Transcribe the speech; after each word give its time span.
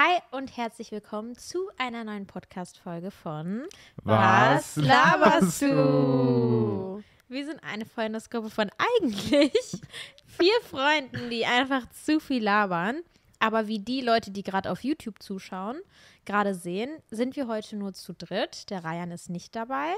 Hi 0.00 0.20
und 0.30 0.56
herzlich 0.56 0.92
willkommen 0.92 1.36
zu 1.36 1.58
einer 1.76 2.04
neuen 2.04 2.24
Podcast-Folge 2.24 3.10
von 3.10 3.64
Was 4.04 4.76
laberst 4.76 5.60
du? 5.60 7.02
Wir 7.28 7.44
sind 7.44 7.60
eine 7.64 7.84
Freundesgruppe 7.84 8.48
von 8.48 8.70
eigentlich 8.78 9.52
vier 10.38 10.54
Freunden, 10.70 11.30
die 11.30 11.44
einfach 11.44 11.82
zu 11.90 12.20
viel 12.20 12.44
labern. 12.44 13.02
Aber 13.40 13.68
wie 13.68 13.78
die 13.78 14.00
Leute, 14.00 14.30
die 14.30 14.42
gerade 14.42 14.70
auf 14.70 14.82
YouTube 14.82 15.22
zuschauen, 15.22 15.78
gerade 16.24 16.54
sehen, 16.54 16.90
sind 17.10 17.36
wir 17.36 17.46
heute 17.46 17.76
nur 17.76 17.92
zu 17.92 18.12
dritt. 18.12 18.68
Der 18.70 18.84
Ryan 18.84 19.12
ist 19.12 19.30
nicht 19.30 19.54
dabei, 19.54 19.94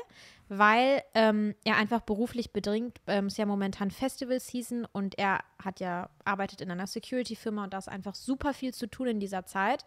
weil 0.49 1.03
ähm, 1.15 1.55
er 1.65 1.77
einfach 1.77 2.03
beruflich 2.03 2.53
bedingt, 2.53 3.01
ähm, 3.07 3.29
ist 3.29 3.39
ja 3.39 3.47
momentan 3.47 3.91
Festival-Season 3.91 4.87
und 4.93 5.19
er 5.19 5.41
hat 5.63 5.81
ja, 5.81 6.11
arbeitet 6.25 6.61
in 6.61 6.71
einer 6.71 6.87
Security-Firma 6.87 7.65
und 7.65 7.73
da 7.73 7.79
ist 7.79 7.89
einfach 7.89 8.15
super 8.15 8.53
viel 8.53 8.75
zu 8.75 8.87
tun 8.87 9.07
in 9.07 9.21
dieser 9.21 9.47
Zeit. 9.47 9.85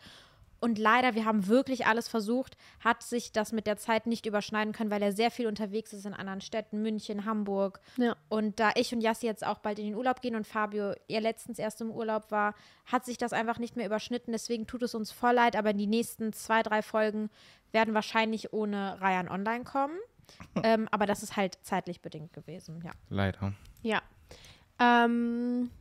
Und 0.64 0.80
leider, 0.80 1.14
wir 1.14 1.26
haben 1.26 1.48
wirklich 1.48 1.88
alles 1.88 2.08
versucht, 2.08 2.56
hat 2.80 3.04
sich 3.04 3.34
das 3.34 3.52
mit 3.52 3.68
der 3.68 3.76
Zeit 3.76 4.08
nicht 4.08 4.26
überschneiden 4.26 4.72
können, 4.72 4.92
weil 4.92 5.02
er 5.02 5.12
sehr 5.12 5.30
viel 5.30 5.46
unterwegs 5.46 5.92
ist 5.92 6.06
in 6.06 6.14
anderen 6.14 6.40
Städten, 6.40 6.82
München, 6.82 7.26
Hamburg. 7.26 7.82
Ja. 7.98 8.16
Und 8.30 8.62
da 8.62 8.72
ich 8.76 8.94
und 8.94 9.02
Jassi 9.02 9.26
jetzt 9.26 9.46
auch 9.46 9.58
bald 9.58 9.78
in 9.78 9.88
den 9.88 9.96
Urlaub 9.96 10.22
gehen 10.22 10.38
und 10.38 10.48
Fabio 10.48 10.94
ihr 11.10 11.20
letztens 11.20 11.60
erst 11.60 11.82
im 11.82 11.92
Urlaub 11.92 12.32
war, 12.32 12.56
hat 12.86 13.04
sich 13.04 13.18
das 13.18 13.34
einfach 13.34 13.60
nicht 13.60 13.76
mehr 13.76 13.86
überschnitten. 13.86 14.32
Deswegen 14.32 14.66
tut 14.66 14.84
es 14.84 14.96
uns 14.96 15.12
voll 15.12 15.34
leid, 15.34 15.58
aber 15.58 15.74
die 15.74 15.86
nächsten 15.86 16.32
zwei, 16.32 16.64
drei 16.64 16.82
Folgen 16.82 17.30
werden 17.74 17.94
wahrscheinlich 17.94 18.54
ohne 18.54 19.02
Ryan 19.02 19.28
online 19.28 19.66
kommen. 19.66 19.98
ähm, 20.64 20.88
aber 20.92 21.06
das 21.08 21.24
ist 21.24 21.36
halt 21.36 21.58
zeitlich 21.64 22.00
bedingt 22.00 22.32
gewesen, 22.32 22.82
ja. 22.86 22.92
Leider. 23.10 23.52
Ja. 23.82 24.02
Ähm, 24.80 25.72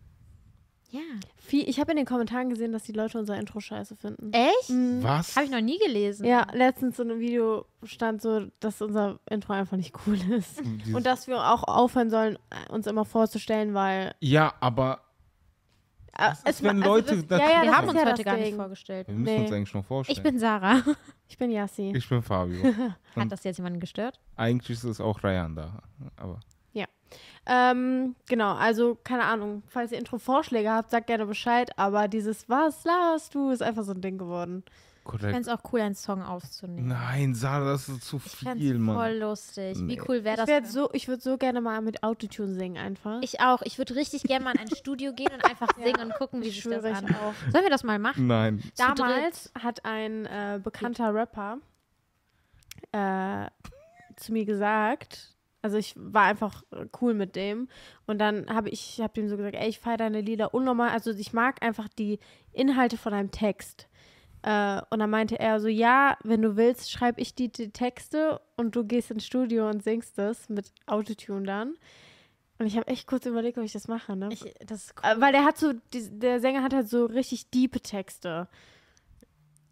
Ja. 0.93 1.01
viel, 1.39 1.69
ich 1.69 1.81
habe 1.81 1.91
in 1.93 1.97
den 1.97 2.07
Kommentaren 2.07 2.51
gesehen, 2.51 2.71
dass 2.73 2.83
die 2.83 2.93
Leute 2.93 3.19
unser 3.19 3.37
Intro 3.39 3.61
scheiße 3.61 3.97
finden. 3.97 4.31
Echt? 4.33 4.69
Mhm. 4.71 5.03
Was? 5.03 5.35
Habe 5.37 5.47
ich 5.47 5.51
noch 5.51 5.61
nie 5.61 5.79
gelesen. 5.79 6.27
Ja, 6.27 6.47
letztens 6.53 6.99
in 6.99 7.11
einem 7.11 7.21
Video 7.21 7.65
stand 7.83 8.21
so, 8.21 8.47
dass 8.61 8.83
unser 8.83 9.19
Intro 9.31 9.55
einfach 9.55 9.77
nicht 9.79 9.95
cool 10.07 10.17
ist. 10.33 10.61
Dieses- 10.63 10.95
Und 10.95 11.07
dass 11.07 11.27
wir 11.29 11.39
auch 11.39 11.65
aufhören 11.65 12.11
sollen, 12.11 12.39
uns 12.69 12.87
immer 12.87 13.05
vorzustellen, 13.07 13.73
weil. 13.75 14.15
ja, 14.21 14.53
aber 14.61 15.01
Äh, 16.15 16.29
Was 16.33 16.43
ist, 16.45 16.63
wenn 16.63 16.77
Leute 16.79 17.17
das, 17.17 17.27
das- 17.27 17.41
ja, 17.41 17.49
ja, 17.51 17.63
Wir 17.63 17.75
haben 17.75 17.89
uns 17.89 17.99
ja 17.99 18.05
heute 18.07 18.23
gar 18.23 18.37
nicht 18.37 18.55
vorgestellt. 18.55 19.09
wir 19.09 19.15
müssen 19.15 19.35
Nee. 19.35 19.41
uns 19.45 19.53
eigentlich 19.53 19.73
noch 19.73 19.85
vorstellen. 19.87 20.19
Ich 20.19 20.23
bin 20.23 20.39
Sarah. 20.39 20.83
Ich 21.27 21.39
bin 21.39 21.51
Yassi. 21.51 21.91
Ich 21.97 22.07
bin 22.07 22.21
Fabio. 22.21 22.63
Hat 23.17 23.33
das 23.33 23.43
jetzt 23.45 23.57
jemanden 23.57 23.81
gestört? 23.81 24.21
eigentlich 24.37 24.77
ist 24.77 24.85
es 24.85 25.01
auch 25.01 25.25
Ryan 25.25 25.57
da. 25.57 25.79
Aber 26.17 26.41
Ähm, 27.47 28.15
genau, 28.29 28.55
also 28.55 28.97
keine 29.03 29.25
Ahnung, 29.25 29.63
falls 29.69 29.91
ihr 29.93 29.99
Intro-Vorschläge 29.99 30.71
habt, 30.71 30.91
sagt 30.91 31.09
gerne 31.09 31.27
Bescheid, 31.27 31.77
aber 31.77 32.07
dieses 32.09 32.49
Was 32.49 32.85
laberst 32.85 33.35
du 33.35 33.51
ist 33.51 33.63
einfach 33.63 33.83
so 33.85 33.93
ein 33.93 34.01
Ding 34.01 34.17
geworden. 34.19 34.63
Ich 34.99 35.05
korrekt. 35.05 35.23
fände 35.35 35.41
es 35.41 35.49
auch 35.49 35.73
cool, 35.73 35.81
einen 35.81 35.97
Song 35.97 36.23
aufzunehmen. 36.23 36.87
Nein, 36.87 37.35
Sarah, 37.35 37.73
das 37.73 37.89
ist 37.89 38.05
zu 38.05 38.19
Ich 38.25 38.31
fände 38.37 38.61
viel, 38.61 38.77
es 38.77 38.81
Mann. 38.81 38.95
voll 38.95 39.17
lustig. 39.19 39.77
Wie 39.79 39.83
Nee. 39.97 40.01
cool 40.07 40.23
wäre 40.23 40.41
Ich, 40.43 40.47
das? 40.47 40.67
für- 40.69 40.73
so, 40.73 40.91
ich 40.93 41.09
würde 41.09 41.21
so 41.21 41.37
gerne 41.39 41.61
mal 41.61 41.81
mit 41.83 42.05
Autotune 42.05 42.55
singen 42.55 42.77
einfach. 42.79 43.19
Ich 43.21 43.41
auch. 43.41 43.63
Ich 43.63 43.79
würde 43.79 43.97
richtig 43.97 44.23
gerne 44.23 44.45
mal 44.45 44.53
in 44.53 44.61
ein 44.61 44.77
Studio 44.77 45.13
gehen 45.13 45.33
und 45.35 45.45
einfach 45.45 45.67
singen 45.83 46.01
und 46.01 46.15
gucken, 46.15 46.41
wie 46.43 46.47
Ich 46.47 46.63
sich 46.63 46.73
das 46.73 46.85
ich 46.85 46.95
anhört. 46.95 47.17
auch. 47.21 47.35
Sollen 47.51 47.65
wir 47.65 47.71
das 47.71 47.83
mal 47.83 47.99
machen? 47.99 48.29
Nein. 48.29 48.63
Damals 48.77 49.51
hat 49.61 49.85
ein 49.85 50.27
äh, 50.27 50.61
bekannter 50.63 51.13
Rapper 51.13 51.59
äh, 52.93 53.47
zu 54.17 54.33
mir 54.33 54.45
gesagt, 54.45 55.35
also 55.63 55.77
ich 55.79 55.95
war 55.97 56.25
einfach 56.25 56.63
äh, 56.73 56.87
cool 57.01 57.15
mit 57.15 57.37
dem 57.37 57.69
und 58.07 58.19
dann 58.19 58.53
habe 58.53 58.69
ich 58.69 59.01
habe 59.01 59.21
ihm 59.21 59.29
so 59.29 59.37
gesagt, 59.37 59.55
ey, 59.55 59.69
ich 59.69 59.79
feiere 59.79 59.97
deine 59.99 60.21
Lieder 60.21 60.53
unnormal, 60.55 60.91
also 60.91 61.11
ich 61.13 61.33
mag 61.33 61.63
einfach 61.65 61.89
die 61.89 62.19
Inhalte 62.53 62.97
von 62.97 63.15
einem 63.15 63.31
Text. 63.31 63.89
Äh, 64.43 64.81
und 64.91 64.99
dann 64.99 65.09
meinte 65.11 65.39
er 65.39 65.61
so, 65.61 65.69
ja, 65.69 66.17
wenn 66.25 66.43
du 66.43 66.57
willst, 66.57 66.91
schreibe 66.91 67.21
ich 67.21 67.35
die, 67.37 67.51
die 67.53 67.71
Texte 67.71 68.41
und 68.57 68.75
du 68.75 68.85
gehst 68.85 69.13
ins 69.13 69.25
Studio 69.25 69.69
und 69.71 69.85
singst 69.85 70.19
das 70.19 70.49
mit 70.49 70.73
Autotune 70.87 71.47
dann. 71.47 71.75
Und 72.59 72.67
ich 72.67 72.77
habe 72.77 72.89
echt 72.89 73.07
kurz 73.07 73.25
überlegt, 73.27 73.57
ob 73.59 73.65
ich 73.65 73.73
das 73.73 73.87
mache, 73.89 74.17
ne? 74.17 74.29
Ich, 74.33 74.41
das 74.67 74.87
ist 74.87 74.95
Äh, 75.03 75.21
Weil 75.21 75.33
der 75.33 75.45
hat 75.45 75.59
so, 75.59 75.73
die, 75.95 76.19
der 76.19 76.41
Sänger 76.41 76.63
hat 76.65 76.75
halt 76.75 76.89
so 76.89 77.07
richtig 77.07 77.51
diepe 77.51 77.81
Texte. 77.81 78.49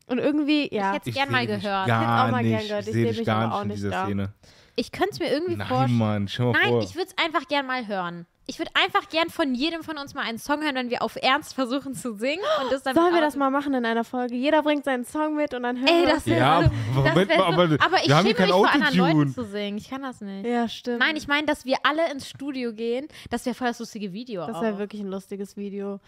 Und 0.07 0.19
irgendwie, 0.19 0.73
ja. 0.75 0.91
Ich 0.91 0.97
hätte 0.97 1.11
es 1.11 1.17
gern 1.17 1.31
mal 1.31 1.47
gehört. 1.47 1.63
Gar 1.87 2.01
Hätte 2.01 2.29
auch 2.29 2.31
mal 2.33 2.43
gern 2.43 2.59
nicht. 2.59 2.69
gehört. 2.69 2.83
Ich 2.83 2.89
Ich 2.89 2.95
sehe 2.95 3.03
seh 3.05 3.09
dich 3.11 3.19
mich 3.19 3.27
gar 3.27 3.37
aber 3.37 3.47
nicht 3.47 3.55
auch 3.57 3.63
in 3.63 3.69
nicht 3.69 3.77
dieser 3.79 3.91
da. 3.91 4.05
Szene. 4.07 4.33
Ich 4.77 4.93
könnte 4.93 5.11
es 5.13 5.19
mir 5.19 5.31
irgendwie 5.31 5.57
Nein, 5.57 5.69
vorstellen. 5.69 5.99
Mann, 5.99 6.29
stell 6.29 6.47
mal 6.47 6.53
Nein, 6.53 6.69
vor. 6.71 6.83
ich 6.83 6.95
würde 6.95 7.11
es 7.17 7.25
einfach 7.25 7.47
gern 7.49 7.67
mal 7.67 7.87
hören. 7.87 8.27
Ich 8.47 8.59
würde 8.59 8.73
einfach 8.75 9.09
gern 9.09 9.31
von 9.31 9.55
jedem 9.55 9.85
von 9.85 9.97
uns 9.97 10.15
mal 10.15 10.23
einen 10.23 10.39
Song 10.39 10.61
hören, 10.61 10.75
wenn 10.75 10.91
wir 10.91 11.03
auf 11.03 11.15
Ernst 11.15 11.55
versuchen 11.55 11.95
zu 11.95 12.15
singen. 12.15 12.43
Und 12.61 12.73
das 12.73 12.83
dann 12.83 12.97
Sollen 12.97 13.15
wir 13.15 13.21
das 13.21 13.37
mal 13.37 13.51
machen 13.51 13.75
in 13.75 13.87
einer 13.87 14.03
Folge? 14.03 14.35
Jeder 14.35 14.65
bringt 14.65 14.85
seinen 14.85 15.05
Song 15.05 15.37
mit 15.37 15.55
und 15.55 15.63
dann 15.63 15.79
hören 15.79 15.87
Ey, 15.87 16.07
wir 16.07 16.15
das 16.15 16.27
wär 16.27 16.39
ja, 16.39 16.63
das 16.63 16.73
Moment 16.93 17.29
mal, 17.29 17.37
so, 17.37 17.43
aber, 17.43 17.63
aber 17.63 17.97
ich 18.03 18.09
wir 18.09 18.17
haben 18.17 18.27
schäme 18.27 18.41
mich 18.41 18.51
vor 18.51 18.69
anderen 18.69 18.97
Leuten 18.97 19.33
zu 19.33 19.45
singen. 19.45 19.79
Ich 19.79 19.89
kann 19.89 20.03
das 20.03 20.21
nicht. 20.21 20.47
Ja, 20.47 20.69
stimmt. 20.69 20.99
Nein, 20.99 21.15
ich 21.15 21.29
meine, 21.29 21.47
dass 21.47 21.65
wir 21.65 21.77
alle 21.85 22.11
ins 22.11 22.29
Studio 22.29 22.73
gehen. 22.73 23.07
Das 23.31 23.47
wäre 23.47 23.55
voll 23.55 23.69
das 23.69 23.79
lustige 23.79 24.13
Video. 24.13 24.45
Das 24.45 24.61
wäre 24.61 24.79
wirklich 24.79 25.01
ein 25.01 25.11
lustiges 25.11 25.57
Video. 25.57 26.01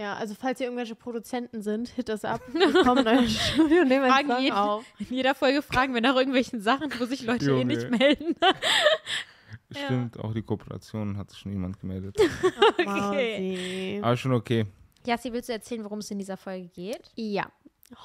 Ja, 0.00 0.14
also 0.14 0.34
falls 0.34 0.58
ihr 0.60 0.66
irgendwelche 0.66 0.94
Produzenten 0.94 1.60
sind, 1.60 1.88
hit 1.90 2.08
das 2.08 2.24
ab. 2.24 2.40
Wir 2.54 2.72
kommen 2.84 3.06
in 3.06 3.18
euer 3.18 3.28
Studio 3.28 3.82
und 3.82 3.88
nehmen 3.88 4.04
einen 4.04 4.12
Fragen 4.12 4.28
Song 4.30 4.40
jeden- 4.42 4.56
auf. 4.56 4.84
In 4.98 5.14
jeder 5.14 5.34
Folge 5.34 5.60
fragen 5.60 5.92
wir 5.92 6.00
nach 6.00 6.16
irgendwelchen 6.16 6.62
Sachen, 6.62 6.90
wo 6.98 7.04
sich 7.04 7.22
Leute 7.22 7.50
eh 7.50 7.64
nicht 7.64 7.90
melden. 7.90 8.34
Stimmt, 9.70 10.18
auch 10.18 10.32
die 10.32 10.40
Kooperation 10.42 11.18
hat 11.18 11.28
sich 11.30 11.40
schon 11.40 11.52
jemand 11.52 11.78
gemeldet. 11.78 12.16
Mausi. 12.84 14.00
Aber 14.02 14.16
schon 14.16 14.32
okay. 14.32 14.64
Jassi, 15.04 15.30
willst 15.34 15.50
du 15.50 15.52
erzählen, 15.52 15.84
worum 15.84 15.98
es 15.98 16.10
in 16.10 16.18
dieser 16.18 16.38
Folge 16.38 16.68
geht? 16.68 17.10
Ja, 17.14 17.50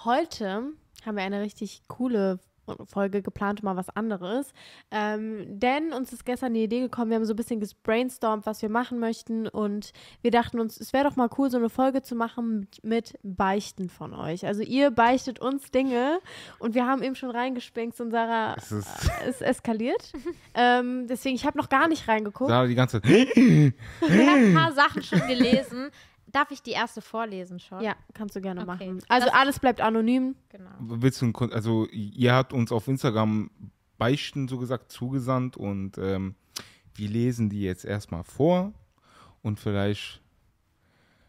heute 0.03 0.73
haben 1.05 1.15
wir 1.15 1.23
eine 1.23 1.41
richtig 1.41 1.81
coole 1.87 2.39
Folge 2.85 3.21
geplant, 3.21 3.63
mal 3.63 3.75
was 3.75 3.89
anderes. 3.89 4.51
Ähm, 4.91 5.45
denn 5.47 5.93
uns 5.93 6.13
ist 6.13 6.25
gestern 6.25 6.53
die 6.53 6.63
Idee 6.63 6.81
gekommen, 6.81 7.11
wir 7.11 7.15
haben 7.15 7.25
so 7.25 7.33
ein 7.33 7.37
bisschen 7.37 7.59
gebrainstormt, 7.59 8.45
was 8.45 8.61
wir 8.61 8.69
machen 8.69 8.99
möchten 8.99 9.47
und 9.47 9.91
wir 10.21 10.31
dachten 10.31 10.59
uns, 10.59 10.79
es 10.79 10.93
wäre 10.93 11.05
doch 11.05 11.15
mal 11.15 11.29
cool, 11.37 11.49
so 11.49 11.57
eine 11.57 11.69
Folge 11.69 12.01
zu 12.01 12.15
machen 12.15 12.67
mit, 12.83 13.17
Beichten 13.23 13.89
von 13.89 14.13
euch. 14.13 14.45
Also 14.45 14.61
ihr 14.61 14.91
beichtet 14.91 15.39
uns 15.39 15.71
Dinge 15.71 16.19
und 16.59 16.75
wir 16.75 16.85
haben 16.85 17.03
eben 17.03 17.15
schon 17.15 17.31
reingespinkt 17.31 17.99
und 17.99 18.11
Sarah 18.11 18.55
Es 18.57 18.71
ist 18.71 18.87
ist 19.27 19.41
eskaliert. 19.41 20.11
ähm, 20.53 21.07
deswegen, 21.07 21.35
ich 21.35 21.45
habe 21.45 21.57
noch 21.57 21.69
gar 21.69 21.87
nicht 21.87 22.07
reingeguckt. 22.07 22.49
Sarah 22.49 22.67
die 22.67 22.75
ganze 22.75 23.01
Zeit. 23.01 23.11
Wir 23.35 23.73
haben 24.01 24.45
ein 24.45 24.53
paar 24.53 24.73
Sachen 24.73 25.03
schon 25.03 25.25
gelesen. 25.27 25.89
Darf 26.35 26.51
ich 26.51 26.61
die 26.61 26.71
erste 26.71 27.01
vorlesen 27.01 27.59
schon? 27.61 27.81
Ja, 27.81 27.95
kannst 28.13 28.35
du 28.35 28.41
gerne 28.41 28.61
Okay. 28.61 28.67
machen. 28.89 29.01
Also 29.07 29.27
Das- 29.27 29.35
alles 29.35 29.59
bleibt 29.59 29.79
anonym. 29.79 30.35
Genau. 30.49 30.69
Willst 30.79 31.21
du, 31.21 31.31
also 31.51 31.87
ihr 31.91 32.33
habt 32.33 32.51
uns 32.51 32.73
auf 32.73 32.87
Instagram 32.89 33.49
Beichten 33.97 34.49
so 34.49 34.57
gesagt 34.57 34.91
zugesandt 34.91 35.55
und 35.55 35.97
ähm, 35.97 36.35
wir 36.95 37.07
lesen 37.09 37.49
die 37.49 37.61
jetzt 37.61 37.85
erstmal 37.85 38.25
vor 38.25 38.73
und 39.43 39.61
vielleicht 39.61 40.21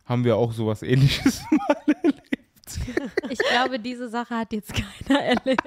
haben 0.07 0.25
wir 0.25 0.37
auch 0.37 0.53
sowas 0.53 0.83
ähnliches 0.83 1.43
mal 1.51 1.77
erlebt. 2.03 2.23
Ich 3.31 3.39
glaube, 3.39 3.79
diese 3.79 4.09
Sache 4.09 4.37
hat 4.37 4.53
jetzt 4.53 4.73
keiner 4.75 5.21
erlebt. 5.23 5.63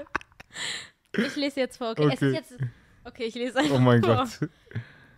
Ich 1.18 1.36
lese 1.38 1.62
jetzt 1.62 1.78
vor. 1.78 1.92
Okay, 1.92 2.08
es 2.08 2.14
Okay. 2.22 2.28
ist 2.28 2.34
jetzt. 2.36 2.58
Okay, 3.06 3.24
ich 3.24 3.36
lese 3.36 3.58
einfach 3.60 3.76
Oh 3.78 3.80
mein 3.80 4.04
vor. 4.04 4.16
Gott. 4.16 4.50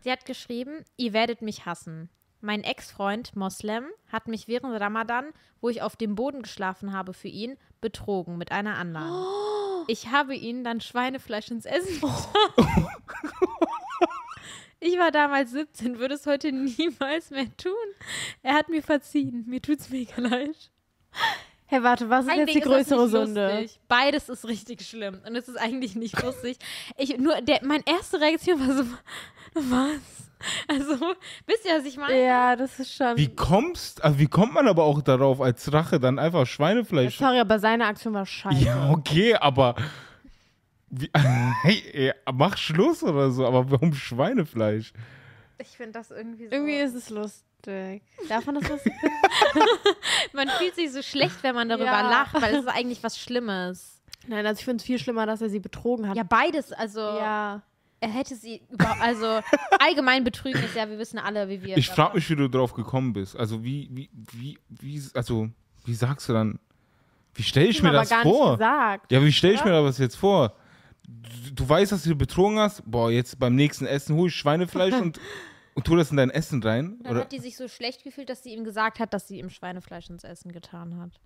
Sie 0.02 0.12
hat 0.12 0.26
geschrieben, 0.26 0.86
ihr 0.98 1.14
werdet 1.14 1.42
mich 1.42 1.66
hassen. 1.66 2.10
Mein 2.42 2.64
Ex-Freund 2.64 3.36
Moslem 3.36 3.86
hat 4.12 4.28
mich 4.28 4.48
während 4.48 4.80
Ramadan, 4.80 5.32
wo 5.62 5.70
ich 5.70 5.82
auf 5.82 5.96
dem 5.96 6.16
Boden 6.16 6.42
geschlafen 6.42 6.92
habe 6.92 7.14
für 7.14 7.28
ihn, 7.28 7.56
betrogen 7.82 8.38
mit 8.38 8.52
einer 8.52 8.78
anderen. 8.78 9.26
Ich 9.88 10.08
habe 10.08 10.36
ihn 10.36 10.64
dann 10.64 10.82
Schweinefleisch 10.82 11.52
ins 11.52 11.66
Essen 11.66 12.02
getan. 12.02 12.88
Ich 14.84 14.98
war 14.98 15.12
damals 15.12 15.52
17, 15.52 16.00
würde 16.00 16.16
es 16.16 16.26
heute 16.26 16.52
niemals 16.52 17.30
mehr 17.30 17.56
tun. 17.56 17.72
Er 18.42 18.56
hat 18.56 18.68
mir 18.68 18.82
verziehen. 18.82 19.46
Mir 19.48 19.62
tut's 19.62 19.92
mega 19.92 20.20
leid. 20.20 20.72
Hey, 21.72 21.82
warte, 21.84 22.10
was 22.10 22.26
ist 22.26 22.32
jetzt 22.32 22.40
Eigentlich 22.42 22.64
die 22.64 22.70
ist 22.70 22.92
das 22.92 22.98
größere 23.00 23.08
Sünde? 23.08 23.66
Beides 23.88 24.28
ist 24.28 24.46
richtig 24.46 24.86
schlimm 24.86 25.20
und 25.26 25.38
es 25.38 25.48
ist 25.48 25.56
eigentlich 25.56 25.96
nicht 25.96 26.22
lustig. 26.22 26.58
Ich 26.98 27.18
nur 27.18 27.40
der 27.40 27.62
meine 27.64 27.84
erste 27.86 28.20
Reaktion 28.20 28.60
war 28.60 28.76
so 28.76 28.84
was? 29.54 30.30
Also, 30.68 31.16
wisst 31.46 31.66
ihr, 31.66 31.78
was 31.78 31.86
ich 31.86 31.96
meine? 31.96 32.26
Ja, 32.26 32.58
das 32.58 32.78
ist 32.78 32.94
schon. 32.94 33.16
Wie 33.16 33.34
kommst, 33.34 34.04
also 34.04 34.20
wie 34.20 34.28
kommt 34.28 34.54
man 34.54 34.68
aber 34.68 34.84
auch 34.84 35.02
darauf, 35.02 35.40
als 35.40 35.72
Rache 35.72 35.98
dann 35.98 36.20
einfach 36.20 36.46
Schweinefleisch? 36.46 37.18
Sorry, 37.18 37.40
aber 37.40 37.58
seine 37.58 37.86
Aktion 37.86 38.16
war 38.16 38.26
scheiße. 38.26 38.66
Ja, 38.66 38.90
okay, 38.90 39.36
aber 39.36 39.76
wie, 40.90 41.10
hey, 41.14 41.84
ey, 41.94 42.14
mach 42.34 42.58
Schluss 42.58 43.02
oder 43.02 43.32
so, 43.32 43.48
aber 43.48 43.72
warum 43.72 43.94
Schweinefleisch? 43.94 44.92
Ich 45.58 45.70
finde 45.70 45.94
das 45.94 46.12
irgendwie 46.12 46.48
so. 46.48 46.52
Irgendwie 46.52 46.80
ist 46.80 46.96
es 46.96 47.10
lustig. 47.10 47.46
Darf 48.30 48.46
man 48.46 48.56
das 48.56 48.68
lustig 48.70 48.94
man 50.34 50.50
fühlt 50.50 50.76
sich 50.76 50.92
so 50.92 51.02
schlecht, 51.02 51.42
wenn 51.44 51.56
man 51.56 51.70
darüber 51.70 51.86
Ja. 51.86 52.10
lacht, 52.10 52.34
weil 52.42 52.54
es 52.56 52.62
ist 52.62 52.68
eigentlich 52.68 53.04
was 53.04 53.18
Schlimmes. 53.20 54.02
Nein, 54.28 54.46
also 54.46 54.60
ich 54.60 54.66
finde 54.66 54.78
es 54.82 54.84
viel 54.86 55.00
schlimmer, 55.00 55.26
dass 55.26 55.42
er 55.42 55.50
sie 55.50 55.60
betrogen 55.60 56.08
hat. 56.08 56.16
Ja, 56.16 56.24
beides. 56.24 56.72
Also, 56.72 57.00
Ja. 57.00 57.62
er 58.00 58.10
hätte 58.10 58.36
sie 58.36 58.62
also 59.00 59.40
allgemein 59.80 60.24
betrügen 60.24 60.64
ist 60.64 60.76
ja, 60.76 60.90
wir 60.90 60.98
wissen 61.00 61.18
alle, 61.20 61.50
wie 61.50 61.62
wir. 61.64 61.78
Ich 61.78 61.90
frage 61.90 62.16
mich, 62.16 62.30
wie 62.30 62.36
du 62.36 62.48
drauf 62.48 62.74
gekommen 62.74 63.14
bist. 63.14 63.36
Also 63.36 63.64
wie, 63.64 63.90
wie, 63.92 64.10
wie, 64.34 64.60
wie, 64.70 65.02
also 65.14 65.50
wie 65.86 65.94
sagst 65.94 66.30
du 66.30 66.34
dann 66.34 66.60
Wie 67.34 67.44
stelle 67.44 67.68
ich 67.68 67.82
mir 67.82 67.90
aber 67.90 68.00
das 68.00 68.10
gar 68.10 68.22
vor? 68.24 68.50
nicht 68.52 68.60
gesagt. 68.60 69.12
Ja, 69.12 69.24
wie 69.24 69.32
stelle 69.32 69.54
ich 69.56 69.64
mir 69.66 69.72
das 69.72 69.98
jetzt 69.98 70.16
vor? 70.16 70.54
Du, 71.08 71.52
du 71.56 71.70
weißt, 71.70 71.92
dass 71.92 72.04
du 72.04 72.16
betrogen 72.16 72.60
hast. 72.60 72.84
Boah, 72.90 73.12
jetzt 73.12 73.38
beim 73.40 73.56
nächsten 73.56 73.86
Essen 73.86 74.16
hole 74.16 74.30
ich 74.30 74.36
Schweinefleisch 74.36 74.94
und, 75.02 75.20
und 75.82 75.88
tu 75.88 75.96
das 75.96 76.12
in 76.12 76.18
dein 76.18 76.30
Essen 76.30 76.62
rein. 76.64 77.00
Dann 77.04 77.12
Oder? 77.14 77.22
hat 77.22 77.32
die 77.32 77.40
sich 77.40 77.58
so 77.58 77.68
schlecht 77.68 78.04
gefühlt, 78.04 78.30
dass 78.30 78.44
sie 78.44 78.54
ihm 78.54 78.64
gesagt 78.64 79.00
hat, 79.00 79.14
dass 79.14 79.28
sie 79.28 79.40
ihm 79.40 79.50
Schweinefleisch 79.50 80.10
ins 80.10 80.24
Essen 80.24 80.52
getan 80.52 80.98
hat. 80.98 81.20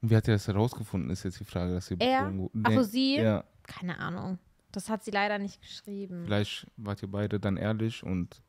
Und 0.00 0.10
wie 0.10 0.16
hat 0.16 0.28
er 0.28 0.34
das 0.34 0.48
herausgefunden, 0.48 1.10
ist 1.10 1.24
jetzt 1.24 1.40
die 1.40 1.44
Frage, 1.44 1.72
dass 1.74 1.86
sie 1.86 1.96
Er? 1.98 2.32
Ach 2.64 2.72
so, 2.72 2.82
sie? 2.82 3.16
Ja, 3.16 3.44
Keine 3.62 3.98
Ahnung. 3.98 4.38
Das 4.72 4.88
hat 4.90 5.04
sie 5.04 5.10
leider 5.12 5.38
nicht 5.38 5.60
geschrieben. 5.62 6.24
vielleicht 6.24 6.66
wart 6.76 7.00
ihr 7.02 7.10
beide 7.10 7.38
dann 7.38 7.56
ehrlich 7.56 8.02
und 8.02 8.42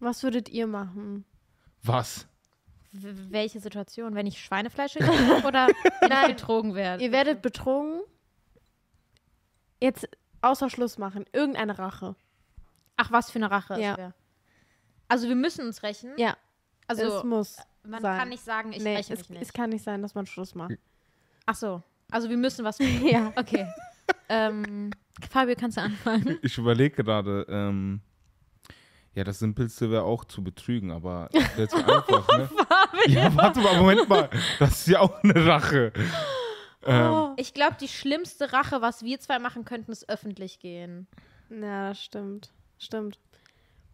Was 0.00 0.22
würdet 0.22 0.48
ihr 0.48 0.66
machen? 0.66 1.24
was? 1.82 2.26
W 2.90 3.14
welche 3.30 3.60
Situation? 3.60 4.14
Wenn 4.14 4.26
ich 4.26 4.40
Schweinefleisch 4.42 4.96
oder 5.46 5.68
ich 6.02 6.26
betrogen 6.26 6.74
werde? 6.74 7.04
Ihr 7.04 7.12
werdet 7.12 7.42
betrogen. 7.42 8.00
Jetzt 9.80 10.08
außer 10.40 10.70
Schluss 10.70 10.98
machen. 10.98 11.24
Irgendeine 11.32 11.78
Rache. 11.78 12.16
Ach, 12.96 13.12
was 13.12 13.30
für 13.30 13.38
eine 13.38 13.50
Rache 13.50 13.80
Ja. 13.80 13.92
es 13.92 13.98
wäre. 13.98 14.14
Also 15.08 15.28
wir 15.28 15.36
müssen 15.36 15.66
uns 15.66 15.82
rächen. 15.82 16.12
Ja, 16.16 16.36
Also 16.86 17.18
es 17.18 17.24
muss. 17.24 17.56
man 17.84 18.02
sein. 18.02 18.18
kann 18.18 18.28
nicht 18.28 18.44
sagen, 18.44 18.72
ich 18.72 18.82
nee, 18.82 18.96
räche 18.96 19.14
es, 19.14 19.20
mich 19.20 19.30
nicht. 19.30 19.42
es 19.42 19.52
kann 19.52 19.70
nicht 19.70 19.82
sein, 19.84 20.02
dass 20.02 20.14
man 20.14 20.26
Schluss 20.26 20.54
macht. 20.54 20.74
Ach 21.46 21.54
so. 21.54 21.82
Also 22.10 22.28
wir 22.30 22.36
müssen 22.36 22.64
was 22.64 22.76
tun. 22.78 23.06
ja. 23.06 23.32
Okay. 23.36 23.66
ähm, 24.28 24.90
Fabio, 25.30 25.54
kannst 25.58 25.76
du 25.76 25.82
anfangen? 25.82 26.38
Ich 26.42 26.56
überlege 26.58 27.02
gerade, 27.02 27.46
ähm, 27.48 28.00
ja, 29.14 29.24
das 29.24 29.38
Simpelste 29.40 29.90
wäre 29.90 30.04
auch 30.04 30.24
zu 30.24 30.44
betrügen, 30.44 30.90
aber 30.92 31.28
das 31.32 31.56
wäre 31.56 31.68
zu 31.68 31.76
einfach, 31.78 32.28
ne? 32.38 32.48
ja, 33.06 33.34
warte 33.34 33.60
mal, 33.60 33.76
Moment 33.78 34.08
mal. 34.08 34.30
Das 34.58 34.80
ist 34.80 34.86
ja 34.88 35.00
auch 35.00 35.22
eine 35.24 35.44
Rache. 35.46 35.92
Ähm, 36.86 37.32
Ich 37.36 37.52
glaube, 37.54 37.76
die 37.80 37.88
schlimmste 37.88 38.52
Rache, 38.52 38.80
was 38.80 39.02
wir 39.02 39.18
zwei 39.18 39.38
machen 39.40 39.64
könnten, 39.64 39.90
ist 39.90 40.08
öffentlich 40.08 40.60
gehen. 40.60 41.08
Ja, 41.50 41.88
das 41.88 42.00
stimmt. 42.02 42.52
Stimmt. 42.78 43.18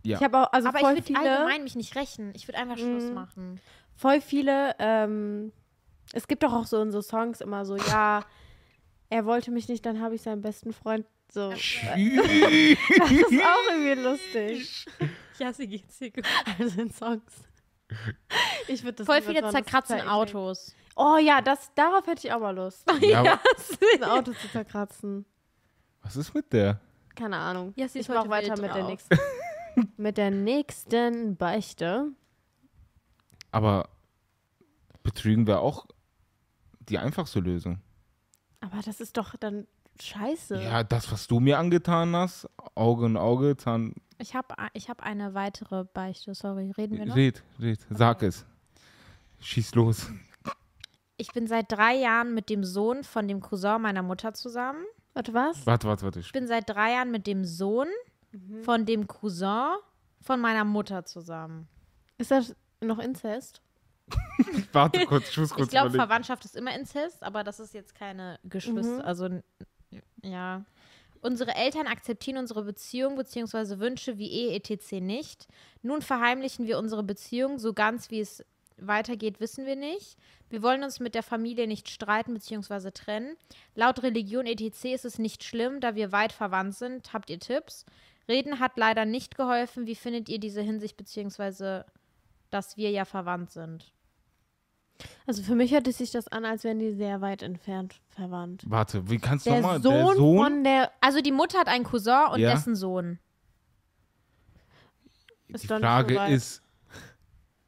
Ja. 0.04 0.18
Ich 0.18 0.22
habe 0.24 0.38
auch, 0.38 0.52
also 0.52 0.68
Aber 0.68 0.78
ich 0.78 0.84
voll 0.84 0.94
würde 0.94 1.02
viele, 1.06 1.18
allgemein 1.18 1.62
mich 1.64 1.76
nicht 1.76 1.96
rächen. 1.96 2.32
Ich 2.34 2.46
würde 2.46 2.58
einfach 2.58 2.76
Schluss 2.78 3.04
Mhm. 3.04 3.14
machen. 3.14 3.60
voll 3.96 4.20
viele, 4.20 4.74
ähm, 4.78 5.52
es 6.12 6.26
gibt 6.28 6.42
doch 6.42 6.52
auch 6.52 6.66
so 6.66 6.80
in 6.82 6.90
so 6.92 7.00
Songs 7.00 7.40
immer 7.40 7.64
so, 7.64 7.76
ja, 7.76 8.24
er 9.08 9.24
wollte 9.24 9.50
mich 9.50 9.68
nicht, 9.68 9.84
dann 9.86 10.00
habe 10.00 10.14
ich 10.14 10.22
seinen 10.22 10.42
besten 10.42 10.72
Freund 10.72 11.06
so. 11.32 11.50
Das 11.50 11.58
ist 11.60 11.96
auch 13.42 13.70
irgendwie 13.70 14.00
lustig. 14.02 14.86
Ja, 15.40 15.52
sie 15.52 15.66
geht's 15.66 15.98
dir 15.98 16.12
gut. 16.12 16.24
Also 16.60 16.80
in 16.80 16.92
Songs. 16.92 17.32
Ich 18.68 18.84
würde 18.84 18.94
das 18.98 19.06
Voll 19.06 19.20
viele 19.20 19.40
eklig. 19.40 20.08
Autos. 20.08 20.76
Oh 20.94 21.16
ja, 21.20 21.40
das, 21.40 21.72
darauf 21.74 22.06
hätte 22.06 22.28
ich 22.28 22.32
auch 22.32 22.38
mal 22.38 22.54
Lust, 22.54 22.88
ja, 23.00 23.18
aber 23.20 23.40
ein 23.94 24.04
Auto 24.10 24.32
zu 24.32 24.48
zerkratzen. 24.48 25.24
was 26.02 26.14
ist 26.14 26.32
mit 26.34 26.52
der? 26.52 26.78
Keine 27.16 27.36
Ahnung. 27.36 27.72
Ja, 27.74 27.88
sie 27.88 27.98
ich 27.98 28.08
mache 28.08 28.28
weiter 28.28 28.52
mit 28.52 28.62
der 28.70 28.82
drauf. 28.82 28.88
nächsten. 28.90 29.18
Mit 29.96 30.16
der 30.16 30.30
nächsten 30.30 31.36
Beichte. 31.36 32.12
Aber 33.50 33.88
betrügen 35.02 35.46
wäre 35.46 35.60
auch 35.60 35.86
die 36.88 36.98
einfachste 36.98 37.40
Lösung. 37.40 37.78
Aber 38.60 38.80
das 38.84 39.00
ist 39.00 39.16
doch 39.16 39.36
dann 39.36 39.66
scheiße. 40.00 40.62
Ja, 40.62 40.82
das, 40.82 41.10
was 41.12 41.26
du 41.26 41.40
mir 41.40 41.58
angetan 41.58 42.16
hast, 42.16 42.48
Auge 42.74 43.06
in 43.06 43.16
Auge, 43.16 43.56
Zahn. 43.56 43.94
Ich 44.18 44.34
habe 44.34 44.54
ich 44.72 44.88
hab 44.88 45.02
eine 45.02 45.34
weitere 45.34 45.84
Beichte. 45.84 46.34
Sorry, 46.34 46.72
reden 46.76 46.98
wir 46.98 47.06
noch? 47.06 47.16
Red, 47.16 47.42
red, 47.60 47.78
sag 47.90 48.22
es. 48.22 48.44
Schieß 49.40 49.74
los. 49.74 50.10
Ich 51.16 51.32
bin 51.32 51.46
seit 51.46 51.70
drei 51.70 51.94
Jahren 51.94 52.34
mit 52.34 52.50
dem 52.50 52.64
Sohn 52.64 53.04
von 53.04 53.28
dem 53.28 53.40
Cousin 53.40 53.82
meiner 53.82 54.02
Mutter 54.02 54.34
zusammen. 54.34 54.84
Warte, 55.12 55.32
was? 55.32 55.64
Warte, 55.66 55.86
warte, 55.86 56.04
warte. 56.04 56.20
Ich 56.20 56.32
bin 56.32 56.48
seit 56.48 56.68
drei 56.68 56.92
Jahren 56.92 57.10
mit 57.10 57.26
dem 57.26 57.44
Sohn 57.44 57.88
von 58.62 58.86
dem 58.86 59.06
Cousin 59.06 59.76
von 60.20 60.40
meiner 60.40 60.64
Mutter 60.64 61.04
zusammen. 61.04 61.68
Ist 62.18 62.30
das 62.30 62.54
noch 62.80 62.98
Inzest? 62.98 63.60
Warte 64.72 65.06
kurz, 65.06 65.30
ich 65.30 65.38
muss 65.38 65.50
kurz 65.50 65.66
Ich 65.66 65.70
glaube. 65.70 65.90
Verwandtschaft 65.90 66.44
ist 66.44 66.56
immer 66.56 66.74
Inzest, 66.74 67.22
aber 67.22 67.44
das 67.44 67.60
ist 67.60 67.74
jetzt 67.74 67.94
keine 67.94 68.38
Geschwister. 68.44 68.96
Mhm. 68.96 69.00
Also, 69.00 69.28
ja. 70.22 70.64
Unsere 71.20 71.54
Eltern 71.54 71.86
akzeptieren 71.86 72.36
unsere 72.36 72.64
Beziehung 72.64 73.16
bzw. 73.16 73.78
Wünsche 73.78 74.18
wie 74.18 74.30
Ehe 74.30 74.54
etc. 74.54 75.00
nicht. 75.00 75.46
Nun 75.80 76.02
verheimlichen 76.02 76.66
wir 76.66 76.78
unsere 76.78 77.02
Beziehung. 77.02 77.58
So 77.58 77.72
ganz 77.72 78.10
wie 78.10 78.20
es 78.20 78.44
weitergeht, 78.76 79.40
wissen 79.40 79.64
wir 79.64 79.76
nicht. 79.76 80.18
Wir 80.50 80.62
wollen 80.62 80.84
uns 80.84 81.00
mit 81.00 81.14
der 81.14 81.22
Familie 81.22 81.66
nicht 81.66 81.88
streiten 81.88 82.34
bzw. 82.34 82.90
trennen. 82.90 83.36
Laut 83.74 84.02
Religion 84.02 84.44
etc. 84.44 84.84
ist 84.84 85.04
es 85.06 85.18
nicht 85.18 85.44
schlimm, 85.44 85.80
da 85.80 85.94
wir 85.94 86.12
weit 86.12 86.32
verwandt 86.32 86.74
sind. 86.74 87.14
Habt 87.14 87.30
ihr 87.30 87.38
Tipps? 87.38 87.86
Reden 88.28 88.60
hat 88.60 88.72
leider 88.76 89.04
nicht 89.04 89.36
geholfen. 89.36 89.86
Wie 89.86 89.94
findet 89.94 90.28
ihr 90.28 90.38
diese 90.38 90.62
Hinsicht 90.62 90.96
bzw. 90.96 91.82
dass 92.50 92.76
wir 92.76 92.90
ja 92.90 93.04
verwandt 93.04 93.50
sind? 93.50 93.92
Also 95.26 95.42
für 95.42 95.54
mich 95.56 95.72
hört 95.72 95.88
es 95.88 95.98
sich 95.98 96.12
das 96.12 96.28
an, 96.28 96.44
als 96.44 96.62
wären 96.64 96.78
die 96.78 96.92
sehr 96.92 97.20
weit 97.20 97.42
entfernt 97.42 98.00
verwandt. 98.08 98.62
Warte, 98.66 99.10
wie 99.10 99.18
kannst 99.18 99.44
du 99.46 99.50
nochmal? 99.50 99.82
Sohn, 99.82 99.92
Der 99.92 100.14
Sohn? 100.14 100.38
von 100.38 100.64
der 100.64 100.92
Also 101.00 101.20
die 101.20 101.32
Mutter 101.32 101.58
hat 101.58 101.66
einen 101.68 101.84
Cousin 101.84 102.28
und 102.32 102.40
Ja. 102.40 102.52
dessen 102.54 102.76
Sohn. 102.76 103.18
ist 105.48 105.64
die 105.64 105.66
doch 105.68 105.76
nicht 105.76 105.82
so 105.82 105.86
Frage 105.88 106.14
weit. 106.16 106.32
ist, 106.32 106.62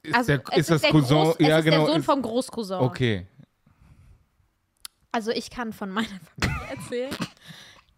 ist, 0.03 0.14
Also 0.14 0.37
der, 0.37 0.56
ist 0.56 0.70
das 0.70 0.81
der 0.82 0.91
Cousin? 0.93 1.17
Groß, 1.17 1.37
es 1.38 1.47
ja, 1.49 1.58
ist 1.58 1.64
genau. 1.64 1.76
der 1.79 1.87
Sohn 1.87 2.00
ist, 2.00 2.06
vom 2.06 2.23
Großcousin. 2.23 2.76
okay. 2.79 3.26
Also 5.12 5.31
ich 5.31 5.50
kann 5.50 5.73
von 5.73 5.91
meiner 5.91 6.08
Familie 6.38 6.69
erzählen. 6.70 7.17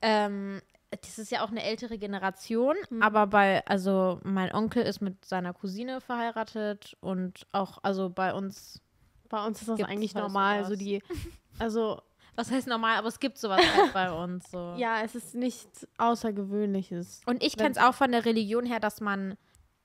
ähm, 0.02 0.62
das 1.02 1.18
ist 1.18 1.30
ja 1.30 1.44
auch 1.44 1.50
eine 1.50 1.62
ältere 1.62 1.98
Generation, 1.98 2.76
Hm. 2.88 3.02
aber 3.02 3.26
bei, 3.26 3.64
also 3.66 4.20
mein 4.24 4.52
Onkel 4.54 4.82
ist 4.82 5.00
mit 5.00 5.24
seiner 5.24 5.52
Cousine 5.54 6.00
verheiratet 6.00 6.96
und 7.00 7.46
auch, 7.52 7.78
also 7.82 8.10
bei 8.10 8.32
uns, 8.34 8.80
Bei 9.28 9.44
uns 9.46 9.60
ist 9.60 9.68
das 9.68 9.82
eigentlich 9.82 10.14
normal. 10.14 10.64
sowas. 10.64 10.68
So 10.70 10.76
die, 10.76 11.02
also 11.58 12.00
was 12.36 12.50
heißt 12.52 12.68
normal, 12.68 12.96
aber 12.98 13.08
es 13.08 13.18
gibt 13.18 13.36
sowas 13.38 13.60
halt 13.76 13.92
bei 13.92 14.10
uns 14.24 14.50
so. 14.50 14.74
ja, 14.76 15.02
es 15.02 15.14
ist 15.14 15.34
nichts 15.34 15.86
Außergewöhnliches. 15.98 17.20
Und 17.26 17.42
ich 17.42 17.56
kenne 17.56 17.70
es 17.72 17.78
auch 17.78 17.94
von 17.94 18.12
der 18.12 18.24
Religion 18.24 18.64
her, 18.64 18.78
dass 18.80 19.00
man, 19.00 19.36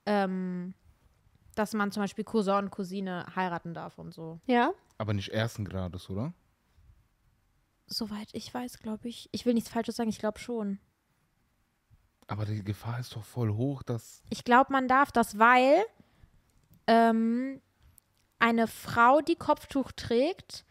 ähm, 0.05 0.73
dass 1.55 1.73
man 1.73 1.91
zum 1.91 2.03
Beispiel 2.03 2.23
Cousin 2.23 2.65
und 2.65 2.69
Cousine 2.71 3.25
heiraten 3.35 3.73
darf 3.73 3.97
und 3.97 4.13
so. 4.13 4.39
Ja? 4.45 4.71
Aber 4.99 5.13
nicht 5.13 5.29
ersten 5.29 5.65
Grades, 5.65 6.09
oder? 6.11 6.33
Soweit 7.87 8.29
ich 8.33 8.53
weiß, 8.53 8.79
glaube 8.79 9.07
ich. 9.09 9.29
Ich 9.31 9.45
will 9.45 9.53
nichts 9.53 9.69
Falsches 9.69 9.95
sagen, 9.97 10.09
ich 10.09 10.19
glaube 10.19 10.39
schon. 10.39 10.79
Aber 12.27 12.45
die 12.45 12.63
Gefahr 12.63 12.99
ist 12.99 13.15
doch 13.15 13.23
voll 13.23 13.51
hoch, 13.53 13.83
dass. 13.83 14.23
Ich 14.29 14.43
glaube, 14.43 14.71
man 14.71 14.87
darf 14.87 15.11
das, 15.11 15.37
weil 15.39 15.83
ähm, 16.87 17.61
eine 18.39 18.67
Frau, 18.67 19.21
die 19.21 19.35
Kopftuch 19.35 19.91
trägt, 19.93 20.65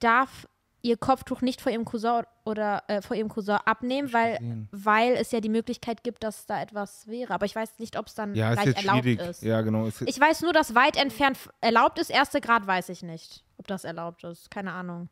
darf 0.00 0.46
ihr 0.82 0.96
Kopftuch 0.96 1.42
nicht 1.42 1.60
vor 1.60 1.70
ihrem 1.70 1.84
Cousin 1.84 2.22
oder 2.44 2.82
äh, 2.88 3.02
vor 3.02 3.14
ihrem 3.14 3.28
Cousin 3.28 3.56
abnehmen, 3.66 4.12
weil, 4.14 4.66
weil 4.70 5.12
es 5.12 5.30
ja 5.30 5.40
die 5.40 5.50
Möglichkeit 5.50 6.02
gibt, 6.02 6.24
dass 6.24 6.46
da 6.46 6.62
etwas 6.62 7.06
wäre. 7.06 7.34
Aber 7.34 7.44
ich 7.44 7.54
weiß 7.54 7.78
nicht, 7.78 7.98
ob 7.98 8.06
es 8.06 8.14
dann 8.14 8.34
Ja, 8.34 8.50
ist 8.50 8.56
gleich 8.56 8.66
jetzt 8.68 8.78
erlaubt 8.86 9.02
schwierig. 9.04 9.20
ist. 9.28 9.42
Ja, 9.42 9.60
genau. 9.60 9.86
Ist, 9.86 10.00
Ich 10.02 10.18
weiß 10.18 10.40
nur, 10.40 10.54
dass 10.54 10.74
weit 10.74 10.96
entfernt 10.96 11.38
erlaubt 11.60 11.98
ist. 11.98 12.08
Erste 12.10 12.40
Grad 12.40 12.66
weiß 12.66 12.88
ich 12.88 13.02
nicht, 13.02 13.44
ob 13.58 13.66
das 13.66 13.84
erlaubt 13.84 14.24
ist. 14.24 14.50
Keine 14.50 14.72
Ahnung. 14.72 15.10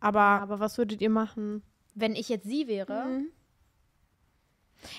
Aber 0.00 0.20
Aber 0.20 0.60
was 0.60 0.78
würdet 0.78 1.00
ihr 1.00 1.10
machen? 1.10 1.62
wenn 2.00 2.14
ich 2.14 2.28
jetzt 2.28 2.46
sie 2.46 2.68
wäre, 2.68 3.06
Mhm. 3.06 3.26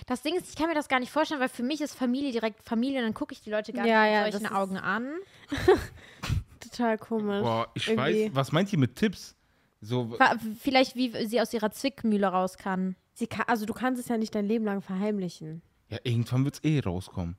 Das 0.07 0.21
Ding 0.21 0.35
ist, 0.35 0.49
ich 0.49 0.55
kann 0.55 0.67
mir 0.67 0.75
das 0.75 0.87
gar 0.89 0.99
nicht 0.99 1.11
vorstellen, 1.11 1.39
weil 1.41 1.49
für 1.49 1.63
mich 1.63 1.81
ist 1.81 1.95
Familie 1.95 2.31
direkt 2.31 2.63
Familie 2.63 2.99
und 2.99 3.05
dann 3.05 3.13
gucke 3.13 3.33
ich 3.33 3.41
die 3.41 3.49
Leute 3.49 3.71
gar 3.73 3.85
Ja, 3.85 4.03
nicht 4.03 4.13
ja, 4.13 4.23
mit 4.23 4.33
solchen 4.33 4.53
Augen 4.53 4.77
an. 4.77 5.09
Total 6.59 6.97
komisch. 6.97 7.41
boah, 7.41 7.67
ich 7.73 7.87
irgendwie. 7.87 8.25
weiß. 8.25 8.35
Was 8.35 8.51
meint 8.51 8.71
ihr 8.73 8.79
mit 8.79 8.95
Tipps? 8.95 9.35
So, 9.81 10.17
Vielleicht, 10.61 10.95
wie 10.97 11.25
sie 11.25 11.39
aus 11.39 11.53
ihrer 11.53 11.71
Zwickmühle 11.71 12.27
raus 12.27 12.57
kann. 12.57 12.95
Sie 13.13 13.27
kann, 13.27 13.45
also 13.47 13.65
du 13.65 13.73
kannst 13.73 14.01
es 14.01 14.09
ja 14.09 14.17
nicht 14.17 14.35
dein 14.35 14.45
Leben 14.45 14.65
lang 14.65 14.81
verheimlichen. 14.81 15.61
ja, 15.89 15.97
irgendwann 16.03 16.43
wird 16.43 16.55
es 16.55 16.63
eh 16.63 16.79
rauskommen. 16.81 17.37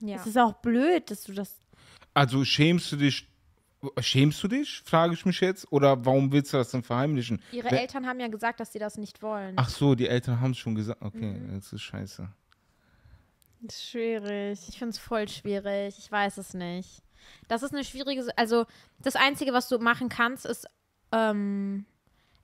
Ja. 0.00 0.16
Es 0.16 0.26
ist 0.26 0.36
auch 0.38 0.52
blöd, 0.54 1.10
dass 1.10 1.24
du 1.24 1.32
das. 1.32 1.56
Also 2.14 2.44
schämst 2.44 2.92
du 2.92 2.96
dich. 2.96 3.26
Schämst 4.00 4.42
du 4.42 4.48
dich, 4.48 4.82
frage 4.84 5.14
ich 5.14 5.24
mich 5.24 5.40
jetzt? 5.40 5.70
Oder 5.70 6.04
warum 6.04 6.32
willst 6.32 6.52
du 6.52 6.56
das 6.56 6.70
denn 6.72 6.82
verheimlichen? 6.82 7.40
Ihre 7.52 7.70
Wer- 7.70 7.80
Eltern 7.80 8.06
haben 8.06 8.18
ja 8.18 8.26
gesagt, 8.28 8.58
dass 8.60 8.72
sie 8.72 8.78
das 8.80 8.98
nicht 8.98 9.22
wollen. 9.22 9.54
Ach 9.56 9.68
so, 9.68 9.94
die 9.94 10.08
Eltern 10.08 10.40
haben 10.40 10.50
es 10.50 10.58
schon 10.58 10.74
gesagt. 10.74 11.00
Okay, 11.00 11.32
Mhm. 11.32 11.54
das 11.54 11.72
ist 11.72 11.82
scheiße. 11.82 12.28
Das 13.60 13.74
ist 13.76 13.90
schwierig. 13.90 14.60
Ich 14.68 14.78
finde 14.78 14.90
es 14.90 14.98
voll 14.98 15.28
schwierig. 15.28 15.96
Ich 15.98 16.10
weiß 16.10 16.38
es 16.38 16.54
nicht. 16.54 17.02
Das 17.48 17.62
ist 17.62 17.72
eine 17.72 17.84
schwierige. 17.84 18.26
Also, 18.36 18.66
das 19.00 19.16
Einzige, 19.16 19.52
was 19.52 19.68
du 19.68 19.78
machen 19.78 20.08
kannst, 20.08 20.44
ist. 20.46 20.66
Ähm, 21.12 21.84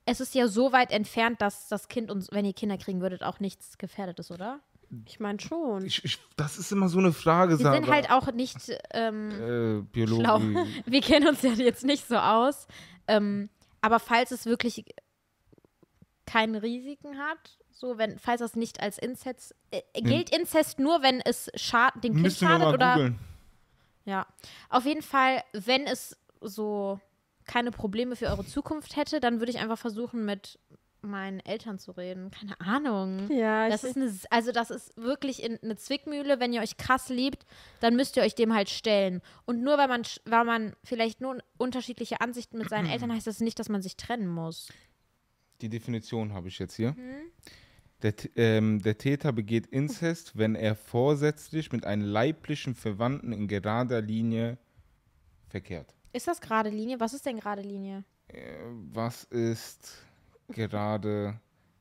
es 0.06 0.20
ist 0.20 0.34
ja 0.34 0.48
so 0.48 0.72
weit 0.72 0.90
entfernt, 0.90 1.40
dass 1.40 1.68
das 1.68 1.88
Kind 1.88 2.10
uns, 2.10 2.28
wenn 2.30 2.44
ihr 2.44 2.52
Kinder 2.52 2.76
kriegen 2.78 3.00
würdet, 3.00 3.22
auch 3.22 3.40
nichts 3.40 3.78
gefährdet 3.78 4.18
ist, 4.20 4.30
oder? 4.30 4.60
Ich 5.06 5.20
meine 5.20 5.40
schon. 5.40 5.84
Ich, 5.84 6.04
ich, 6.04 6.18
das 6.36 6.58
ist 6.58 6.72
immer 6.72 6.88
so 6.88 6.98
eine 6.98 7.12
Frage, 7.12 7.58
Wir 7.58 7.72
sind 7.72 7.88
halt 7.88 8.10
auch 8.10 8.32
nicht. 8.32 8.56
Ähm, 8.92 9.86
äh, 9.94 10.06
schlau. 10.06 10.40
Wir 10.86 11.00
kennen 11.00 11.28
uns 11.28 11.42
ja 11.42 11.52
jetzt 11.52 11.84
nicht 11.84 12.06
so 12.06 12.16
aus. 12.16 12.66
Ähm, 13.06 13.48
aber 13.80 14.00
falls 14.00 14.30
es 14.30 14.46
wirklich 14.46 14.84
keine 16.26 16.62
Risiken 16.62 17.18
hat, 17.18 17.58
so 17.70 17.98
wenn, 17.98 18.18
falls 18.18 18.40
das 18.40 18.56
nicht 18.56 18.80
als 18.80 18.98
Inzest, 18.98 19.54
äh, 19.70 19.82
gilt 20.00 20.34
Inzest 20.34 20.78
nur, 20.78 21.02
wenn 21.02 21.20
es 21.20 21.50
schad, 21.54 22.02
dem 22.02 22.16
Kind 22.16 22.32
schadet 22.32 22.60
mal 22.60 22.74
oder? 22.74 22.94
googeln. 22.94 23.18
Ja, 24.06 24.26
auf 24.68 24.84
jeden 24.84 25.02
Fall, 25.02 25.42
wenn 25.52 25.86
es 25.86 26.16
so 26.40 27.00
keine 27.46 27.70
Probleme 27.70 28.16
für 28.16 28.26
eure 28.26 28.46
Zukunft 28.46 28.96
hätte, 28.96 29.20
dann 29.20 29.38
würde 29.38 29.52
ich 29.52 29.58
einfach 29.58 29.78
versuchen, 29.78 30.24
mit 30.24 30.58
meinen 31.04 31.40
Eltern 31.40 31.78
zu 31.78 31.92
reden. 31.92 32.30
Keine 32.30 32.60
Ahnung. 32.60 33.30
Ja, 33.30 33.68
Das 33.68 33.84
ist 33.84 33.96
eine, 33.96 34.12
also 34.30 34.52
das 34.52 34.70
ist 34.70 34.96
wirklich 34.96 35.42
in, 35.42 35.58
eine 35.62 35.76
Zwickmühle. 35.76 36.40
Wenn 36.40 36.52
ihr 36.52 36.60
euch 36.62 36.76
krass 36.76 37.08
liebt, 37.08 37.46
dann 37.80 37.96
müsst 37.96 38.16
ihr 38.16 38.22
euch 38.22 38.34
dem 38.34 38.54
halt 38.54 38.70
stellen. 38.70 39.20
Und 39.44 39.62
nur 39.62 39.78
weil 39.78 39.88
man, 39.88 40.02
weil 40.24 40.44
man 40.44 40.74
vielleicht 40.84 41.20
nur 41.20 41.38
unterschiedliche 41.58 42.20
Ansichten 42.20 42.58
mit 42.58 42.68
seinen 42.68 42.86
Eltern 42.90 43.12
heißt 43.12 43.26
das 43.26 43.40
nicht, 43.40 43.58
dass 43.58 43.68
man 43.68 43.82
sich 43.82 43.96
trennen 43.96 44.28
muss. 44.28 44.68
Die 45.60 45.68
Definition 45.68 46.32
habe 46.32 46.48
ich 46.48 46.58
jetzt 46.58 46.74
hier. 46.74 46.92
Mhm. 46.92 47.30
Der, 48.02 48.14
ähm, 48.36 48.82
der 48.82 48.98
Täter 48.98 49.32
begeht 49.32 49.66
Inzest, 49.68 50.36
wenn 50.36 50.56
er 50.56 50.74
vorsätzlich 50.74 51.72
mit 51.72 51.86
einem 51.86 52.02
leiblichen 52.02 52.74
Verwandten 52.74 53.32
in 53.32 53.48
gerader 53.48 54.02
Linie 54.02 54.58
verkehrt. 55.48 55.94
Ist 56.12 56.28
das 56.28 56.40
gerade 56.40 56.68
Linie? 56.68 57.00
Was 57.00 57.14
ist 57.14 57.24
denn 57.24 57.40
gerade 57.40 57.62
Linie? 57.62 58.04
Äh, 58.28 58.56
was 58.92 59.24
ist 59.24 59.92
gerade 60.48 61.38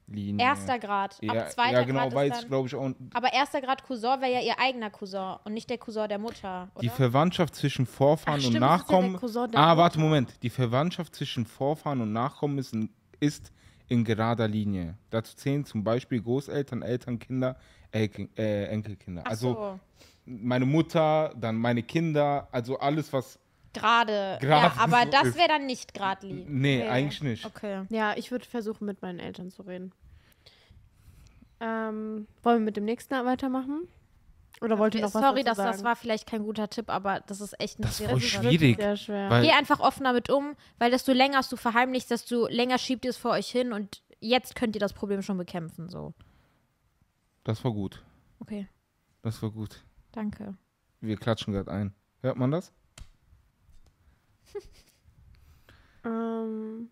Linie? 0.07 0.45
Erster 0.45 0.79
Grad. 0.79 1.17
ja, 1.21 1.33
Ab 1.33 1.51
zweiter 1.51 1.79
ja, 1.79 1.83
genau, 1.83 2.01
Grad 2.01 2.15
weiß 2.15 2.39
ist 2.39 2.47
glaube 2.47 2.67
ich, 2.67 2.75
auch. 2.75 2.91
Aber 3.13 3.33
erster 3.33 3.61
Grad 3.61 3.83
Cousin 3.83 4.21
wäre 4.21 4.33
ja 4.33 4.41
ihr 4.41 4.59
eigener 4.59 4.89
Cousin 4.89 5.37
und 5.43 5.53
nicht 5.53 5.69
der 5.69 5.77
Cousin 5.77 6.07
der 6.09 6.19
Mutter, 6.19 6.69
oder? 6.75 6.81
Die 6.81 6.89
Verwandtschaft 6.89 7.55
zwischen 7.55 7.85
Vorfahren 7.85 8.39
Ach, 8.41 8.45
und 8.45 8.51
stimmt, 8.51 8.61
das 8.63 8.81
ist 8.81 8.89
ja 8.89 8.95
der 8.95 8.97
Nachkommen. 9.01 9.15
Cousin 9.17 9.51
der 9.51 9.59
ah, 9.59 9.77
warte. 9.77 9.99
Moment. 9.99 10.43
Die 10.43 10.49
Verwandtschaft 10.49 11.15
zwischen 11.15 11.45
Vorfahren 11.45 12.01
und 12.01 12.11
Nachkommen 12.13 12.57
ist, 12.57 12.73
in- 12.73 12.89
ist 13.19 13.51
in 13.87 14.03
gerader 14.03 14.47
Linie. 14.47 14.97
Dazu 15.09 15.35
zählen 15.35 15.65
zum 15.65 15.83
Beispiel 15.83 16.21
Großeltern, 16.21 16.81
Eltern, 16.81 17.19
Kinder, 17.19 17.57
Elke, 17.91 18.29
äh, 18.37 18.65
Enkelkinder. 18.65 19.21
Ach 19.25 19.31
also 19.31 19.53
so. 19.53 19.79
meine 20.25 20.65
Mutter, 20.65 21.33
dann 21.37 21.55
meine 21.55 21.83
Kinder, 21.83 22.47
also 22.51 22.79
alles, 22.79 23.13
was. 23.13 23.39
Gerade. 23.73 24.39
Ja, 24.41 24.73
aber 24.77 25.03
so 25.03 25.09
das 25.11 25.27
ist. 25.29 25.37
wäre 25.37 25.47
dann 25.49 25.65
nicht 25.65 25.93
gerade 25.93 26.27
Linie. 26.27 26.45
Nee, 26.47 26.79
Okay. 26.81 26.89
eigentlich 26.89 27.23
nicht. 27.23 27.45
Okay. 27.45 27.85
Ja, 27.89 28.15
ich 28.15 28.31
würde 28.31 28.45
versuchen, 28.45 28.85
mit 28.85 29.01
meinen 29.01 29.19
Eltern 29.19 29.49
zu 29.49 29.63
reden. 29.63 29.91
Ähm, 31.59 32.27
wollen 32.41 32.59
wir 32.59 32.65
mit 32.65 32.77
dem 32.77 32.85
nächsten 32.85 33.13
weitermachen? 33.25 33.87
Oder 34.61 34.77
wollt 34.79 34.95
ihr 34.95 35.01
noch 35.01 35.13
was 35.13 35.21
Sorry, 35.21 35.43
dazu 35.43 35.61
das, 35.61 35.83
war 35.83 35.95
vielleicht 35.95 36.27
kein 36.27 36.43
guter 36.43 36.69
Tipp, 36.69 36.89
aber 36.89 37.19
das 37.21 37.41
ist 37.41 37.59
echt 37.59 37.79
ein 37.79 37.83
Das 37.83 37.99
ist 37.99 38.07
voll 38.09 38.19
Thema. 38.19 38.43
schwierig. 38.43 38.77
Sehr 38.77 38.95
schwer. 38.97 39.29
Weil- 39.29 39.43
Geh 39.43 39.51
einfach 39.51 39.79
offen 39.79 40.03
damit 40.03 40.29
um, 40.29 40.55
weil 40.77 40.91
desto 40.91 41.11
länger 41.11 41.39
es 41.39 41.49
du 41.49 41.57
verheimlichst, 41.57 42.11
desto 42.11 42.47
länger 42.47 42.77
schiebt 42.77 43.03
ihr 43.05 43.09
es 43.09 43.17
vor 43.17 43.31
euch 43.31 43.49
hin 43.49 43.73
und 43.73 44.01
jetzt 44.19 44.55
könnt 44.55 44.75
ihr 44.75 44.79
das 44.79 44.93
Problem 44.93 45.21
schon 45.21 45.37
bekämpfen. 45.37 45.89
So. 45.89 46.13
Das 47.43 47.63
war 47.63 47.71
gut. 47.73 48.03
Okay, 48.39 48.67
Das 49.21 49.41
war 49.41 49.51
gut. 49.51 49.83
danke. 50.11 50.55
Wir 51.01 51.17
klatschen 51.17 51.53
gerade 51.53 51.71
ein. 51.71 51.93
Hört 52.21 52.37
man 52.37 52.51
das? 52.51 52.71
ähm, 56.05 56.89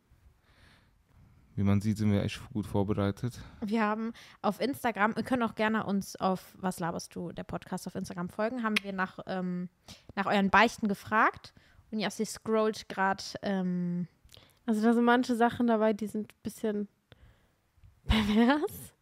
Wie 1.56 1.64
man 1.64 1.82
sieht, 1.82 1.98
sind 1.98 2.12
wir 2.12 2.24
echt 2.24 2.42
gut 2.54 2.66
vorbereitet. 2.66 3.40
Wir 3.62 3.84
haben 3.84 4.14
auf 4.42 4.60
Instagram, 4.60 5.14
ihr 5.18 5.24
könnt 5.24 5.44
auch 5.44 5.56
gerne 5.56 5.86
uns 5.86 6.16
auf 6.16 6.56
Was 6.60 6.80
laberst 6.80 7.16
du, 7.16 7.32
der 7.32 7.44
Podcast 7.44 7.88
auf 7.88 7.96
Instagram 7.96 8.30
folgen, 8.30 8.64
haben 8.64 8.76
wir 8.84 8.94
nach, 8.94 9.20
ähm, 9.28 9.70
nach 10.16 10.26
euren 10.26 10.50
Beichten 10.50 10.88
gefragt 10.88 11.54
und 11.92 12.00
Jassi 12.00 12.26
scrollt 12.26 12.88
gerade 12.90 13.24
ähm, 13.42 14.08
also 14.66 14.82
da 14.84 14.94
sind 14.94 15.04
manche 15.04 15.36
Sachen 15.36 15.68
dabei, 15.68 15.94
die 15.94 16.08
sind 16.08 16.32
ein 16.32 16.44
bisschen 16.44 16.88
pervers. 18.08 18.94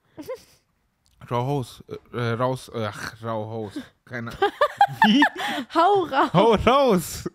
Raus, 1.30 1.84
äh, 2.14 2.32
raus, 2.32 2.72
äh, 2.74 2.86
ach, 2.86 3.22
raus. 3.24 3.74
Keine 4.06 4.32
Hau 5.76 6.04
raus! 6.06 6.34
Hau 6.34 6.54
raus! 6.56 7.30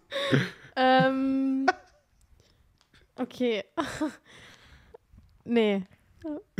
Ähm, 0.76 1.66
okay. 3.16 3.64
nee, 5.44 5.82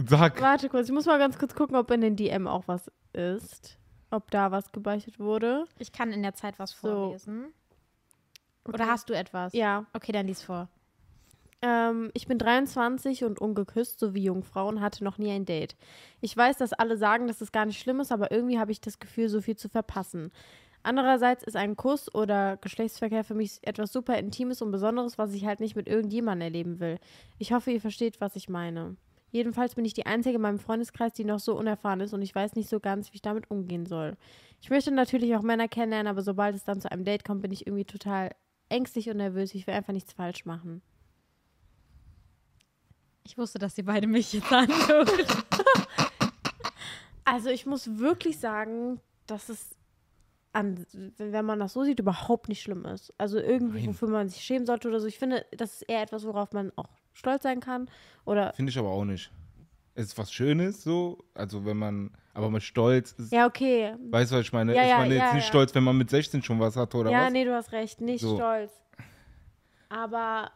Sag. 0.06 0.40
warte 0.40 0.68
kurz. 0.68 0.88
Ich 0.88 0.92
muss 0.94 1.06
mal 1.06 1.18
ganz 1.18 1.38
kurz 1.38 1.54
gucken, 1.54 1.76
ob 1.76 1.90
in 1.90 2.00
den 2.00 2.16
DM 2.16 2.46
auch 2.46 2.64
was 2.66 2.90
ist. 3.12 3.78
Ob 4.10 4.30
da 4.30 4.50
was 4.50 4.70
gebeichtet 4.72 5.18
wurde. 5.18 5.64
Ich 5.78 5.92
kann 5.92 6.12
in 6.12 6.22
der 6.22 6.34
Zeit 6.34 6.58
was 6.58 6.70
So. 6.72 6.88
vorlesen. 6.88 7.52
Oder 8.66 8.80
Okay. 8.84 8.88
hast 8.90 9.08
du 9.10 9.14
etwas? 9.14 9.52
Ja. 9.52 9.86
Okay, 9.92 10.12
dann 10.12 10.26
lies 10.26 10.42
vor. 10.42 10.68
Ähm, 11.62 12.10
ich 12.14 12.26
bin 12.28 12.38
23 12.38 13.24
und 13.24 13.38
ungeküsst, 13.40 13.98
so 13.98 14.14
wie 14.14 14.22
Jungfrau 14.24 14.68
und 14.68 14.80
hatte 14.80 15.02
noch 15.02 15.18
nie 15.18 15.30
ein 15.32 15.46
Date. 15.46 15.76
Ich 16.20 16.36
weiß, 16.36 16.58
dass 16.58 16.72
alle 16.74 16.96
sagen, 16.96 17.26
dass 17.26 17.40
es 17.40 17.52
gar 17.52 17.64
nicht 17.66 17.80
schlimm 17.80 18.00
ist, 18.00 18.12
aber 18.12 18.30
irgendwie 18.30 18.58
habe 18.58 18.70
ich 18.72 18.80
das 18.80 18.98
Gefühl, 18.98 19.28
so 19.28 19.40
viel 19.40 19.56
zu 19.56 19.68
verpassen. 19.68 20.30
Andererseits 20.84 21.42
ist 21.42 21.56
ein 21.56 21.76
Kuss 21.76 22.14
oder 22.14 22.56
Geschlechtsverkehr 22.58 23.24
für 23.24 23.34
mich 23.34 23.58
etwas 23.62 23.92
super 23.92 24.16
Intimes 24.18 24.62
und 24.62 24.70
Besonderes, 24.70 25.18
was 25.18 25.32
ich 25.34 25.44
halt 25.46 25.58
nicht 25.58 25.74
mit 25.74 25.88
irgendjemandem 25.88 26.46
erleben 26.46 26.78
will. 26.78 26.98
Ich 27.38 27.52
hoffe, 27.52 27.72
ihr 27.72 27.80
versteht, 27.80 28.20
was 28.20 28.36
ich 28.36 28.48
meine. 28.48 28.96
Jedenfalls 29.30 29.74
bin 29.74 29.84
ich 29.84 29.94
die 29.94 30.06
Einzige 30.06 30.36
in 30.36 30.42
meinem 30.42 30.60
Freundeskreis, 30.60 31.12
die 31.14 31.24
noch 31.24 31.40
so 31.40 31.58
unerfahren 31.58 32.00
ist 32.00 32.12
und 32.12 32.22
ich 32.22 32.34
weiß 32.34 32.54
nicht 32.54 32.68
so 32.68 32.78
ganz, 32.78 33.10
wie 33.10 33.16
ich 33.16 33.22
damit 33.22 33.50
umgehen 33.50 33.86
soll. 33.86 34.16
Ich 34.60 34.70
möchte 34.70 34.92
natürlich 34.92 35.34
auch 35.34 35.42
Männer 35.42 35.66
kennenlernen, 35.66 36.06
aber 36.06 36.22
sobald 36.22 36.54
es 36.54 36.64
dann 36.64 36.80
zu 36.80 36.92
einem 36.92 37.04
Date 37.04 37.24
kommt, 37.24 37.42
bin 37.42 37.50
ich 37.50 37.66
irgendwie 37.66 37.84
total 37.84 38.30
ängstlich 38.68 39.10
und 39.10 39.16
nervös. 39.16 39.54
Ich 39.54 39.66
will 39.66 39.74
einfach 39.74 39.92
nichts 39.92 40.12
falsch 40.12 40.44
machen. 40.44 40.82
Ich 43.26 43.38
wusste, 43.38 43.58
dass 43.58 43.78
ihr 43.78 43.86
beide 43.86 44.06
mich 44.06 44.34
jetzt 44.34 44.52
anguckt. 44.52 45.26
Also 47.26 47.48
ich 47.48 47.64
muss 47.64 47.98
wirklich 47.98 48.38
sagen, 48.38 49.00
dass 49.26 49.48
es, 49.48 49.70
an, 50.54 50.86
wenn 51.18 51.44
man 51.44 51.58
das 51.60 51.72
so 51.72 51.84
sieht, 51.84 51.98
überhaupt 52.00 52.48
nicht 52.48 52.62
schlimm 52.62 52.84
ist. 52.86 53.12
Also 53.18 53.38
irgendwie, 53.38 53.80
Nein. 53.80 53.88
wofür 53.88 54.08
man 54.08 54.28
sich 54.28 54.42
schämen 54.42 54.66
sollte 54.66 54.88
oder 54.88 55.00
so. 55.00 55.06
Ich 55.06 55.18
finde, 55.18 55.44
das 55.56 55.74
ist 55.74 55.82
eher 55.82 56.02
etwas, 56.02 56.24
worauf 56.24 56.52
man 56.52 56.72
auch 56.76 56.88
stolz 57.12 57.42
sein 57.42 57.60
kann. 57.60 57.90
Oder 58.24 58.52
Finde 58.54 58.70
ich 58.70 58.78
aber 58.78 58.88
auch 58.90 59.04
nicht. 59.04 59.30
Es 59.96 60.06
ist 60.06 60.18
was 60.18 60.32
Schönes 60.32 60.82
so, 60.82 61.24
also 61.34 61.64
wenn 61.64 61.76
man, 61.76 62.10
aber 62.32 62.50
man 62.50 62.60
stolz 62.60 63.12
ist. 63.12 63.32
ja, 63.32 63.46
okay. 63.46 63.94
Weißt 64.10 64.32
du, 64.32 64.36
was 64.36 64.42
ich 64.46 64.52
meine? 64.52 64.74
Ja, 64.74 64.82
ist 64.82 64.88
ja, 64.88 64.98
man 64.98 65.10
jetzt 65.10 65.18
ja, 65.18 65.34
nicht 65.34 65.44
ja. 65.44 65.48
stolz, 65.48 65.74
wenn 65.74 65.84
man 65.84 65.96
mit 65.96 66.10
16 66.10 66.42
schon 66.42 66.58
was 66.58 66.76
hatte 66.76 66.96
oder 66.96 67.10
ja, 67.10 67.26
was? 67.26 67.32
nee, 67.32 67.44
du 67.44 67.54
hast 67.54 67.70
recht, 67.72 68.00
nicht 68.00 68.20
So. 68.22 68.36
stolz. 68.36 68.72
Aber 69.88 70.50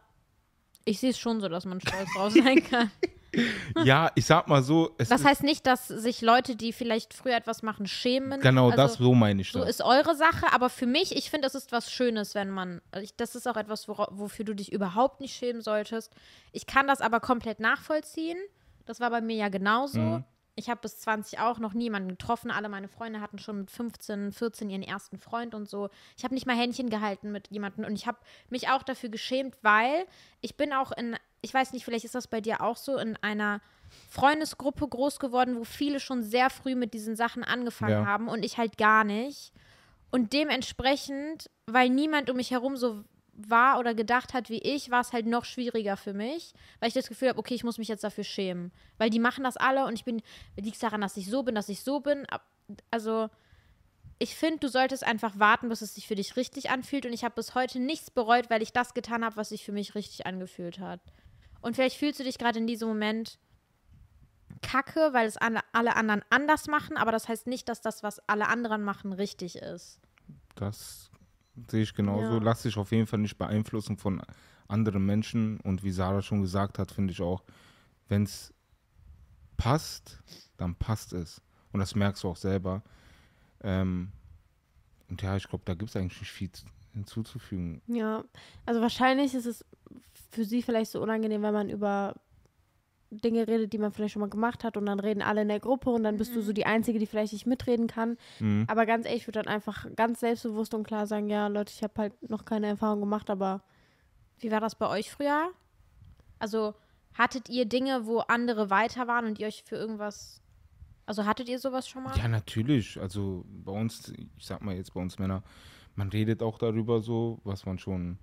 Ich 0.85 0.99
sehe 0.99 1.11
es 1.11 1.19
schon 1.19 1.39
so, 1.39 1.47
dass 1.49 1.65
man 1.65 1.79
stolz 1.79 2.09
drauf 2.15 2.33
sein 2.33 2.63
kann. 2.69 2.91
Ja, 3.83 4.11
ich 4.15 4.25
sag 4.25 4.47
mal 4.47 4.63
so, 4.63 4.95
es 4.97 5.09
Das 5.09 5.23
heißt 5.23 5.43
nicht, 5.43 5.65
dass 5.67 5.87
sich 5.87 6.21
Leute, 6.21 6.55
die 6.55 6.73
vielleicht 6.73 7.13
früher 7.13 7.35
etwas 7.35 7.61
machen, 7.63 7.85
schämen. 7.87 8.39
genau 8.41 8.65
also, 8.65 8.77
das, 8.77 8.93
so 8.95 9.13
meine 9.13 9.41
ich 9.41 9.51
So 9.51 9.59
das. 9.59 9.69
ist 9.69 9.81
eure 9.81 10.15
Sache, 10.15 10.51
aber 10.51 10.69
für 10.69 10.87
mich, 10.87 11.15
ich 11.15 11.29
finde, 11.29 11.47
es 11.47 11.55
ist 11.55 11.71
was 11.71 11.91
Schönes, 11.91 12.35
wenn 12.35 12.49
man, 12.49 12.81
ich, 13.01 13.15
das 13.15 13.35
ist 13.35 13.47
auch 13.47 13.57
etwas, 13.57 13.87
wofür 13.87 14.45
du 14.45 14.53
dich 14.53 14.71
überhaupt 14.71 15.21
nicht 15.21 15.35
schämen 15.35 15.61
solltest. 15.61 16.13
Ich 16.51 16.65
kann 16.65 16.87
das 16.87 17.01
aber 17.01 17.19
komplett 17.19 17.59
nachvollziehen. 17.59 18.37
Das 18.85 18.99
war 18.99 19.09
bei 19.11 19.21
mir 19.21 19.35
ja 19.35 19.49
genauso. 19.49 19.99
Mhm. 19.99 20.23
Ich 20.55 20.69
habe 20.69 20.81
bis 20.81 20.99
20 20.99 21.39
auch 21.39 21.59
noch 21.59 21.73
niemanden 21.73 22.09
getroffen. 22.09 22.51
Alle 22.51 22.67
meine 22.67 22.89
Freunde 22.89 23.21
hatten 23.21 23.39
schon 23.39 23.59
mit 23.59 23.71
15, 23.71 24.33
14 24.33 24.69
ihren 24.69 24.83
ersten 24.83 25.17
Freund 25.17 25.55
und 25.55 25.69
so. 25.69 25.89
Ich 26.17 26.25
habe 26.25 26.33
nicht 26.33 26.45
mal 26.45 26.55
Händchen 26.57 26.89
gehalten 26.89 27.31
mit 27.31 27.47
jemandem 27.49 27.85
und 27.85 27.93
ich 27.93 28.07
habe 28.07 28.17
mich 28.49 28.67
auch 28.67 28.83
dafür 28.83 29.07
geschämt, 29.07 29.55
weil 29.61 30.05
ich 30.41 30.57
bin 30.57 30.73
auch 30.73 30.91
in, 30.91 31.15
ich 31.41 31.53
weiß 31.53 31.73
nicht, 31.73 31.85
vielleicht 31.85 32.05
ist 32.05 32.15
das 32.15 32.27
bei 32.27 32.41
dir 32.41 32.61
auch 32.61 32.77
so, 32.77 32.97
in 32.97 33.17
einer 33.21 33.61
Freundesgruppe 34.09 34.87
groß 34.87 35.19
geworden, 35.19 35.57
wo 35.57 35.63
viele 35.63 35.99
schon 35.99 36.23
sehr 36.23 36.49
früh 36.49 36.75
mit 36.75 36.93
diesen 36.93 37.15
Sachen 37.15 37.43
angefangen 37.43 38.03
Ja. 38.03 38.05
haben 38.05 38.27
und 38.27 38.43
ich 38.43 38.57
halt 38.57 38.77
gar 38.77 39.03
nicht. 39.03 39.51
Und 40.11 40.33
dementsprechend, 40.33 41.49
weil 41.67 41.89
niemand 41.89 42.29
um 42.29 42.37
mich 42.37 42.51
herum 42.51 42.77
so 42.77 43.03
war 43.33 43.79
oder 43.79 43.93
gedacht 43.93 44.33
hat 44.33 44.49
wie 44.49 44.59
ich, 44.59 44.91
war 44.91 45.01
es 45.01 45.13
halt 45.13 45.25
noch 45.25 45.45
schwieriger 45.45 45.95
für 45.95 46.13
mich, 46.13 46.53
weil 46.79 46.89
ich 46.89 46.93
das 46.93 47.07
Gefühl 47.07 47.29
habe, 47.29 47.39
okay, 47.39 47.53
ich 47.55 47.63
muss 47.63 47.77
mich 47.77 47.87
jetzt 47.87 48.03
dafür 48.03 48.23
schämen. 48.25 48.71
Weil 48.97 49.09
die 49.09 49.19
machen 49.19 49.43
das 49.43 49.55
alle 49.55 49.85
und 49.85 49.93
ich 49.93 50.03
bin, 50.03 50.21
liegt 50.57 50.75
es 50.75 50.81
daran, 50.81 51.01
dass 51.01 51.15
ich 51.15 51.29
so 51.29 51.43
bin, 51.43 51.55
dass 51.55 51.69
ich 51.69 51.81
so 51.83 51.99
bin. 52.01 52.27
Also, 52.91 53.29
ich 54.17 54.35
finde, 54.35 54.59
du 54.59 54.67
solltest 54.67 55.05
einfach 55.05 55.39
warten, 55.39 55.69
bis 55.69 55.81
es 55.81 55.95
sich 55.95 56.05
für 56.05 56.15
dich 56.15 56.35
richtig 56.35 56.69
anfühlt. 56.69 57.05
Und 57.05 57.13
ich 57.13 57.23
habe 57.23 57.35
bis 57.35 57.55
heute 57.55 57.79
nichts 57.79 58.11
bereut, 58.11 58.49
weil 58.49 58.61
ich 58.61 58.73
das 58.73 58.93
getan 58.93 59.23
habe, 59.23 59.37
was 59.37 59.49
sich 59.49 59.63
für 59.63 59.71
mich 59.71 59.95
richtig 59.95 60.25
angefühlt 60.25 60.79
hat. 60.79 60.99
Und 61.61 61.75
vielleicht 61.75 61.97
fühlst 61.97 62.19
du 62.19 62.23
dich 62.23 62.37
gerade 62.37 62.59
in 62.59 62.67
diesem 62.67 62.87
Moment 62.87 63.37
kacke, 64.61 65.09
weil 65.13 65.27
es 65.27 65.37
alle, 65.37 65.59
alle 65.71 65.95
anderen 65.95 66.21
anders 66.29 66.67
machen, 66.67 66.97
aber 66.97 67.11
das 67.11 67.27
heißt 67.27 67.47
nicht, 67.47 67.69
dass 67.69 67.81
das, 67.81 68.03
was 68.03 68.19
alle 68.27 68.47
anderen 68.47 68.83
machen, 68.83 69.13
richtig 69.13 69.57
ist. 69.57 69.99
Das 70.55 71.11
sehe 71.69 71.83
ich 71.83 71.93
genauso. 71.93 72.33
Ja. 72.37 72.39
Lass 72.43 72.63
dich 72.63 72.77
auf 72.77 72.91
jeden 72.91 73.07
Fall 73.07 73.19
nicht 73.19 73.37
beeinflussen 73.37 73.97
von 73.97 74.21
anderen 74.67 75.05
Menschen. 75.05 75.59
Und 75.61 75.83
wie 75.83 75.91
Sarah 75.91 76.21
schon 76.21 76.41
gesagt 76.41 76.79
hat, 76.79 76.91
finde 76.91 77.11
ich 77.13 77.21
auch, 77.21 77.43
wenn 78.07 78.23
es 78.23 78.53
passt, 79.57 80.19
dann 80.57 80.75
passt 80.75 81.13
es. 81.13 81.41
Und 81.71 81.79
das 81.79 81.95
merkst 81.95 82.23
du 82.23 82.29
auch 82.29 82.35
selber. 82.37 82.83
Ähm, 83.61 84.11
und 85.09 85.21
ja, 85.21 85.35
ich 85.35 85.47
glaube, 85.47 85.63
da 85.65 85.73
gibt 85.73 85.89
es 85.89 85.95
eigentlich 85.95 86.19
nicht 86.19 86.31
viel 86.31 86.51
zu- 86.51 86.65
hinzuzufügen. 86.93 87.81
Ja, 87.87 88.23
also 88.65 88.81
wahrscheinlich 88.81 89.33
ist 89.35 89.45
es 89.45 89.63
für 90.31 90.45
sie 90.45 90.61
vielleicht 90.61 90.91
so 90.91 91.01
unangenehm, 91.01 91.41
wenn 91.41 91.53
man 91.53 91.69
über 91.69 92.15
Dinge 93.11 93.47
redet, 93.47 93.73
die 93.73 93.79
man 93.79 93.91
vielleicht 93.91 94.13
schon 94.13 94.19
mal 94.19 94.29
gemacht 94.29 94.63
hat 94.63 94.77
und 94.77 94.85
dann 94.85 94.99
reden 94.99 95.23
alle 95.23 95.41
in 95.41 95.47
der 95.47 95.59
Gruppe 95.59 95.89
und 95.89 96.03
dann 96.03 96.17
bist 96.17 96.35
du 96.35 96.41
so 96.41 96.53
die 96.53 96.67
Einzige, 96.67 96.99
die 96.99 97.07
vielleicht 97.07 97.33
nicht 97.33 97.47
mitreden 97.47 97.87
kann. 97.87 98.17
Mhm. 98.39 98.65
Aber 98.67 98.85
ganz 98.85 99.05
ehrlich, 99.05 99.21
ich 99.21 99.27
würde 99.27 99.41
dann 99.41 99.53
einfach 99.53 99.87
ganz 99.95 100.19
selbstbewusst 100.19 100.73
und 100.75 100.83
klar 100.83 101.07
sagen, 101.07 101.27
ja, 101.29 101.47
Leute, 101.47 101.73
ich 101.75 101.81
habe 101.81 101.93
halt 101.97 102.29
noch 102.29 102.45
keine 102.45 102.67
Erfahrung 102.67 102.99
gemacht, 102.99 103.29
aber 103.29 103.63
Wie 104.39 104.51
war 104.51 104.59
das 104.59 104.75
bei 104.75 104.87
euch 104.87 105.11
früher? 105.11 105.51
Also 106.39 106.73
hattet 107.13 107.49
ihr 107.49 107.65
Dinge, 107.65 108.05
wo 108.05 108.19
andere 108.19 108.69
weiter 108.69 109.07
waren 109.07 109.25
und 109.25 109.39
ihr 109.39 109.47
euch 109.47 109.63
für 109.65 109.75
irgendwas. 109.75 110.41
Also 111.05 111.25
hattet 111.25 111.49
ihr 111.49 111.59
sowas 111.59 111.87
schon 111.87 112.03
mal? 112.03 112.15
Ja, 112.17 112.27
natürlich. 112.27 112.99
Also 112.99 113.43
bei 113.47 113.71
uns, 113.71 114.13
ich 114.37 114.45
sag 114.45 114.61
mal 114.61 114.75
jetzt 114.75 114.93
bei 114.93 115.01
uns 115.01 115.19
Männer, 115.19 115.43
man 115.95 116.09
redet 116.09 116.41
auch 116.41 116.57
darüber 116.57 117.01
so, 117.01 117.39
was 117.43 117.65
man 117.65 117.79
schon, 117.79 118.19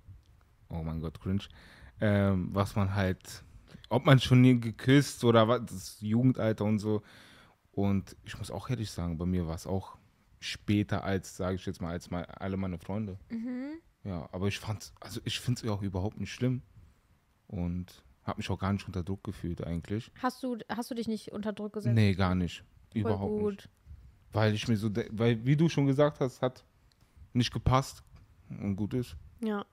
oh 0.69 0.83
mein 0.83 1.01
Gott, 1.01 1.19
cringe, 1.19 1.43
ähm, 2.01 2.49
was 2.53 2.75
man 2.75 2.95
halt, 2.95 3.43
ob 3.89 4.05
man 4.05 4.19
schon 4.19 4.41
nie 4.41 4.59
geküsst 4.59 5.23
oder 5.23 5.47
was, 5.47 5.65
das 5.65 6.01
Jugendalter 6.01 6.65
und 6.65 6.79
so. 6.79 7.01
Und 7.71 8.15
ich 8.25 8.37
muss 8.37 8.51
auch 8.51 8.69
ehrlich 8.69 8.91
sagen, 8.91 9.17
bei 9.17 9.25
mir 9.25 9.47
war 9.47 9.55
es 9.55 9.67
auch 9.67 9.97
später 10.39 11.03
als, 11.03 11.37
sage 11.37 11.55
ich 11.55 11.65
jetzt 11.65 11.81
mal, 11.81 11.91
als 11.91 12.09
mal 12.09 12.25
alle 12.25 12.57
meine 12.57 12.77
Freunde. 12.79 13.17
Ja, 14.03 14.27
aber 14.31 14.47
ich 14.47 14.59
fand's, 14.59 14.93
also 14.99 15.19
ich 15.25 15.39
finde 15.39 15.59
es 15.59 15.65
ja 15.65 15.71
auch 15.71 15.81
überhaupt 15.81 16.19
nicht 16.19 16.31
schlimm 16.31 16.61
und 17.47 18.03
habe 18.23 18.39
mich 18.39 18.49
auch 18.49 18.59
gar 18.59 18.73
nicht 18.73 18.85
unter 18.87 19.03
Druck 19.03 19.23
gefühlt 19.23 19.63
eigentlich. 19.63 20.11
Hast 20.21 20.43
du, 20.43 20.57
hast 20.69 20.91
du 20.91 20.95
dich 20.95 21.07
nicht 21.07 21.31
unter 21.31 21.53
Druck 21.53 21.73
gesetzt? 21.73 21.95
Nee, 21.95 22.13
gar 22.13 22.35
nicht. 22.35 22.63
Voll 22.91 23.01
Überhaupt 23.01 23.39
gut. 23.39 23.51
nicht. 23.53 23.69
Weil 24.33 24.53
ich 24.53 24.67
mir 24.67 24.75
so, 24.75 24.89
weil 25.11 25.45
wie 25.45 25.55
du 25.55 25.69
schon 25.69 25.87
gesagt 25.87 26.19
hast, 26.19 26.41
hat 26.41 26.63
nicht 27.33 27.53
gepasst 27.53 28.03
und 28.49 28.75
gut 28.75 28.93
ist. 28.93 29.15
ja. 29.41 29.65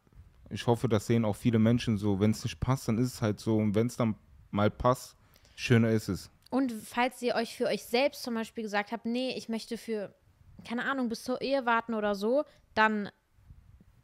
Ich 0.55 0.69
hoffe, 0.69 0.89
das 0.89 1.07
sehen 1.09 1.25
auch 1.25 1.35
viele 1.35 1.59
Menschen 1.59 1.99
so. 1.99 2.21
Wenn 2.21 2.31
es 2.31 2.45
nicht 2.45 2.61
passt, 2.61 2.87
dann 2.87 2.97
ist 2.97 3.15
es 3.15 3.23
halt 3.23 3.41
so. 3.41 3.57
Und 3.57 3.75
wenn 3.75 3.89
es 3.89 3.97
dann 3.97 4.15
mal 4.53 4.71
passt, 4.71 5.17
schöner 5.57 5.91
ist 5.91 6.09
es. 6.09 6.31
Und 6.49 6.73
falls 6.73 7.21
ihr 7.23 7.35
euch 7.35 7.57
für 7.57 7.67
euch 7.67 7.83
selbst 7.83 8.23
zum 8.23 8.35
Beispiel 8.35 8.63
gesagt 8.63 8.93
habt, 8.93 9.05
nee, 9.05 9.35
ich 9.37 9.49
möchte 9.49 9.77
für, 9.77 10.15
keine 10.65 10.85
Ahnung, 10.85 11.09
bis 11.09 11.25
zur 11.25 11.41
Ehe 11.41 11.67
warten 11.67 11.93
oder 11.93 12.15
so, 12.15 12.45
dann, 12.75 13.11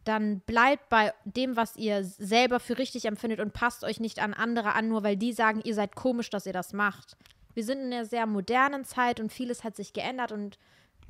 dann 0.03 0.41
bleibt 0.41 0.89
bei 0.89 1.15
dem, 1.25 1.55
was 1.55 1.77
ihr 1.77 2.03
selber 2.03 2.59
für 2.59 2.79
richtig 2.79 3.05
empfindet 3.05 3.39
und 3.39 3.53
passt 3.53 3.85
euch 3.85 4.01
nicht 4.01 4.19
an 4.19 4.35
andere 4.35 4.75
an, 4.75 4.89
nur 4.89 5.05
weil 5.05 5.17
die 5.17 5.33
sagen, 5.33 5.61
ihr 5.63 5.77
seid 5.77 5.95
komisch, 5.95 6.31
dass 6.31 6.47
ihr 6.47 6.53
das 6.53 6.73
macht. 6.73 7.17
Wir 7.55 7.63
sind 7.63 7.79
in 7.79 7.93
einer 7.93 8.05
sehr 8.05 8.27
modernen 8.27 8.85
Zeit 8.85 9.21
und 9.21 9.33
vieles 9.33 9.63
hat 9.63 9.77
sich 9.77 9.93
geändert 9.93 10.33
und 10.33 10.59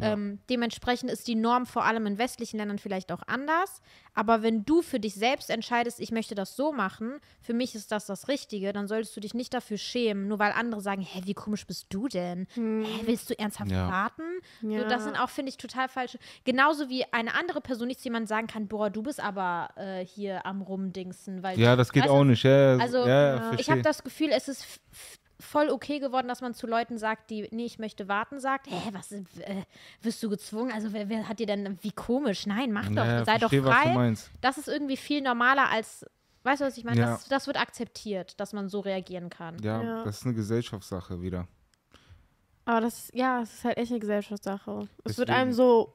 ähm, 0.03 0.39
dementsprechend 0.49 1.11
ist 1.11 1.27
die 1.29 1.35
Norm 1.35 1.67
vor 1.67 1.85
allem 1.85 2.07
in 2.07 2.19
westlichen 2.19 2.57
Ländern 2.59 2.79
vielleicht 2.79 3.13
auch 3.13 3.23
anders. 3.27 3.83
Aber 4.15 4.43
wenn 4.43 4.65
du 4.65 4.83
für 4.83 5.01
dich 5.01 5.15
selbst 5.15 5.51
entscheidest, 5.51 6.01
ich 6.01 6.11
möchte 6.13 6.35
das 6.35 6.57
so 6.57 6.73
machen, 6.73 7.21
für 7.41 7.55
mich 7.55 7.75
ist 7.75 7.93
das 7.93 8.07
das 8.07 8.29
Richtige, 8.29 8.73
dann 8.73 8.89
solltest 8.89 9.17
du 9.17 9.21
dich 9.21 9.35
nicht 9.35 9.55
dafür 9.55 9.79
schämen, 9.79 10.29
nur 10.29 10.39
weil 10.39 10.53
andere 10.53 10.81
sagen, 10.81 11.03
hä, 11.03 11.23
wie 11.25 11.35
komisch 11.35 11.67
bist 11.67 11.87
du 11.91 12.09
denn? 12.09 12.47
Hä, 12.55 12.85
willst 13.05 13.31
du 13.31 13.39
ernsthaft 13.39 13.71
Ja. 13.71 13.89
warten? 13.89 14.23
So, 14.63 14.69
Ja. 14.69 14.85
das 14.85 15.05
sind 15.05 15.17
auch, 15.17 15.31
finde 15.31 15.51
ich, 15.51 15.57
total 15.57 15.89
falsche. 15.89 16.19
Genauso 16.45 16.89
wie 16.89 17.05
eine 17.13 17.35
andere 17.35 17.61
Person 17.61 17.89
nicht 17.89 18.01
zu 18.01 18.05
jemandem 18.05 18.27
sagen 18.27 18.47
kann, 18.47 18.69
boah, 18.69 18.91
du 18.91 19.03
bist 19.03 19.21
aber 19.21 19.69
äh, 19.77 20.05
hier 20.05 20.45
am 20.47 20.63
Rumdingsen. 20.63 21.43
Weil 21.43 21.59
Ja, 21.59 21.77
das 21.77 21.93
geht 21.93 22.09
auch 22.09 22.25
nicht. 22.25 22.43
Ja, 22.43 22.77
also, 22.79 23.05
ich 23.59 23.71
habe 23.71 23.83
das 23.83 24.03
Gefühl, 24.03 24.31
es 24.33 24.49
ist 24.49 24.81
voll 25.41 25.71
okay 25.71 25.99
geworden, 25.99 26.29
dass 26.29 26.41
man 26.41 26.55
zu 26.55 26.67
Leuten 26.67 26.99
sagt, 26.99 27.31
die, 27.31 27.49
nee, 27.51 27.65
ich 27.65 27.79
möchte 27.79 28.07
warten, 28.09 28.39
sagt, 28.41 28.67
hä, 28.69 28.91
was, 28.93 29.11
äh, 29.13 29.25
wirst 30.03 30.23
du 30.23 30.29
gezwungen? 30.31 30.71
Also, 30.73 30.93
wer, 30.93 31.09
wer 31.09 31.29
hat 31.29 31.39
dir 31.39 31.47
denn, 31.47 31.79
wie 31.83 31.93
komisch? 31.93 32.47
Nein, 32.47 32.73
mach 32.73 32.89
doch, 32.89 33.05
ja, 33.05 33.25
sei 33.25 33.35
doch 33.39 33.49
verstehe, 33.51 33.65
was 33.65 33.77
du 33.77 33.83
frei. 33.83 33.95
meinst. 33.95 34.31
Das 34.41 34.59
ist 34.59 34.69
irgendwie 34.69 34.97
viel 34.97 35.23
normaler 35.23 35.69
als, 35.71 36.07
weißt 36.45 36.61
du, 36.61 36.67
was 36.67 36.77
ich 36.77 36.85
meine? 36.85 37.01
Ja. 37.01 37.07
Das, 37.13 37.29
das 37.29 37.47
wird 37.47 37.59
akzeptiert, 37.61 38.39
dass 38.41 38.53
man 38.53 38.69
so 38.69 38.81
reagieren 38.81 39.31
kann. 39.31 39.57
Ja, 39.63 39.83
Ja. 39.83 40.05
das 40.05 40.19
ist 40.19 40.25
eine 40.27 40.35
Gesellschaftssache 40.35 41.21
wieder. 41.23 41.49
Aber 42.67 42.83
das, 42.83 42.99
ist- 43.05 43.15
ja, 43.15 43.43
es 43.43 43.55
ist 43.55 43.65
halt 43.65 43.79
echt 43.79 43.91
eine 43.91 44.01
Gesellschaftssache. 44.01 44.89
Es 45.05 45.19
wird 45.19 45.29
Deswegen- 45.29 45.33
einem 45.33 45.53
so, 45.53 45.95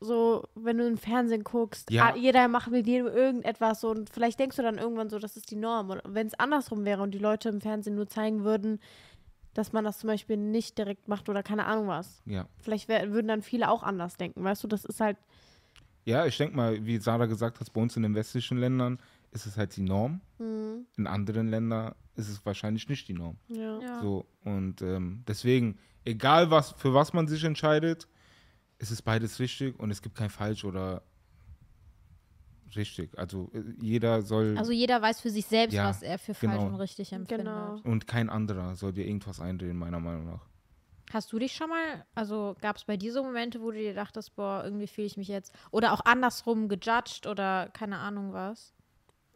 so, 0.00 0.44
wenn 0.54 0.78
du 0.78 0.86
im 0.86 0.98
Fernsehen 0.98 1.42
guckst, 1.44 1.90
Ja. 1.90 2.10
ah, 2.12 2.16
jeder 2.16 2.48
macht 2.48 2.70
mit 2.70 2.86
jedem 2.86 3.06
irgendetwas 3.06 3.80
so 3.80 3.90
und 3.90 4.10
vielleicht 4.10 4.38
denkst 4.38 4.56
du 4.56 4.62
dann 4.62 4.78
irgendwann 4.78 5.08
so, 5.10 5.18
das 5.18 5.36
ist 5.36 5.50
die 5.50 5.56
Norm. 5.56 5.90
Und 5.90 6.02
wenn 6.06 6.26
es 6.26 6.34
andersrum 6.38 6.84
wäre 6.84 7.02
und 7.02 7.12
die 7.12 7.18
Leute 7.18 7.48
im 7.48 7.60
Fernsehen 7.60 7.94
nur 7.96 8.06
zeigen 8.08 8.44
würden, 8.44 8.78
dass 9.54 9.72
man 9.72 9.84
das 9.84 9.98
zum 9.98 10.08
Beispiel 10.08 10.36
nicht 10.36 10.76
direkt 10.76 11.08
macht 11.08 11.28
oder 11.30 11.42
keine 11.42 11.64
Ahnung 11.64 11.88
was. 11.88 12.20
Ja. 12.26 12.46
Vielleicht 12.58 12.88
wär, 12.88 13.10
würden 13.12 13.28
dann 13.28 13.40
viele 13.42 13.70
auch 13.70 13.82
anders 13.82 14.16
denken, 14.18 14.44
weißt 14.44 14.62
du? 14.64 14.68
Das 14.68 14.84
ist 14.84 15.00
halt, 15.00 15.16
Ja, 16.04 16.26
ich 16.26 16.36
denke 16.36 16.54
mal, 16.56 16.84
wie 16.84 16.98
Sarah 16.98 17.24
gesagt 17.26 17.58
hat, 17.58 17.72
bei 17.72 17.80
uns 17.80 17.96
in 17.96 18.02
den 18.02 18.14
westlichen 18.14 18.58
Ländern 18.58 18.98
ist 19.32 19.46
es 19.46 19.56
halt 19.56 19.74
die 19.76 19.82
Norm. 19.82 20.20
In 20.38 21.06
anderen 21.06 21.48
Ländern 21.48 21.94
ist 22.16 22.28
es 22.28 22.44
wahrscheinlich 22.46 22.88
nicht 22.88 23.08
die 23.08 23.14
Norm. 23.14 23.36
ja. 23.48 23.80
Ja. 23.80 24.00
So, 24.00 24.26
und 24.44 24.82
ähm, 24.82 25.24
deswegen, 25.26 25.78
egal 26.04 26.50
was, 26.50 26.72
für 26.72 26.92
was 26.94 27.12
man 27.14 27.26
sich 27.26 27.42
entscheidet, 27.44 28.06
es 28.78 28.90
ist 28.90 29.02
beides 29.02 29.38
richtig 29.38 29.78
und 29.78 29.90
es 29.90 30.02
gibt 30.02 30.16
kein 30.16 30.30
falsch 30.30 30.64
oder 30.64 31.02
richtig. 32.74 33.16
Also 33.18 33.50
äh, 33.54 33.62
jeder 33.80 34.22
soll 34.22 34.56
Also 34.58 34.72
jeder 34.72 35.00
weiß 35.00 35.20
für 35.20 35.30
sich 35.30 35.46
selbst, 35.46 35.74
Ja, 35.74 35.88
was 35.88 36.02
er 36.02 36.18
für 36.18 36.34
falsch 36.34 36.52
genau. 36.56 36.66
und 36.66 36.74
richtig 36.76 37.12
empfindet. 37.12 37.46
Genau. 37.46 37.80
und 37.84 38.06
kein 38.06 38.28
anderer 38.28 38.74
soll 38.76 38.92
dir 38.92 39.06
irgendwas 39.06 39.40
einreden, 39.40 39.76
meiner 39.78 40.00
Meinung 40.00 40.26
nach. 40.26 40.46
Hast 41.12 41.32
du 41.32 41.38
dich 41.38 41.52
schon 41.54 41.70
mal, 41.70 42.04
also 42.16 42.56
gab 42.60 42.76
es 42.76 42.84
bei 42.84 42.96
dir 42.96 43.12
so 43.12 43.22
Momente, 43.22 43.60
wo 43.60 43.70
du 43.70 43.78
dir 43.78 43.94
dachtest, 43.94 44.34
boah, 44.34 44.62
irgendwie 44.64 44.88
fühle 44.88 45.06
ich 45.06 45.16
mich 45.16 45.28
jetzt, 45.28 45.54
oder 45.70 45.92
auch 45.92 46.00
andersrum 46.04 46.68
gejudged 46.68 47.26
oder 47.28 47.68
keine 47.72 47.98
Ahnung 47.98 48.32
was? 48.32 48.74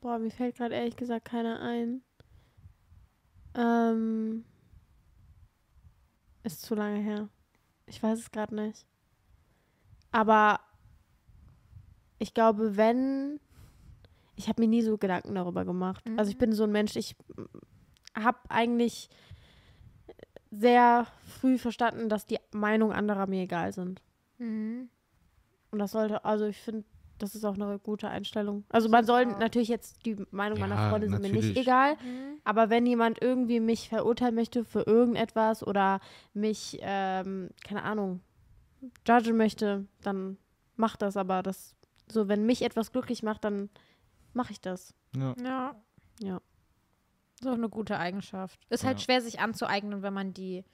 Boah, 0.01 0.19
mir 0.19 0.31
fällt 0.33 0.57
gerade 0.57 0.75
ehrlich 0.75 0.97
gesagt 0.97 1.27
keiner 1.27 1.61
ein. 1.61 2.03
Ähm, 3.55 4.45
ist 6.43 6.63
zu 6.63 6.75
lange 6.75 6.99
her. 7.01 7.29
Ich 7.87 8.03
weiß 8.03 8.19
es 8.19 8.31
gerade 8.33 8.55
nicht. 8.55 8.87
Aber 10.13 10.61
ich 12.19 12.35
glaube, 12.35 12.77
wenn. 12.77 13.41
Ich 14.37 14.49
habe 14.49 14.63
mir 14.63 14.69
nie 14.69 14.83
so 14.83 14.97
Gedanken 14.97 15.35
darüber 15.35 15.67
gemacht. 15.67 16.03
Also 16.17 16.31
ich 16.31 16.39
bin 16.39 16.53
so 16.53 16.65
ein 16.65 16.73
Mensch, 16.73 16.97
ich 16.97 17.15
habe 18.15 18.39
eigentlich 18.49 19.11
sehr 20.51 21.07
früh 21.25 21.59
verstanden, 21.59 22.09
dass 22.09 22.25
die 22.27 22.39
Meinung 22.53 22.93
anderer 22.93 23.27
mir 23.27 23.43
egal 23.43 23.73
sind. 23.73 24.01
Mhm. 24.39 24.89
Und 25.71 25.79
das 25.79 25.93
sollte, 25.93 26.25
also 26.25 26.47
ich 26.47 26.57
finde, 26.57 26.85
das 27.19 27.35
ist 27.35 27.45
auch 27.45 27.55
eine 27.55 27.79
gute 27.79 28.09
Einstellung. 28.09 28.65
Also 28.71 28.89
man 28.89 29.05
soll 29.05 29.27
auch. 29.27 29.39
natürlich 29.39 29.69
jetzt 29.69 30.05
die 30.07 30.17
Meinung 30.31 30.59
meiner 30.59 30.75
Ja, 30.77 30.91
Freunde 30.91 31.09
sind 31.09 31.23
mir 31.23 31.33
nicht 31.33 31.57
egal. 31.57 31.95
Mhm. 31.97 32.41
Aber 32.45 32.71
wenn 32.71 32.87
jemand 32.87 33.21
irgendwie 33.23 33.61
mich 33.61 33.89
verurteilen 33.91 34.35
möchte 34.35 34.65
für 34.65 34.83
irgendetwas 34.87 35.65
oder 35.65 36.01
mich, 36.33 36.79
ähm, 36.81 37.51
keine 37.63 37.83
Ahnung, 37.85 38.21
judgen 39.07 39.37
möchte, 39.37 39.87
dann 40.03 40.37
macht 40.77 41.03
das. 41.03 41.17
Aber 41.17 41.43
das, 41.43 41.75
so 42.09 42.29
wenn 42.29 42.47
mich 42.47 42.63
etwas 42.63 42.93
glücklich 42.93 43.23
macht, 43.23 43.45
dann 43.45 43.71
mache 44.33 44.53
ich 44.53 44.61
das. 44.61 44.95
Ja. 45.17 45.35
Ja. 45.43 45.83
Ja. 46.21 46.41
Ist 47.41 47.47
auch 47.49 47.55
eine 47.55 47.69
gute 47.71 47.99
Eigenschaft. 47.99 48.61
Ist 48.69 48.85
halt 48.85 48.99
Ja. 48.99 49.05
schwer, 49.05 49.21
sich 49.23 49.41
anzueignen, 49.41 50.03
wenn 50.03 50.13
man 50.15 50.35
die 50.35 50.65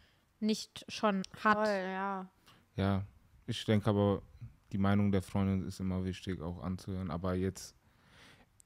nicht 0.41 0.85
schon 0.89 1.23
hat. 1.43 1.67
ja. 1.67 2.29
Ja, 2.77 3.07
ich 3.47 3.65
denke 3.65 3.89
aber, 3.89 4.21
die 4.73 4.79
Meinung 4.79 5.11
der 5.13 5.23
Freundin 5.23 5.67
ist 5.67 5.81
immer 5.81 6.05
wichtig, 6.05 6.41
auch 6.43 6.63
anzuhören. 6.63 7.11
Aber 7.11 7.35
jetzt 7.35 7.75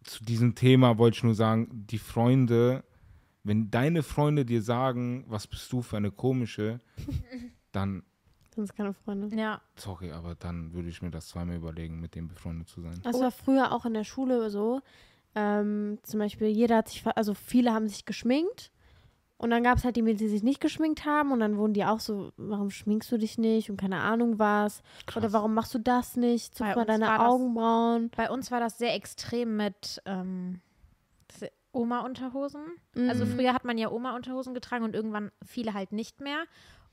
zu 0.03 0.24
diesem 0.24 0.55
Thema 0.55 0.98
wollte 0.98 1.18
ich 1.18 1.22
nur 1.22 1.35
sagen, 1.35 1.87
die 1.87 1.98
Freunde, 1.98 2.83
wenn 3.44 3.70
deine 3.70 4.03
Freunde 4.03 4.44
dir 4.44 4.62
sagen, 4.62 5.24
was 5.29 5.46
bist 5.46 5.70
du 5.72 5.83
für 5.83 5.98
eine 5.98 6.11
komische, 6.11 6.81
dann, 7.72 8.03
Sind 8.66 8.76
keine 8.76 8.92
Freunde. 8.94 9.34
Ja. 9.36 9.60
sorry, 9.76 10.12
aber 10.12 10.34
dann 10.34 10.72
würde 10.72 10.88
ich 10.88 11.02
mir 11.02 11.10
das 11.10 11.28
zweimal 11.28 11.56
überlegen, 11.56 12.00
mit 12.00 12.14
dem 12.14 12.28
befreundet 12.28 12.68
zu 12.68 12.80
sein. 12.80 13.00
Das 13.02 13.18
war 13.20 13.30
früher 13.30 13.72
auch 13.72 13.84
in 13.86 13.94
der 13.94 14.04
Schule 14.04 14.50
so. 14.50 14.80
Ähm, 15.34 15.98
zum 16.02 16.18
Beispiel, 16.20 16.48
jeder 16.48 16.76
hat 16.78 16.88
sich, 16.88 17.04
also 17.06 17.34
viele 17.34 17.72
haben 17.72 17.88
sich 17.88 18.04
geschminkt. 18.04 18.70
Und 19.38 19.48
dann 19.50 19.62
gab 19.62 19.78
es 19.78 19.84
halt 19.84 19.96
die, 19.96 20.02
die 20.02 20.28
sich 20.28 20.42
nicht 20.42 20.60
geschminkt 20.60 21.06
haben. 21.06 21.32
Und 21.32 21.40
dann 21.40 21.56
wurden 21.56 21.72
die 21.72 21.84
auch 21.86 22.00
so, 22.00 22.30
warum 22.36 22.70
schminkst 22.70 23.10
du 23.10 23.16
dich 23.16 23.38
nicht? 23.38 23.70
Und 23.70 23.78
keine 23.80 24.00
Ahnung 24.00 24.38
was. 24.38 24.82
Oder 25.16 25.20
Krass. 25.22 25.32
warum 25.32 25.54
machst 25.54 25.72
du 25.72 25.78
das 25.78 26.16
nicht? 26.16 26.54
Zupf 26.54 26.68
Bei 26.68 26.74
mal 26.76 26.84
deine 26.84 27.06
das- 27.06 27.20
Augenbrauen. 27.20 28.10
Bei 28.16 28.28
uns 28.30 28.50
war 28.50 28.60
das 28.60 28.76
sehr 28.76 28.94
extrem 28.94 29.56
mit 29.56 30.02
ähm, 30.04 30.60
Oma-Unterhosen. 31.72 32.62
Also 32.96 33.24
Mhm. 33.24 33.30
früher 33.36 33.54
hat 33.54 33.64
man 33.64 33.78
ja 33.78 33.90
Oma-Unterhosen 33.90 34.54
getragen 34.54 34.84
und 34.84 34.94
irgendwann 34.94 35.30
viele 35.44 35.72
halt 35.74 35.92
nicht 35.92 36.20
mehr. 36.20 36.44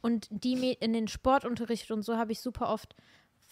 Und 0.02 0.28
die 0.30 0.74
in 0.74 0.94
den 0.94 1.08
Sportunterricht 1.08 1.92
und 1.92 2.04
so 2.04 2.18
habe 2.18 2.32
ich 2.32 2.40
super 2.40 2.70
oft 2.70 2.96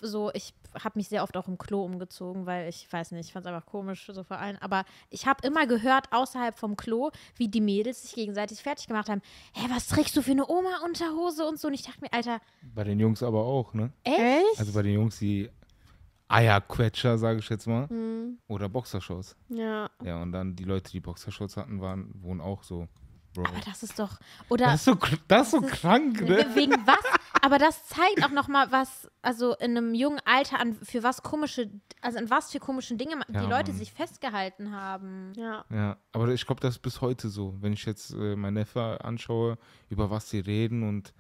so, 0.02 0.32
ich 0.34 0.54
habe 0.84 1.00
mich 1.00 1.08
sehr 1.08 1.24
oft 1.24 1.38
auch 1.38 1.48
im 1.48 1.58
Klo 1.58 1.84
umgezogen, 1.84 2.46
weil 2.46 2.68
ich 2.68 2.92
weiß 2.92 3.12
nicht, 3.12 3.28
ich 3.28 3.34
fand 3.34 3.46
es 3.46 3.52
einfach 3.52 3.66
komisch 3.66 4.10
so 4.12 4.24
vor 4.24 4.38
allem. 4.38 4.58
Aber 4.60 4.86
ich 5.10 5.26
habe 5.26 5.46
immer 5.48 5.68
gehört 5.68 6.12
außerhalb 6.12 6.58
vom 6.58 6.76
Klo, 6.76 7.12
wie 7.38 7.48
die 7.48 7.62
Mädels 7.62 8.02
sich 8.02 8.14
gegenseitig 8.14 8.62
fertig 8.62 8.88
gemacht 8.88 9.10
haben. 9.10 9.22
Hä, 9.54 9.68
was 9.70 9.88
trägst 9.88 10.16
du 10.18 10.22
für 10.22 10.32
eine 10.32 10.48
Oma-Unterhose 10.48 11.46
und 11.48 11.60
so? 11.60 11.68
Und 11.68 11.74
ich 11.74 11.84
dachte 11.84 12.02
mir, 12.02 12.12
Alter, 12.12 12.40
Bei 12.74 12.84
den 12.84 13.00
Jungs 13.00 13.24
aber 13.24 13.44
auch, 13.44 13.74
ne? 13.74 13.92
echt? 14.04 14.60
Also 14.60 14.74
bei 14.74 14.82
den 14.82 14.94
Jungs, 14.94 15.18
die 15.20 15.50
Eierquetscher, 16.28 17.18
sage 17.18 17.40
ich 17.40 17.50
jetzt 17.50 17.68
mal. 17.68 17.88
Hm, 17.88 18.40
Oder 18.48 18.68
Boxershorts. 18.68 19.36
ja. 19.50 19.90
Ja, 20.04 20.22
und 20.22 20.32
dann 20.32 20.56
die 20.56 20.64
Leute, 20.64 20.92
die 20.92 21.00
Boxershorts 21.00 21.56
hatten, 21.56 21.82
waren, 21.82 22.12
wohnen 22.22 22.42
auch 22.42 22.64
so. 22.64 22.88
Bro. 23.36 23.44
Aber 23.46 23.60
das 23.66 23.84
ist 23.84 24.00
doch. 24.00 24.18
Oder 24.50 24.66
Das 24.66 24.76
ist 24.76 24.86
so, 24.86 24.96
das 25.28 25.44
ist 25.48 25.52
so 25.52 25.60
Das 25.62 25.72
ist- 25.72 25.80
krank, 25.82 26.22
ne? 26.22 26.46
wegen 26.56 26.74
was? 26.88 26.98
Aber 27.42 27.60
das 27.60 27.86
zeigt 27.86 28.24
auch 28.26 28.32
nochmal, 28.32 28.72
was, 28.72 29.08
also 29.22 29.54
in 29.58 29.78
einem 29.78 29.94
jungen 29.94 30.20
Alter, 30.26 30.60
an 30.60 30.74
für 30.82 31.04
was 31.04 31.22
komische, 31.22 31.70
also 32.02 32.18
an 32.18 32.30
was 32.32 32.52
für 32.52 32.60
komischen 32.60 32.98
Dinge 32.98 33.18
Ja, 33.32 33.42
die 33.42 33.48
Leute 33.50 33.72
Mann. 33.72 33.78
sich 33.80 33.92
festgehalten 33.94 34.72
haben. 34.72 35.34
Ja. 35.36 35.64
Ja, 35.70 35.98
aber 36.12 36.30
ich 36.30 36.46
glaube, 36.48 36.62
das 36.62 36.76
ist 36.76 36.82
bis 36.82 37.02
heute 37.02 37.30
so. 37.30 37.54
Wenn 37.62 37.74
ich 37.74 37.86
jetzt 37.86 38.12
äh, 38.12 38.36
meinen 38.36 38.56
Neffe 38.56 39.00
anschaue, 39.04 39.58
über 39.90 40.10
was 40.10 40.30
sie 40.30 40.40
reden 40.40 40.88
und 40.88 41.14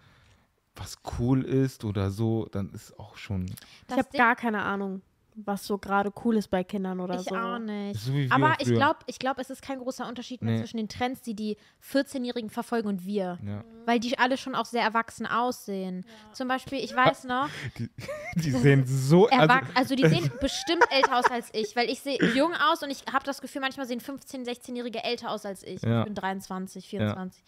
was 0.75 0.97
cool 1.19 1.43
ist 1.43 1.85
oder 1.85 2.09
so, 2.11 2.47
dann 2.51 2.69
ist 2.71 2.97
auch 2.99 3.17
schon 3.17 3.45
Ich 3.45 3.95
habe 3.97 4.09
gar 4.17 4.35
keine 4.35 4.61
Ahnung, 4.63 5.01
was 5.37 5.65
so 5.65 5.77
gerade 5.77 6.13
cool 6.23 6.37
ist 6.37 6.47
bei 6.49 6.63
Kindern 6.63 6.99
oder 7.01 7.15
ich 7.15 7.21
so. 7.27 7.35
auch 7.35 7.59
nicht. 7.59 7.99
so 7.99 8.13
Aber 8.29 8.55
ich 8.59 8.73
glaube, 8.73 8.99
ich 9.05 9.19
glaub, 9.19 9.37
es 9.37 9.49
ist 9.49 9.61
kein 9.61 9.79
großer 9.79 10.07
Unterschied 10.07 10.41
mehr 10.41 10.53
Nee. 10.55 10.59
zwischen 10.61 10.77
den 10.77 10.87
Trends, 10.87 11.21
die 11.21 11.35
die 11.35 11.57
14-Jährigen 11.83 12.49
verfolgen 12.49 12.87
und 12.87 13.05
wir. 13.05 13.37
Ja, 13.45 13.63
Weil 13.85 13.99
die 13.99 14.17
alle 14.17 14.37
schon 14.37 14.55
auch 14.55 14.65
sehr 14.65 14.81
erwachsen 14.83 15.25
aussehen. 15.25 16.05
Zum 16.31 16.47
Beispiel, 16.47 16.79
ich 16.79 16.95
weiß 16.95 17.25
noch, 17.25 17.49
die 18.35 18.51
sehen 18.51 18.85
so. 18.85 19.27
Also, 19.27 19.41
Erwach 19.41 19.67
also, 19.75 19.95
die 19.95 20.07
sehen 20.07 20.31
bestimmt 20.39 20.85
älter 20.89 21.17
aus 21.17 21.25
als 21.29 21.49
ich, 21.53 21.75
weil 21.75 21.89
ich 21.89 21.99
sehe 21.99 22.17
jung 22.33 22.53
aus 22.53 22.81
und 22.81 22.89
ich 22.89 23.03
habe 23.11 23.25
das 23.25 23.41
Gefühl, 23.41 23.61
manchmal 23.61 23.85
sehen 23.87 23.99
15-, 23.99 24.45
16-Jährige 24.45 25.03
älter 25.03 25.31
aus 25.31 25.45
als 25.45 25.63
ich. 25.63 25.81
Ja. 25.81 25.99
Ich 25.99 26.05
bin 26.05 26.15
23, 26.15 26.87
24. 26.87 27.43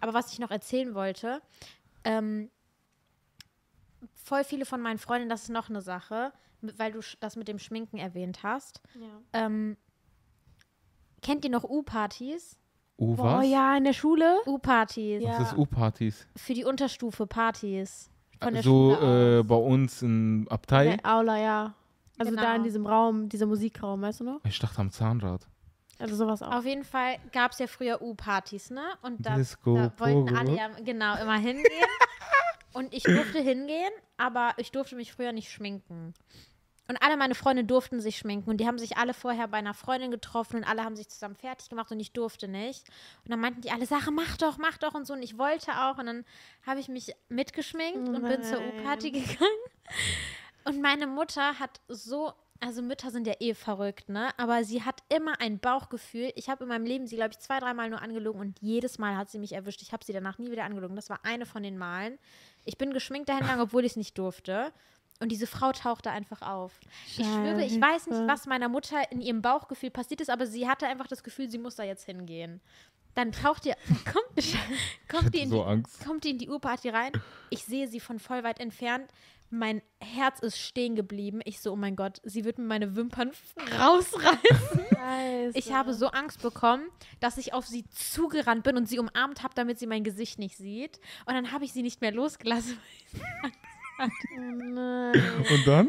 Aber 0.00 0.14
was 0.14 0.32
ich 0.32 0.40
noch 0.40 0.50
erzählen 0.50 0.94
wollte, 0.94 1.40
ähm, 2.02 2.50
voll 4.24 4.42
viele 4.44 4.64
von 4.64 4.80
meinen 4.80 4.98
Freunden, 4.98 5.28
das 5.28 5.42
ist 5.44 5.50
noch 5.50 5.68
eine 5.68 5.80
Sache, 5.80 6.32
weil 6.78 6.92
du 6.92 7.00
das 7.20 7.36
mit 7.36 7.48
dem 7.48 7.58
Schminken 7.58 7.98
erwähnt 7.98 8.42
hast. 8.42 8.80
Ja. 8.94 9.46
Ähm, 9.46 9.76
kennt 11.22 11.44
ihr 11.44 11.50
noch 11.50 11.64
U-Partys? 11.64 12.56
U 12.98 13.14
Oh 13.14 13.18
was? 13.18 13.46
ja, 13.48 13.76
in 13.76 13.84
der 13.84 13.92
Schule? 13.94 14.38
U-Partys. 14.46 15.22
Ja. 15.22 15.38
Was 15.40 15.52
ist 15.52 15.58
U-Partys? 15.58 16.26
Für 16.36 16.54
die 16.54 16.64
Unterstufe 16.64 17.26
Partys. 17.26 18.10
Von 18.42 18.54
der 18.54 18.62
So 18.62 18.94
Schule 18.94 19.38
äh, 19.40 19.42
bei 19.42 19.54
uns 19.54 20.02
in 20.02 20.46
Abtei. 20.50 20.92
In 20.92 20.98
der 20.98 21.10
Aula, 21.14 21.38
ja. 21.38 21.74
Also 22.18 22.34
da 22.36 22.42
in 22.42 22.52
Genau. 22.52 22.64
diesem 22.64 22.86
Raum, 22.86 23.28
dieser 23.30 23.46
Musikraum, 23.46 24.02
weißt 24.02 24.20
du 24.20 24.24
noch? 24.24 24.40
Ich 24.44 24.58
dachte 24.58 24.78
am 24.80 24.90
Zahnrad. 24.90 25.46
Also 25.98 26.14
sowas 26.16 26.42
auch. 26.42 26.52
Auf 26.56 26.64
jeden 26.66 26.84
Fall 26.84 27.16
gab 27.32 27.52
es 27.52 27.58
ja 27.58 27.66
früher 27.66 28.00
U-Partys, 28.02 28.70
ne? 28.70 28.82
Und 29.02 29.24
da, 29.24 29.36
Disco, 29.36 29.74
da 29.76 29.92
wollten 29.98 30.26
Pogo. 30.26 30.38
alle 30.38 30.56
ja 30.56 30.68
genau 30.82 31.16
immer 31.20 31.36
hingehen. 31.38 31.64
und 32.72 32.92
ich 32.94 33.02
durfte 33.02 33.40
hingehen, 33.40 33.92
aber 34.18 34.52
ich 34.58 34.70
durfte 34.72 34.96
mich 34.96 35.12
früher 35.12 35.32
nicht 35.32 35.50
schminken. 35.50 36.14
Und 36.90 37.00
alle 37.04 37.16
meine 37.16 37.36
Freunde 37.36 37.62
durften 37.62 38.00
sich 38.00 38.18
schminken 38.18 38.50
und 38.50 38.56
die 38.56 38.66
haben 38.66 38.76
sich 38.76 38.96
alle 38.96 39.14
vorher 39.14 39.46
bei 39.46 39.58
einer 39.58 39.74
Freundin 39.74 40.10
getroffen 40.10 40.56
und 40.56 40.64
alle 40.64 40.82
haben 40.82 40.96
sich 40.96 41.08
zusammen 41.08 41.36
fertig 41.36 41.68
gemacht 41.68 41.92
und 41.92 42.00
ich 42.00 42.12
durfte 42.12 42.48
nicht. 42.48 42.82
Und 43.24 43.30
dann 43.30 43.38
meinten 43.38 43.60
die 43.60 43.70
alle, 43.70 43.86
Sache, 43.86 44.10
mach 44.10 44.36
doch, 44.38 44.58
mach 44.58 44.76
doch 44.76 44.94
und 44.94 45.06
so. 45.06 45.14
Und 45.14 45.22
ich 45.22 45.38
wollte 45.38 45.70
auch. 45.70 45.98
Und 45.98 46.06
dann 46.06 46.24
habe 46.66 46.80
ich 46.80 46.88
mich 46.88 47.14
mitgeschminkt 47.28 48.08
und 48.08 48.24
bin 48.24 48.42
zur 48.42 48.58
Nein. 48.58 48.80
U-Party 48.80 49.10
gegangen. 49.12 49.60
Und 50.64 50.82
meine 50.82 51.06
Mutter 51.06 51.60
hat 51.60 51.80
so, 51.86 52.32
also 52.58 52.82
Mütter 52.82 53.12
sind 53.12 53.28
ja 53.28 53.34
eh 53.38 53.54
verrückt, 53.54 54.08
ne? 54.08 54.30
Aber 54.36 54.64
sie 54.64 54.82
hat 54.82 55.04
immer 55.10 55.40
ein 55.40 55.60
Bauchgefühl. 55.60 56.32
Ich 56.34 56.48
habe 56.48 56.64
in 56.64 56.70
meinem 56.70 56.86
Leben 56.86 57.06
sie, 57.06 57.14
glaube 57.14 57.30
ich, 57.30 57.38
zwei, 57.38 57.60
dreimal 57.60 57.88
nur 57.88 58.02
angelogen 58.02 58.40
und 58.40 58.58
jedes 58.60 58.98
Mal 58.98 59.16
hat 59.16 59.30
sie 59.30 59.38
mich 59.38 59.52
erwischt. 59.52 59.80
Ich 59.82 59.92
habe 59.92 60.04
sie 60.04 60.12
danach 60.12 60.38
nie 60.38 60.50
wieder 60.50 60.64
angelogen. 60.64 60.96
Das 60.96 61.08
war 61.08 61.20
eine 61.22 61.46
von 61.46 61.62
den 61.62 61.78
Malen. 61.78 62.18
Ich 62.64 62.78
bin 62.78 62.92
geschminkt 62.92 63.28
dahin 63.28 63.42
gegangen, 63.42 63.62
obwohl 63.62 63.84
ich 63.84 63.92
es 63.92 63.96
nicht 63.96 64.18
durfte. 64.18 64.72
Und 65.20 65.30
diese 65.30 65.46
Frau 65.46 65.70
tauchte 65.72 66.10
einfach 66.10 66.40
auf. 66.42 66.72
Ich 67.06 67.16
schwöre, 67.26 67.62
ich 67.64 67.78
weiß 67.80 68.06
nicht, 68.06 68.16
Scheiße. 68.16 68.26
was 68.28 68.46
meiner 68.46 68.68
Mutter 68.70 68.96
in 69.12 69.20
ihrem 69.20 69.42
Bauchgefühl 69.42 69.90
passiert 69.90 70.20
ist, 70.22 70.30
aber 70.30 70.46
sie 70.46 70.66
hatte 70.68 70.86
einfach 70.86 71.06
das 71.06 71.22
Gefühl, 71.22 71.48
sie 71.50 71.58
muss 71.58 71.76
da 71.76 71.82
jetzt 71.84 72.06
hingehen. 72.06 72.60
Dann 73.14 73.32
taucht 73.32 73.66
ihr, 73.66 73.74
kommt, 74.10 74.46
kommt 75.10 75.34
die 75.34 75.40
in 75.40 75.50
die 75.50 75.56
So 75.56 75.62
Angst. 75.64 76.04
kommt 76.04 76.24
die 76.24 76.30
in 76.30 76.38
die 76.38 76.48
U-Party 76.48 76.88
rein. 76.88 77.12
Ich 77.50 77.64
sehe 77.64 77.86
sie 77.88 78.00
von 78.00 78.18
voll 78.18 78.44
weit 78.44 78.60
entfernt. 78.60 79.10
Mein 79.52 79.82
Herz 80.00 80.38
ist 80.40 80.58
stehen 80.60 80.94
geblieben. 80.94 81.40
Ich 81.44 81.60
so, 81.60 81.72
oh 81.72 81.76
mein 81.76 81.96
Gott, 81.96 82.20
sie 82.22 82.44
wird 82.44 82.58
mir 82.58 82.64
meine 82.64 82.94
Wimpern 82.94 83.32
rausreißen. 83.78 84.80
Scheiße. 84.94 85.58
Ich 85.58 85.72
habe 85.72 85.92
so 85.92 86.06
Angst 86.06 86.40
bekommen, 86.40 86.84
dass 87.18 87.36
ich 87.36 87.52
auf 87.52 87.66
sie 87.66 87.84
zugerannt 87.88 88.62
bin 88.62 88.76
und 88.76 88.88
sie 88.88 89.00
umarmt 89.00 89.42
habe, 89.42 89.52
damit 89.54 89.80
sie 89.80 89.88
mein 89.88 90.04
Gesicht 90.04 90.38
nicht 90.38 90.56
sieht. 90.56 91.00
Und 91.26 91.34
dann 91.34 91.50
habe 91.50 91.64
ich 91.64 91.72
sie 91.72 91.82
nicht 91.82 92.00
mehr 92.00 92.12
losgelassen. 92.12 92.78
Oh. 94.72 95.54
Und 95.54 95.66
dann? 95.66 95.88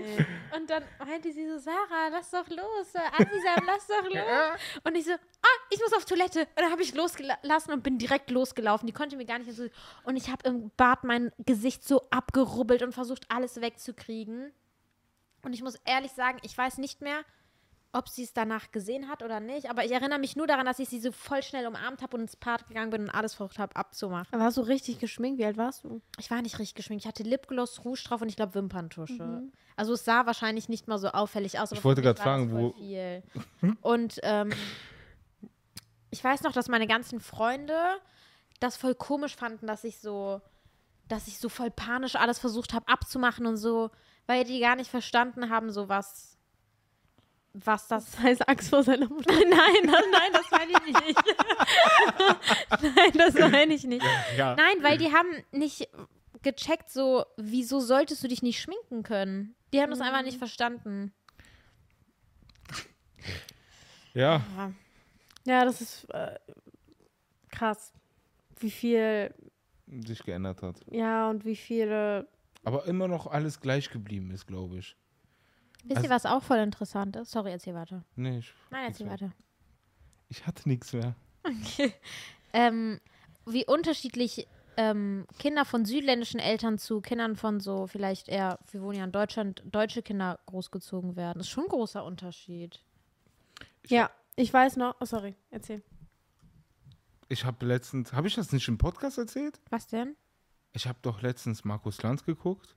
Und 0.55 0.69
dann 0.69 0.83
meinte 1.05 1.31
sie 1.31 1.47
so, 1.47 1.57
Sarah, 1.59 2.09
lass 2.11 2.31
doch 2.31 2.47
los. 2.49 2.95
Azizam, 2.95 3.65
lass 3.65 3.87
doch 3.87 4.03
los. 4.09 4.59
Und 4.83 4.95
ich 4.95 5.05
so, 5.05 5.11
ah, 5.11 5.57
ich 5.69 5.79
muss 5.79 5.93
auf 5.93 6.05
Toilette. 6.05 6.41
Und 6.41 6.47
dann 6.55 6.71
habe 6.71 6.81
ich 6.81 6.93
losgelassen 6.93 7.73
und 7.73 7.83
bin 7.83 7.97
direkt 7.97 8.29
losgelaufen. 8.31 8.87
Die 8.87 8.93
konnte 8.93 9.15
mir 9.15 9.25
gar 9.25 9.39
nicht 9.39 9.49
Und 10.03 10.15
ich 10.17 10.29
habe 10.29 10.47
im 10.47 10.71
Bad 10.77 11.03
mein 11.03 11.31
Gesicht 11.45 11.83
so 11.87 12.01
abgerubbelt 12.09 12.81
und 12.81 12.93
versucht, 12.93 13.25
alles 13.29 13.61
wegzukriegen. 13.61 14.51
Und 15.43 15.53
ich 15.53 15.63
muss 15.63 15.75
ehrlich 15.85 16.11
sagen, 16.11 16.39
ich 16.43 16.57
weiß 16.57 16.77
nicht 16.79 17.01
mehr, 17.01 17.23
ob 17.93 18.07
sie 18.07 18.23
es 18.23 18.33
danach 18.33 18.71
gesehen 18.71 19.09
hat 19.09 19.23
oder 19.23 19.39
nicht. 19.39 19.69
Aber 19.69 19.83
ich 19.83 19.91
erinnere 19.91 20.19
mich 20.19 20.35
nur 20.35 20.47
daran, 20.47 20.65
dass 20.65 20.79
ich 20.79 20.89
sie 20.89 20.99
so 20.99 21.11
voll 21.11 21.43
schnell 21.43 21.67
umarmt 21.67 22.01
habe 22.01 22.15
und 22.15 22.23
ins 22.23 22.35
Bad 22.35 22.67
gegangen 22.67 22.89
bin 22.89 23.01
und 23.03 23.09
alles 23.09 23.33
versucht 23.33 23.59
habe 23.59 23.75
abzumachen. 23.75 24.33
Aber 24.33 24.43
hast 24.43 24.57
du 24.57 24.61
richtig 24.61 24.99
geschminkt? 24.99 25.39
Wie 25.39 25.45
alt 25.45 25.57
warst 25.57 25.83
du? 25.83 26.01
Ich 26.17 26.31
war 26.31 26.41
nicht 26.41 26.59
richtig 26.59 26.75
geschminkt. 26.75 27.03
Ich 27.03 27.07
hatte 27.07 27.23
Lipgloss, 27.23 27.83
Rouge 27.83 28.03
drauf 28.05 28.21
und 28.21 28.29
ich 28.29 28.35
glaube 28.35 28.55
Wimperntusche. 28.55 29.23
Mhm. 29.23 29.51
Also 29.75 29.93
es 29.93 30.05
sah 30.05 30.25
wahrscheinlich 30.25 30.69
nicht 30.69 30.87
mal 30.87 30.97
so 30.97 31.09
auffällig 31.09 31.59
aus. 31.59 31.71
aber 31.71 31.79
Ich 31.79 31.83
wollte 31.83 32.01
das 32.01 32.19
fragen, 32.19 32.49
voll 32.49 32.73
Viel. 32.73 33.23
Und 33.81 34.19
ähm, 34.23 34.51
ich 36.11 36.23
weiß 36.23 36.43
noch, 36.43 36.51
dass 36.51 36.67
meine 36.67 36.87
ganzen 36.87 37.19
Freunde 37.19 37.75
das 38.59 38.77
voll 38.77 38.95
komisch 38.95 39.35
fanden, 39.35 39.67
dass 39.67 39.83
ich 39.83 39.99
so, 39.99 40.41
dass 41.07 41.27
ich 41.27 41.39
so 41.39 41.49
voll 41.49 41.71
panisch 41.71 42.15
alles 42.15 42.39
versucht 42.39 42.73
habe 42.73 42.87
abzumachen 42.87 43.45
und 43.45 43.57
so, 43.57 43.89
weil 44.27 44.43
die 44.43 44.59
gar 44.59 44.75
nicht 44.75 44.89
verstanden 44.89 45.49
haben, 45.49 45.71
so 45.71 45.89
was, 45.89 46.37
was 47.53 47.87
das 47.87 48.17
heißt 48.19 48.47
Angst 48.47 48.69
vor 48.69 48.83
seiner 48.83 49.07
Mutter. 49.09 49.33
Nein, 49.33 49.49
nein, 49.85 50.03
nein, 50.11 50.31
das 50.33 50.51
meine 50.51 50.71
ich 50.71 51.05
nicht. 51.07 51.19
nein, 52.95 53.11
das 53.13 53.51
meine 53.51 53.73
ich 53.73 53.83
nicht. 53.83 54.05
Ja. 54.37 54.55
Nein, 54.55 54.77
weil 54.81 54.97
die 54.97 55.11
haben 55.11 55.29
nicht 55.51 55.89
gecheckt, 56.41 56.89
so, 56.89 57.25
wieso 57.37 57.79
solltest 57.79 58.23
du 58.23 58.27
dich 58.27 58.41
nicht 58.41 58.59
schminken 58.59 59.03
können? 59.03 59.55
Die 59.73 59.81
haben 59.81 59.91
das 59.91 60.01
einfach 60.01 60.23
nicht 60.23 60.37
verstanden. 60.37 61.13
Ja. 64.13 64.41
Ja. 64.57 64.71
Ja, 65.45 65.65
das 65.65 65.81
ist 65.81 66.03
äh, 66.11 66.37
krass. 67.49 67.93
Wie 68.59 68.69
viel, 68.69 69.33
sich 70.05 70.21
geändert 70.23 70.61
hat. 70.61 70.79
ja, 70.91 71.29
und 71.29 71.45
wie 71.45 71.55
viele. 71.55 72.27
Aber 72.63 72.85
immer 72.85 73.07
noch 73.07 73.25
alles 73.27 73.59
gleich 73.59 73.89
geblieben 73.89 74.29
ist, 74.31 74.45
glaube 74.45 74.77
ich. 74.77 74.95
Wisst 75.83 75.97
Also- 75.97 76.07
ihr, 76.07 76.13
was 76.13 76.25
auch 76.25 76.43
voll 76.43 76.57
interessant 76.59 77.15
ist? 77.15 77.31
Sorry, 77.31 77.51
erzähl 77.51 77.73
weiter. 77.73 78.03
Nee, 78.15 78.39
ich, 78.39 78.53
Nein, 78.69 78.85
erzähl 78.87 79.09
weiter. 79.09 79.31
ich 80.29 80.45
hatte 80.45 80.67
nichts 80.69 80.93
mehr. 80.93 81.15
Ähm, 82.53 82.99
wie 83.45 83.65
unterschiedlich 83.65 84.47
ähm, 84.77 85.25
Kinder 85.39 85.65
von 85.65 85.85
südländischen 85.85 86.39
Eltern 86.39 86.77
zu 86.77 87.01
Kindern 87.01 87.35
von 87.35 87.59
so 87.59 87.87
vielleicht 87.87 88.29
eher, 88.29 88.59
wir 88.71 88.81
wohnen 88.81 88.97
ja 88.99 89.03
in 89.05 89.11
Deutschland, 89.11 89.63
deutsche 89.65 90.01
Kinder 90.01 90.39
großgezogen 90.45 91.15
werden. 91.15 91.39
Das 91.39 91.47
ist 91.47 91.51
schon 91.51 91.65
ein 91.65 91.69
großer 91.69 92.03
Unterschied. 92.05 92.81
Ja, 93.87 94.09
ich 94.35 94.53
weiß 94.53 94.77
noch. 94.77 94.95
Oh, 94.99 95.05
sorry, 95.05 95.35
erzähl. 95.49 95.81
Ich 97.29 97.45
habe 97.45 97.65
letztens, 97.65 98.13
habe 98.13 98.27
ich 98.27 98.35
das 98.35 98.51
nicht 98.51 98.67
im 98.67 98.77
Podcast 98.77 99.17
erzählt? 99.17 99.59
Was 99.69 99.87
denn? 99.87 100.15
Ich 100.73 100.87
habe 100.87 100.99
doch 101.01 101.21
letztens 101.21 101.63
Markus 101.65 102.01
Lanz 102.03 102.23
geguckt 102.23 102.75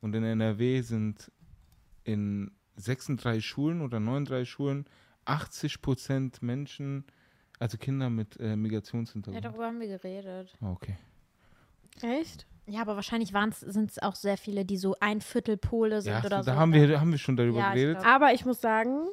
und 0.00 0.14
in 0.14 0.24
NRW 0.24 0.80
sind 0.82 1.30
in 2.12 2.50
36 2.76 3.44
Schulen 3.46 3.80
oder 3.82 4.00
39 4.00 4.48
Schulen 4.48 4.84
80 5.26 5.82
Prozent 5.82 6.42
Menschen, 6.42 7.04
also 7.58 7.76
Kinder 7.78 8.08
mit 8.10 8.38
äh, 8.40 8.50
Ja, 8.50 8.56
Migrationshintergrund. 8.56 9.44
darüber 9.44 9.66
haben 9.66 9.80
wir 9.80 9.88
geredet. 9.88 10.56
Ah, 10.60 10.70
okay. 10.72 10.96
Echt? 12.02 12.46
Ja, 12.66 12.80
aber 12.82 12.94
wahrscheinlich 12.96 13.32
sind 13.60 13.90
es 13.90 13.98
auch 13.98 14.14
sehr 14.14 14.36
viele, 14.38 14.64
die 14.64 14.76
so 14.76 14.94
ein 15.00 15.20
Viertel 15.20 15.56
Pole 15.56 16.00
sind 16.02 16.12
Ja, 16.12 16.20
oder 16.20 16.28
da 16.38 16.42
so. 16.42 16.52
haben 16.54 16.72
wir, 16.72 16.86
da 16.88 17.00
haben 17.00 17.10
wir 17.10 17.18
schon 17.18 17.36
darüber 17.36 17.58
Ja, 17.58 17.68
ich 17.70 17.74
geredet. 17.74 17.98
glaub- 17.98 18.06
Aber 18.06 18.32
ich 18.32 18.44
muss 18.46 18.60
sagen, 18.60 19.08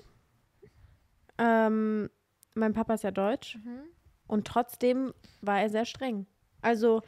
ähm, 1.37 2.09
mein 2.55 2.73
Papa 2.73 2.93
ist 2.95 3.03
ja 3.03 3.11
deutsch 3.11 3.55
Mhm. 3.57 3.81
und 4.27 4.47
trotzdem 4.47 5.13
war 5.41 5.59
er 5.61 5.69
sehr 5.69 5.85
streng. 5.85 6.25
Also 6.61 7.01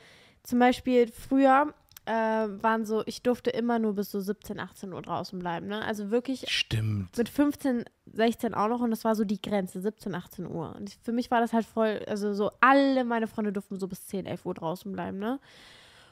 zum 0.44 0.60
Beispiel 0.60 1.12
früher 1.12 1.74
äh, 2.10 2.64
waren 2.64 2.86
so, 2.86 3.04
ich 3.06 3.22
durfte 3.22 3.52
immer 3.52 3.78
nur 3.78 3.94
bis 3.94 4.10
so 4.10 4.20
17, 4.20 4.60
18 4.60 4.94
Uhr 4.94 5.02
draußen 5.02 5.38
bleiben. 5.38 5.68
Ne? 5.68 5.84
Also 5.86 6.10
wirklich 6.10 6.46
Stimmt. 6.50 7.16
mit 7.18 7.30
15, 7.30 7.86
16 8.12 8.54
auch 8.56 8.68
noch 8.68 8.80
und 8.82 8.90
das 8.90 9.04
war 9.06 9.16
so 9.16 9.24
die 9.26 9.40
Grenze, 9.42 9.80
17, 9.80 10.16
18 10.16 10.48
Uhr. 10.48 10.76
Und 10.76 10.98
für 11.04 11.12
mich 11.12 11.30
war 11.30 11.40
das 11.40 11.54
halt 11.54 11.66
voll, 11.66 12.02
also 12.08 12.34
so 12.34 12.50
alle 12.62 13.04
meine 13.06 13.28
Freunde 13.28 13.54
durften 13.54 13.78
so 13.80 13.88
bis 13.88 14.08
10, 14.08 14.26
11 14.26 14.46
Uhr 14.46 14.56
draußen 14.56 14.92
bleiben, 14.92 15.20
ne? 15.20 15.40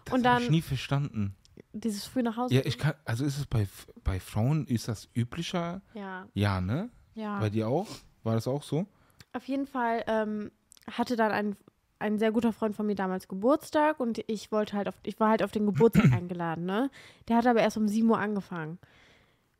Das 0.05 0.13
und 0.13 0.23
dann- 0.23 0.43
ich 0.43 0.49
nie 0.51 0.62
verstanden. 0.62 1.36
dieses 1.73 2.05
früh 2.05 2.21
nach 2.21 2.38
Hause. 2.38 2.53
Ja, 2.53 2.62
ich 2.63 2.77
kann, 2.77 2.93
also 3.03 3.25
ist 3.25 3.39
es 3.39 3.47
bei, 3.47 3.67
bei 4.03 4.19
Frauen, 4.19 4.67
ist 4.67 4.88
das 4.88 5.10
üblicher? 5.15 5.81
ja. 5.95 6.27
Ja, 6.36 6.62
ne? 6.62 6.89
Ja. 7.15 7.39
Bei 7.39 7.49
dir 7.49 7.67
auch? 7.67 7.88
War 8.23 8.36
das 8.36 8.47
auch 8.47 8.62
so? 8.62 8.86
Auf 9.33 9.45
jeden 9.47 9.65
Fall 9.65 10.03
ähm, 10.05 10.51
hatte 10.91 11.15
dann 11.15 11.31
ein, 11.31 11.57
ein 11.99 12.19
sehr 12.19 12.31
guter 12.31 12.53
Freund 12.53 12.75
von 12.75 12.86
mir 12.86 12.95
damals 12.95 13.27
Geburtstag 13.27 13.99
und 13.99 14.23
ich 14.27 14.51
wollte 14.51 14.75
halt 14.77 14.88
auf, 14.88 14.95
ich 15.03 15.19
war 15.19 15.29
halt 15.29 15.43
auf 15.43 15.51
den 15.51 15.65
Geburtstag 15.65 16.12
eingeladen, 16.13 16.65
ne? 16.65 16.89
Der 17.27 17.38
hat 17.38 17.47
aber 17.47 17.62
erst 17.62 17.77
um 17.77 17.88
7 17.88 18.10
Uhr 18.10 18.19
angefangen. 18.19 18.79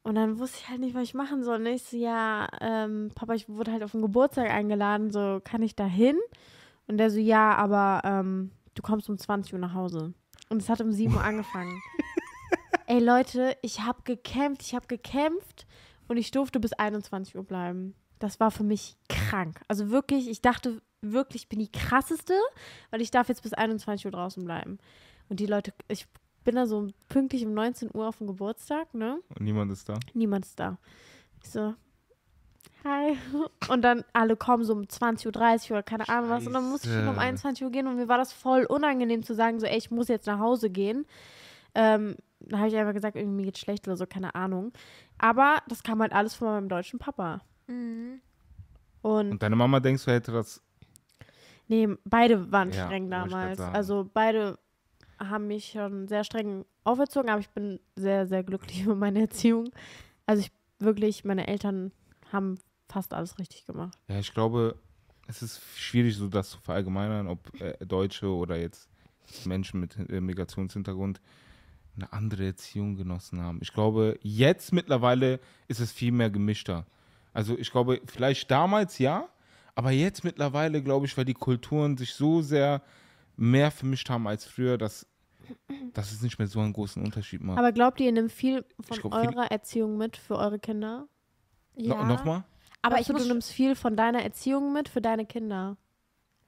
Und 0.04 0.16
dann 0.16 0.40
wusste 0.40 0.60
ich 0.62 0.70
halt 0.70 0.80
nicht, 0.80 0.96
was 0.96 1.04
ich 1.04 1.14
machen 1.14 1.44
soll. 1.44 1.58
Und 1.58 1.66
ich 1.66 1.84
so, 1.84 1.98
ja, 1.98 2.48
ähm, 2.62 3.12
Papa, 3.14 3.34
ich 3.34 3.50
wurde 3.50 3.74
halt 3.74 3.84
auf 3.84 3.92
den 3.92 4.02
Geburtstag 4.02 4.50
eingeladen, 4.50 5.12
so, 5.12 5.42
kann 5.44 5.62
ich 5.62 5.76
da 5.76 5.86
hin? 5.86 6.16
Und 6.88 6.98
der 6.98 7.10
so, 7.10 7.20
ja, 7.20 7.56
aber 7.56 8.02
ähm, 8.06 8.52
du 8.74 8.82
kommst 8.82 9.10
um 9.10 9.18
20 9.18 9.54
Uhr 9.54 9.60
nach 9.60 9.74
Hause. 9.74 10.14
Und 10.50 10.62
es 10.62 10.70
hat 10.70 10.80
um 10.80 10.94
7 10.94 11.14
Uhr 11.14 11.24
angefangen. 11.26 11.82
Ey, 12.86 13.00
Leute, 13.00 13.58
ich 13.62 13.82
habe 13.82 14.04
gekämpft, 14.06 14.62
ich 14.62 14.76
habe 14.76 14.88
gekämpft 14.88 15.68
und 16.08 16.16
ich 16.16 16.32
durfte 16.32 16.62
bis 16.62 16.72
21 16.72 17.36
Uhr 17.36 17.44
bleiben. 17.44 17.94
Das 18.20 18.40
war 18.40 18.50
für 18.50 18.64
mich 18.64 18.96
krank. 19.10 19.60
Also 19.68 19.90
wirklich, 19.90 20.30
ich 20.30 20.42
dachte 20.42 20.82
wirklich, 21.14 21.44
ich 21.44 21.50
bin 21.50 21.60
die 21.60 21.72
krasseste, 21.72 22.34
weil 22.92 23.02
ich 23.02 23.12
darf 23.12 23.30
jetzt 23.30 23.44
bis 23.44 23.54
21 23.54 24.06
Uhr 24.06 24.12
draußen 24.12 24.44
bleiben. 24.44 24.80
Und 25.30 25.40
die 25.40 25.46
Leute, 25.46 25.74
ich 25.88 26.08
bin 26.44 26.56
da 26.56 26.66
so 26.66 26.88
pünktlich 27.10 27.46
um 27.46 27.54
19 27.54 27.90
Uhr 27.94 28.08
auf 28.08 28.18
dem 28.20 28.28
Geburtstag, 28.28 28.94
ne? 28.94 29.20
Und 29.30 29.42
niemand 29.42 29.72
ist 29.72 29.90
da. 29.90 30.00
Niemand 30.14 30.46
ist 30.46 30.60
da. 30.60 30.78
Ich 31.44 31.52
so, 31.52 31.74
hi. 32.84 33.18
Und 33.70 33.82
dann 33.82 34.04
alle 34.14 34.36
kommen 34.38 34.64
so 34.64 34.74
um 34.74 34.84
20.30 34.84 35.26
Uhr 35.66 35.72
oder 35.72 35.84
keine 35.84 36.08
Ahnung 36.10 36.30
was. 36.30 36.48
Und 36.48 36.54
dann 36.54 36.70
musste 36.70 36.88
ich 36.90 36.96
schon 36.96 37.08
um 37.08 37.16
Scheiße. 37.16 37.28
21 37.28 37.66
Uhr 37.66 37.72
gehen 37.72 37.88
und 37.88 37.98
mir 37.98 38.08
war 38.08 38.18
das 38.18 38.32
voll 38.32 38.64
unangenehm 38.64 39.24
zu 39.24 39.34
sagen, 39.34 39.60
so, 39.60 39.66
ey, 39.66 39.78
ich 39.78 39.92
muss 39.92 40.08
jetzt 40.08 40.28
nach 40.28 40.40
Hause 40.40 40.70
gehen. 40.70 41.06
Ähm, 41.76 42.16
da 42.40 42.60
habe 42.60 42.70
ich 42.70 42.76
einfach 42.76 42.94
gesagt, 42.94 43.16
irgendwie 43.16 43.36
mir 43.36 43.46
geht's 43.46 43.60
schlecht 43.60 43.88
oder 43.88 43.98
so, 43.98 44.06
keine 44.06 44.36
Ahnung. 44.36 44.72
Aber 45.18 45.58
das 45.68 45.84
kam 45.84 46.02
halt 46.02 46.14
alles 46.14 46.36
von 46.36 46.48
meinem 46.48 46.70
deutschen 46.70 47.00
Papa. 47.00 47.42
Mhm. 47.68 48.22
Und 49.02 49.32
Und 49.32 49.44
deine 49.44 49.56
Mama 49.56 49.80
denkst 49.80 50.06
du, 50.06 50.12
hätte 50.12 50.32
das. 50.32 50.62
Nee, 51.68 51.90
beide 52.06 52.52
waren 52.52 52.72
Ja, 52.72 52.86
streng 52.86 53.10
damals. 53.10 53.60
Also 53.60 54.10
beide 54.14 54.58
haben 55.20 55.48
mich 55.48 55.72
schon 55.72 56.08
sehr 56.08 56.24
streng 56.24 56.66
auferzogen, 56.84 57.30
aber 57.30 57.40
ich 57.40 57.50
bin 57.50 57.80
sehr, 57.96 58.28
sehr 58.28 58.44
glücklich 58.44 58.84
über 58.84 58.96
meine 58.96 59.22
Erziehung. 59.22 59.70
Also 60.26 60.42
ich 60.42 60.52
wirklich, 60.80 61.24
meine 61.24 61.48
Eltern 61.48 61.92
haben 62.32 62.60
fast 62.88 63.14
alles 63.14 63.38
richtig 63.40 63.66
gemacht. 63.66 63.98
Ja, 64.08 64.20
ich 64.20 64.34
glaube, 64.34 64.76
es 65.28 65.42
ist 65.42 65.62
schwierig, 65.76 66.16
so 66.16 66.28
das 66.28 66.52
zu 66.52 66.60
verallgemeinern, 66.60 67.28
ob 67.28 67.40
äh, 67.60 67.86
Deutsche 67.86 68.28
oder 68.28 68.58
jetzt 68.58 68.90
Menschen 69.46 69.80
mit 69.80 69.98
äh, 70.10 70.22
Migrationshintergrund 70.22 71.20
eine 71.96 72.14
andere 72.14 72.46
Erziehung 72.46 72.96
genossen 72.96 73.42
haben. 73.42 73.60
Ich 73.62 73.74
glaube, 73.74 74.20
jetzt 74.22 74.72
mittlerweile 74.72 75.40
ist 75.68 75.80
es 75.80 75.92
viel 75.92 76.12
mehr 76.12 76.30
gemischter. 76.30 76.86
Also 77.34 77.58
ich 77.58 77.72
glaube, 77.72 78.02
vielleicht 78.06 78.50
damals 78.50 79.00
ja, 79.00 79.28
aber 79.78 79.92
jetzt 79.92 80.24
mittlerweile 80.24 80.82
glaube 80.84 81.06
ich, 81.06 81.16
weil 81.18 81.26
die 81.26 81.34
Kulturen 81.34 81.96
sich 81.98 82.14
so 82.14 82.42
sehr 82.42 82.82
mehr 83.36 83.70
vermischt 83.72 84.10
haben 84.10 84.28
als 84.28 84.46
früher, 84.46 84.78
dass, 84.78 85.06
dass 85.94 86.12
es 86.12 86.22
nicht 86.22 86.40
mehr 86.40 86.48
so 86.48 86.60
einen 86.60 86.74
großen 86.74 87.04
Unterschied 87.04 87.42
macht. 87.42 87.60
Aber 87.60 87.72
glaubt 87.72 88.00
ihr, 88.00 88.08
ihr 88.08 88.12
nehmt 88.12 88.32
viel 88.32 88.66
von 88.82 88.98
glaub, 88.98 89.14
viel- 89.14 89.30
eurer 89.30 89.52
Erziehung 89.52 89.98
mit 89.98 90.18
für 90.18 90.36
eure 90.38 90.60
Kinder? 90.60 91.08
no, 91.76 92.04
Nochmal? 92.04 92.44
Aber 92.82 92.96
Glaubst 92.96 93.10
ich 93.12 93.18
du, 93.28 93.34
nimmst 93.34 93.52
viel 93.52 93.76
von 93.76 93.96
deiner 93.96 94.22
Erziehung 94.24 94.74
mit 94.74 94.90
für 94.90 95.02
deine 95.02 95.26
Kinder? 95.26 95.78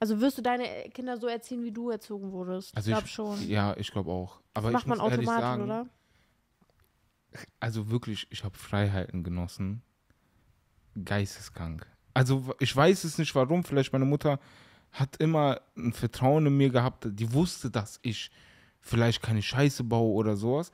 Also 0.00 0.20
wirst 0.20 0.38
du 0.38 0.42
deine 0.42 0.64
Kinder 0.94 1.16
so 1.18 1.26
erziehen, 1.26 1.62
wie 1.62 1.72
du 1.72 1.90
erzogen 1.90 2.32
wurdest? 2.32 2.74
Also 2.76 2.90
ich 2.90 2.96
glaube 2.96 3.08
schon. 3.08 3.48
Ja, 3.48 3.76
ich 3.76 3.90
glaube 3.92 4.10
auch. 4.10 4.40
Aber 4.54 4.70
Macht 4.70 4.84
ich 4.84 4.88
man 4.88 4.98
muss 4.98 5.10
ehrlich 5.12 5.28
automatisch, 5.28 5.44
sagen, 5.48 5.62
oder? 5.62 5.86
also 7.60 7.90
wirklich, 7.90 8.26
ich 8.30 8.42
habe 8.44 8.56
Freiheiten 8.56 9.22
genossen. 9.22 9.82
Geisteskrank. 11.04 11.86
Also 12.14 12.54
ich 12.58 12.74
weiß 12.74 13.04
es 13.04 13.18
nicht 13.18 13.34
warum. 13.34 13.64
Vielleicht 13.64 13.92
meine 13.92 14.04
Mutter 14.04 14.38
hat 14.92 15.16
immer 15.18 15.60
ein 15.76 15.92
Vertrauen 15.92 16.46
in 16.46 16.56
mir 16.56 16.70
gehabt. 16.70 17.06
Die 17.08 17.32
wusste, 17.32 17.70
dass 17.70 17.98
ich 18.02 18.30
vielleicht 18.80 19.22
keine 19.22 19.42
Scheiße 19.42 19.84
baue 19.84 20.12
oder 20.14 20.36
sowas. 20.36 20.72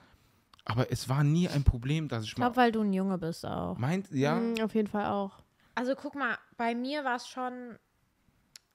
Aber 0.64 0.90
es 0.90 1.08
war 1.08 1.22
nie 1.22 1.48
ein 1.48 1.62
Problem, 1.64 2.08
dass 2.08 2.24
ich, 2.24 2.30
Ich 2.30 2.34
glaube, 2.34 2.50
mal 2.50 2.56
weil 2.56 2.72
du 2.72 2.80
ein 2.80 2.92
Junge 2.92 3.18
bist 3.18 3.44
auch. 3.46 3.76
meint, 3.78 4.10
ja, 4.10 4.34
Mhm, 4.36 4.60
auf 4.62 4.74
jeden 4.74 4.88
Fall 4.88 5.06
auch. 5.06 5.38
Also 5.74 5.94
guck 5.94 6.14
mal, 6.14 6.36
bei 6.56 6.74
mir 6.74 7.04
war 7.04 7.16
es 7.16 7.28
schon, 7.28 7.78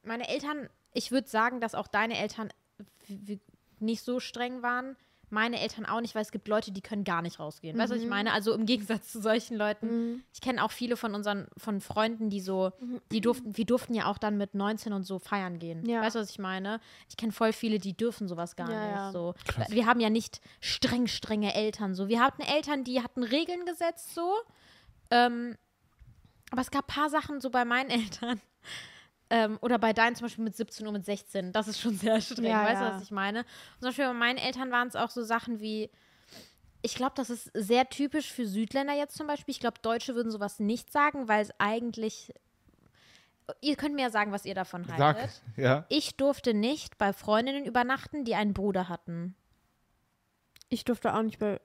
meine 0.04 0.30
Eltern, 0.30 0.69
ich 0.93 1.12
würde 1.12 1.28
sagen, 1.28 1.60
dass 1.60 1.76
auch 1.76 1.88
deine 1.88 2.17
Eltern 2.17 2.50
nicht 3.80 4.04
so 4.04 4.19
streng 4.19 4.62
waren. 4.62 4.95
Meine 5.32 5.60
Eltern 5.60 5.86
auch 5.86 6.02
nicht, 6.02 6.13
weil 6.13 6.22
es 6.22 6.32
gibt 6.32 6.48
Leute, 6.48 6.72
die 6.72 6.82
können 6.82 7.04
gar 7.04 7.22
nicht 7.22 7.39
rausgehen. 7.39 7.78
Weißt 7.78 7.91
du, 7.91 7.96
was 7.96 8.02
ich 8.04 8.10
meine? 8.10 8.34
Also 8.34 8.54
im 8.54 8.65
Gegensatz 8.65 9.12
zu 9.12 9.22
solchen 9.22 9.56
Leuten. 9.58 10.24
Ich 10.34 10.41
kenne 10.41 10.63
auch 10.63 10.72
viele 10.72 10.98
von 10.98 11.15
unseren 11.15 11.48
von 11.58 11.82
Freunden, 11.82 12.30
die 12.30 12.41
so, 12.41 12.72
die 13.12 13.22
durften, 13.22 13.56
wir 13.58 13.65
durften 13.65 13.94
ja 13.94 14.06
auch 14.08 14.17
dann 14.17 14.38
mit 14.38 14.54
19 14.56 14.94
und 14.94 15.04
so 15.04 15.20
feiern 15.20 15.58
gehen. 15.58 15.86
Ja. 15.88 16.02
Weißt 16.02 16.15
du, 16.15 16.20
was 16.20 16.30
ich 16.30 16.39
meine? 16.39 16.80
Ich 17.10 17.17
kenne 17.17 17.32
voll 17.32 17.54
viele, 17.54 17.80
die 17.80 17.96
dürfen 17.96 18.28
sowas 18.28 18.56
gar 18.56 18.70
Ja, 18.70 18.86
nicht. 18.86 18.96
ja. 18.96 19.12
So. 19.12 19.34
Krass. 19.48 19.72
Wir 19.72 19.86
haben 19.86 20.00
ja 20.00 20.10
nicht 20.10 20.41
streng, 20.60 21.08
strenge 21.08 21.56
Eltern. 21.56 21.96
So. 21.96 22.08
Wir 22.10 22.20
hatten 22.22 22.41
Eltern, 22.41 22.84
die 22.84 23.02
hatten 23.02 23.24
Regeln 23.24 23.65
gesetzt 23.65 24.13
so. 24.13 24.34
Ähm, 25.10 25.56
aber 26.52 26.62
es 26.62 26.72
gab 26.72 26.84
ein 26.89 26.94
paar 26.94 27.10
Sachen 27.10 27.39
so 27.39 27.50
bei 27.50 27.63
meinen 27.65 27.89
Eltern. 28.02 28.41
Ähm, 29.34 29.58
oder 29.62 29.80
bei 29.80 29.94
deinen 29.94 30.13
zum 30.13 30.26
Beispiel 30.26 30.44
mit 30.44 30.58
17 30.58 30.86
und 30.86 30.94
mit 30.94 31.06
16. 31.06 31.54
Das 31.54 31.70
ist 31.70 31.80
schon 31.80 31.96
sehr 31.98 32.20
streng. 32.20 32.44
Ja, 32.44 32.65
weißt 32.65 32.82
du, 32.82 32.86
ja. 32.86 32.96
was 32.96 33.02
ich 33.02 33.12
meine? 33.12 33.39
Und 33.39 33.80
zum 33.80 33.88
Beispiel 33.88 34.06
bei 34.06 34.13
meinen 34.13 34.38
Eltern 34.38 34.72
waren 34.72 34.89
es 34.89 34.98
auch 34.98 35.10
so 35.10 35.24
Sachen 35.24 35.62
wie, 35.62 35.89
ich 36.82 36.96
glaube, 36.96 37.13
das 37.15 37.30
ist 37.30 37.50
sehr 37.54 37.88
typisch 37.89 38.30
für 38.30 38.46
Südländer 38.46 38.94
jetzt 38.94 39.15
zum 39.15 39.28
Beispiel. 39.28 39.54
Ich 39.54 39.62
glaube, 39.62 39.80
Deutsche 39.82 40.15
würden 40.15 40.32
sowas 40.32 40.60
nicht 40.60 40.91
sagen, 40.91 41.30
weil 41.30 41.41
es 41.41 41.52
eigentlich. 41.60 42.34
Ihr 43.62 43.78
könnt 43.78 43.96
mir 43.96 44.04
ja 44.04 44.10
sagen, 44.10 44.34
was 44.34 44.46
ihr 44.46 44.54
davon 44.54 44.84
sag, 44.84 45.00
haltet. 45.00 45.41
ja. 45.56 45.86
Ich 45.88 46.17
durfte 46.17 46.54
nicht 46.54 46.98
bei 46.98 47.13
Freundinnen 47.13 47.65
übernachten, 47.65 48.26
die 48.26 48.36
einen 48.36 48.54
Bruder 48.54 48.89
hatten. 48.89 49.36
Ich 50.67 50.84
durfte 50.84 51.13
auch 51.13 51.22
nicht 51.22 51.39
bei 51.39 51.62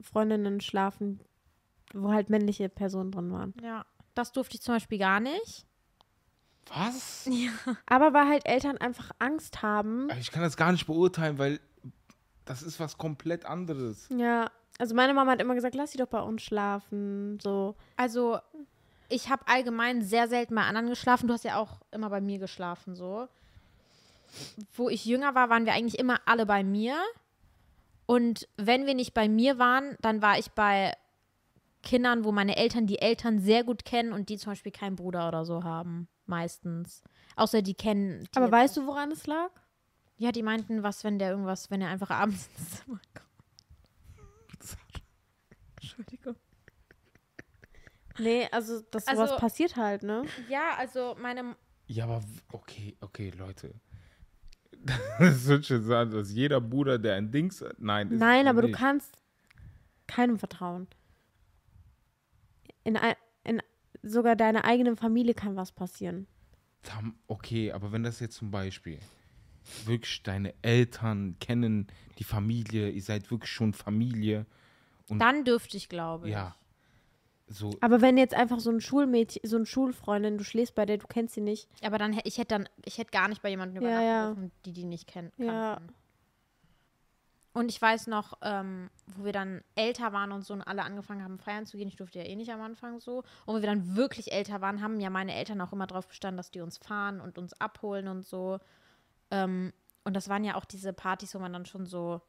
Freundinnen 0.00 0.60
schlafen, 0.60 1.20
wo 1.92 2.12
halt 2.12 2.30
männliche 2.30 2.68
Personen 2.68 3.12
drin 3.12 3.32
waren. 3.32 3.54
Ja. 3.62 3.86
Das 4.14 4.32
durfte 4.32 4.56
ich 4.56 4.62
zum 4.62 4.74
Beispiel 4.74 4.98
gar 4.98 5.20
nicht. 5.20 5.66
Was? 6.68 7.28
Aber 7.86 8.12
weil 8.12 8.28
halt 8.28 8.46
Eltern 8.46 8.78
einfach 8.78 9.10
Angst 9.18 9.62
haben. 9.62 10.08
Ich 10.20 10.30
kann 10.30 10.42
das 10.42 10.56
gar 10.56 10.72
nicht 10.72 10.86
beurteilen, 10.86 11.38
weil 11.38 11.60
das 12.44 12.62
ist 12.62 12.80
was 12.80 12.98
komplett 12.98 13.44
anderes. 13.44 14.08
Ja, 14.16 14.50
also 14.78 14.94
meine 14.94 15.14
Mama 15.14 15.32
hat 15.32 15.40
immer 15.40 15.54
gesagt, 15.54 15.74
lass 15.74 15.92
sie 15.92 15.98
doch 15.98 16.08
bei 16.08 16.20
uns 16.20 16.42
schlafen. 16.42 17.38
So. 17.40 17.76
Also, 17.96 18.38
ich 19.08 19.30
habe 19.30 19.46
allgemein 19.46 20.02
sehr 20.02 20.28
selten 20.28 20.54
bei 20.54 20.62
anderen 20.62 20.88
geschlafen. 20.88 21.28
Du 21.28 21.34
hast 21.34 21.44
ja 21.44 21.58
auch 21.58 21.80
immer 21.90 22.10
bei 22.10 22.20
mir 22.20 22.38
geschlafen, 22.38 22.94
so. 22.94 23.28
Wo 24.74 24.88
ich 24.88 25.04
jünger 25.04 25.34
war, 25.34 25.48
waren 25.48 25.64
wir 25.64 25.74
eigentlich 25.74 25.98
immer 25.98 26.20
alle 26.26 26.46
bei 26.46 26.64
mir. 26.64 26.96
Und 28.06 28.48
wenn 28.56 28.86
wir 28.86 28.94
nicht 28.94 29.14
bei 29.14 29.28
mir 29.28 29.58
waren, 29.58 29.96
dann 30.00 30.20
war 30.20 30.38
ich 30.38 30.50
bei 30.50 30.92
Kindern, 31.82 32.24
wo 32.24 32.32
meine 32.32 32.56
Eltern 32.56 32.86
die 32.86 32.98
Eltern 32.98 33.38
sehr 33.38 33.62
gut 33.62 33.84
kennen 33.84 34.12
und 34.12 34.28
die 34.28 34.38
zum 34.38 34.52
Beispiel 34.52 34.72
keinen 34.72 34.96
Bruder 34.96 35.28
oder 35.28 35.44
so 35.44 35.62
haben. 35.62 36.08
Meistens. 36.26 37.02
Außer 37.36 37.60
die 37.62 37.74
kennen. 37.74 38.20
Die 38.32 38.36
Aber 38.36 38.50
weißt 38.50 38.76
du, 38.76 38.86
woran 38.86 39.10
es 39.12 39.26
lag? 39.26 39.50
Ja, 40.16 40.32
die 40.32 40.42
meinten, 40.42 40.82
was, 40.82 41.04
wenn 41.04 41.18
der 41.18 41.30
irgendwas, 41.30 41.70
wenn 41.70 41.80
er 41.82 41.88
einfach 41.90 42.10
abends 42.10 42.48
ins 42.58 42.70
Zimmer 42.84 43.00
kommt. 43.14 43.28
Entschuldigung. 45.82 46.36
Nee, 48.18 48.48
also 48.52 48.80
das 48.90 49.06
Also- 49.06 49.26
sowas 49.26 49.40
passiert 49.40 49.76
halt, 49.76 50.02
ne? 50.02 50.24
Ja, 50.48 50.76
also 50.78 51.16
meine 51.20 51.56
Ja, 51.86 52.04
aber 52.04 52.22
okay, 52.52 52.96
okay, 53.00 53.30
Leute. 53.30 53.74
Das 55.18 55.46
wird 55.46 55.64
schon 55.66 55.82
sagen, 55.82 56.10
dass 56.10 56.30
jeder 56.30 56.60
Bruder, 56.60 56.98
der 56.98 57.14
ein 57.16 57.30
Dings 57.30 57.60
hat. 57.62 57.78
Nein, 57.80 58.10
ist 58.10 58.18
Nein, 58.18 58.46
aber 58.48 58.60
du 58.62 58.68
nicht. 58.68 58.78
kannst 58.78 59.16
keinem 60.06 60.38
vertrauen. 60.38 60.86
In, 62.84 62.96
ei- 62.98 63.10
in 63.10 63.16
sogar 64.04 64.36
deiner 64.36 64.64
eigenen 64.64 64.96
Familie 64.96 65.34
kann 65.34 65.56
was 65.56 65.72
passieren. 65.72 66.26
Okay, 67.26 67.72
aber 67.72 67.92
wenn 67.92 68.02
das 68.02 68.20
jetzt 68.20 68.36
zum 68.36 68.50
Beispiel 68.50 68.98
wirklich 69.86 70.22
deine 70.22 70.52
Eltern 70.62 71.36
kennen 71.40 71.86
die 72.18 72.24
Familie, 72.24 72.90
ihr 72.90 73.02
seid 73.02 73.30
wirklich 73.30 73.50
schon 73.50 73.72
Familie. 73.72 74.44
Und- 75.08 75.18
Dann 75.20 75.44
dürfte 75.44 75.76
ich, 75.76 75.88
glaube 75.88 76.26
ich. 76.28 76.32
Ja. 76.34 76.54
So, 77.46 77.70
Aber 77.80 78.00
wenn 78.00 78.16
jetzt 78.16 78.34
einfach 78.34 78.58
so 78.60 78.70
ein 78.70 78.80
Schulmädchen, 78.80 79.42
so 79.48 79.56
eine 79.56 79.66
Schulfreundin, 79.66 80.38
du 80.38 80.44
schläfst 80.44 80.74
bei 80.74 80.86
der, 80.86 80.96
du 80.98 81.06
kennst 81.06 81.34
sie 81.34 81.42
nicht. 81.42 81.68
Aber 81.82 81.98
dann, 81.98 82.18
ich 82.24 82.38
hätte 82.38 82.48
dann, 82.58 82.68
ich 82.84 82.96
hätte 82.98 83.10
gar 83.10 83.28
nicht 83.28 83.42
bei 83.42 83.50
jemandem 83.50 83.82
Ja, 83.82 83.88
übernachten 83.88 84.06
ja. 84.06 84.26
dürfen, 84.28 84.50
die 84.64 84.72
die 84.72 84.84
nicht 84.84 85.06
kennen. 85.06 85.30
Ja. 85.36 85.74
kannten. 85.74 85.94
Und 87.54 87.70
ich 87.70 87.80
weiß 87.80 88.08
noch, 88.08 88.34
ähm, 88.42 88.90
wo 89.06 89.24
wir 89.24 89.32
dann 89.32 89.62
älter 89.76 90.12
waren 90.12 90.32
und 90.32 90.44
so 90.44 90.52
und 90.54 90.62
alle 90.62 90.82
angefangen 90.82 91.22
haben, 91.22 91.38
feiern 91.38 91.66
zu 91.66 91.76
gehen. 91.76 91.86
Ich 91.88 91.94
durfte 91.96 92.18
ja 92.18 92.24
eh 92.24 92.34
nicht 92.34 92.52
am 92.52 92.60
Anfang 92.60 92.98
so. 93.00 93.18
Und 93.46 93.54
wo 93.56 93.60
wir 93.60 93.66
dann 93.68 93.94
wirklich 93.96 94.32
älter 94.32 94.60
waren, 94.60 94.82
haben 94.82 94.98
ja 95.00 95.08
meine 95.08 95.32
Eltern 95.34 95.60
auch 95.60 95.72
immer 95.72 95.86
darauf 95.86 96.08
bestanden, 96.08 96.36
dass 96.36 96.50
die 96.50 96.60
uns 96.60 96.78
fahren 96.78 97.20
und 97.20 97.38
uns 97.38 97.52
abholen 97.60 98.08
und 98.08 98.26
so. 98.26 98.58
Ähm, 99.30 99.72
und 100.02 100.14
das 100.14 100.28
waren 100.28 100.42
ja 100.44 100.56
auch 100.56 100.64
diese 100.64 100.92
Partys, 100.92 101.32
wo 101.34 101.38
man 101.38 101.52
dann 101.52 101.64
schon 101.64 101.86
so 101.86 102.20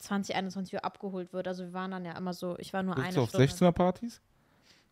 20, 0.00 0.34
21 0.34 0.74
Uhr 0.74 0.84
abgeholt 0.84 1.32
wird. 1.32 1.46
Also 1.46 1.64
wir 1.64 1.72
waren 1.72 1.92
dann 1.92 2.04
ja 2.04 2.16
immer 2.18 2.32
so, 2.34 2.58
ich 2.58 2.72
war 2.72 2.82
nur 2.82 2.96
Bist 2.96 3.06
eine 3.06 3.14
du 3.14 3.22
auf 3.22 3.28
Stunde. 3.28 3.46
16er 3.46 3.70
Partys? 3.72 4.20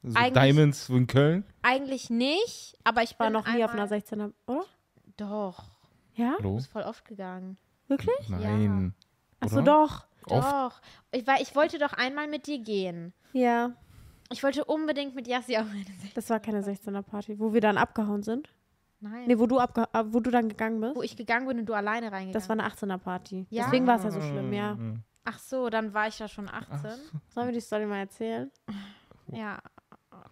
So 0.05 0.17
Eigentlich- 0.17 0.43
Diamonds 0.43 0.89
in 0.89 1.07
Köln? 1.09 1.45
Eigentlich 1.63 2.11
nicht, 2.11 2.79
aber 2.85 3.03
ich 3.03 3.19
War 3.19 3.27
bin 3.27 3.33
noch 3.35 3.47
nie 3.53 3.65
auf 3.65 3.73
einer 3.73 3.83
einmal- 3.83 3.99
16er, 3.99 4.33
oder? 4.47 4.65
Doch, 5.17 5.65
Ja? 6.15 6.37
Hallo? 6.39 6.57
ist 6.59 6.69
voll 6.69 6.83
oft 6.83 7.05
gegangen. 7.05 7.59
Wirklich? 7.89 8.29
Nein. 8.29 8.95
Achso, 9.41 9.63
doch. 9.63 10.05
Oft? 10.27 10.53
Doch. 10.53 10.81
Ich, 11.13 11.27
war, 11.27 11.41
ich 11.41 11.55
wollte 11.57 11.79
doch 11.79 11.93
einmal 11.95 12.29
mit 12.29 12.47
dir 12.47 12.59
gehen. 12.59 13.13
Ja. 13.33 13.73
Ich 14.31 14.43
wollte 14.43 14.65
unbedingt 14.65 15.15
mit 15.15 15.27
Yassi 15.27 15.57
auf 15.57 15.67
eine 15.71 15.81
Sek- 15.83 16.15
Das 16.15 16.31
war 16.31 16.39
keine 16.41 16.63
16er 16.63 17.03
Party, 17.03 17.39
wo 17.39 17.53
wir 17.53 17.61
dann 17.61 17.79
abgehauen 17.79 18.23
sind. 18.23 18.49
Nein. 19.01 19.25
Nee, 19.27 19.39
wo 19.39 19.47
du, 19.47 19.59
abge 19.59 19.89
äh, 19.95 20.05
wo 20.09 20.21
du 20.21 20.31
dann 20.31 20.49
gegangen 20.49 20.81
bist. 20.81 20.95
Wo 20.95 21.03
ich 21.03 21.17
gegangen 21.17 21.47
bin 21.49 21.59
und 21.59 21.67
du 21.67 21.73
alleine 21.73 22.07
reingegangen 22.13 22.33
Das 22.33 22.49
war 22.49 22.59
eine 22.59 22.69
18er 22.69 22.99
Party. 22.99 23.47
Ja? 23.51 23.65
Deswegen 23.65 23.87
war 23.87 23.97
es 23.97 24.05
ja 24.05 24.11
so 24.11 24.21
schlimm, 24.21 24.53
ja. 24.53 24.75
Mhm. 24.75 25.03
Ach 25.25 25.39
so, 25.39 25.69
dann 25.71 25.95
war 25.95 26.07
ich 26.07 26.19
da 26.19 26.29
schon 26.29 26.49
18. 26.49 26.91
Sollen 27.35 27.47
wir 27.49 27.53
die 27.55 27.61
Story 27.61 27.87
mal 27.87 27.99
erzählen? 27.99 28.51
Ja. 29.29 29.59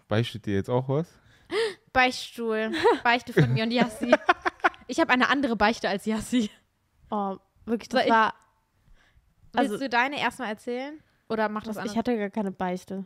Beichtet 0.06 0.46
dir 0.46 0.54
jetzt 0.54 0.68
auch 0.70 0.88
was? 0.88 1.08
Beichtstuhl. 1.92 2.72
Beichte 3.02 3.32
von 3.32 3.52
mir 3.52 3.64
und 3.64 3.70
Yassi. 3.70 4.14
Ich 4.90 4.98
habe 5.00 5.12
eine 5.12 5.28
andere 5.28 5.54
Beichte 5.54 5.86
als 5.86 6.06
Yassi. 6.06 6.50
Oh, 7.10 7.36
wirklich, 7.66 7.90
das 7.90 8.08
war. 8.08 8.32
Willst 9.52 9.72
Also- 9.72 9.78
du 9.78 9.88
deine 9.88 10.18
erstmal 10.20 10.48
erzählen? 10.48 11.00
Oder 11.28 11.48
mach 11.48 11.62
das 11.64 11.76
ich 11.76 11.80
anders? 11.82 11.96
hatte 11.96 12.16
gar 12.18 12.30
keine 12.30 12.50
Beichte. 12.52 13.04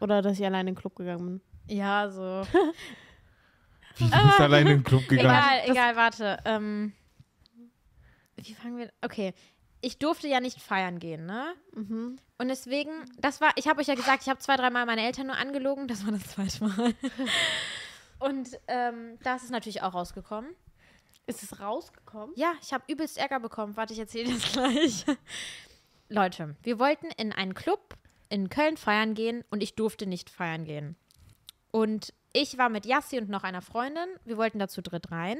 Oder 0.00 0.22
dass 0.22 0.38
ich 0.38 0.44
allein 0.44 0.66
in 0.68 0.74
den 0.74 0.80
Club 0.80 0.94
gegangen 0.96 1.40
bin. 1.66 1.76
Ja, 1.76 2.08
so. 2.10 2.20
Wie, 3.96 4.04
du 4.10 4.10
bist 4.10 4.40
alleine 4.40 4.72
in 4.72 4.78
den 4.78 4.84
Club 4.84 5.02
gegangen? 5.08 5.28
Egal, 5.30 5.70
egal, 5.70 5.96
warte. 5.96 6.38
Ähm, 6.44 6.92
wie 8.36 8.54
fangen 8.54 8.76
wir. 8.76 8.92
Okay. 9.02 9.32
Ich 9.80 9.98
durfte 9.98 10.28
ja 10.28 10.40
nicht 10.40 10.60
feiern 10.60 10.98
gehen, 10.98 11.26
ne? 11.26 11.54
Mhm. 11.74 12.16
Und 12.38 12.48
deswegen, 12.48 12.90
das 13.18 13.40
war, 13.40 13.52
ich 13.56 13.68
habe 13.68 13.80
euch 13.80 13.86
ja 13.86 13.94
gesagt, 13.94 14.22
ich 14.22 14.28
habe 14.28 14.38
zwei, 14.40 14.56
dreimal 14.56 14.86
meine 14.86 15.02
Eltern 15.06 15.26
nur 15.28 15.36
angelogen, 15.36 15.86
das 15.88 16.04
war 16.04 16.12
das 16.12 16.26
zweite 16.26 16.64
Mal. 16.64 16.94
Und 18.18 18.48
ähm, 18.68 19.18
da 19.22 19.36
ist 19.36 19.44
es 19.44 19.50
natürlich 19.50 19.82
auch 19.82 19.94
rausgekommen. 19.94 20.50
Ist 21.26 21.42
es 21.42 21.60
rausgekommen? 21.60 22.34
Ja, 22.36 22.52
ich 22.62 22.72
habe 22.72 22.84
übelst 22.88 23.18
Ärger 23.18 23.40
bekommen. 23.40 23.76
Warte, 23.76 23.92
ich 23.92 23.98
erzähle 23.98 24.32
das 24.32 24.52
gleich. 24.52 25.04
Leute, 26.14 26.54
wir 26.62 26.78
wollten 26.78 27.06
in 27.16 27.32
einen 27.32 27.54
Club 27.54 27.96
in 28.28 28.48
Köln 28.48 28.76
feiern 28.76 29.14
gehen 29.14 29.44
und 29.50 29.62
ich 29.62 29.74
durfte 29.74 30.06
nicht 30.06 30.30
feiern 30.30 30.64
gehen. 30.64 30.96
Und 31.70 32.14
ich 32.32 32.56
war 32.56 32.68
mit 32.68 32.86
Yassi 32.86 33.18
und 33.18 33.28
noch 33.28 33.42
einer 33.42 33.62
Freundin. 33.62 34.06
Wir 34.24 34.36
wollten 34.36 34.58
da 34.58 34.68
zu 34.68 34.80
dritt 34.80 35.10
rein. 35.10 35.38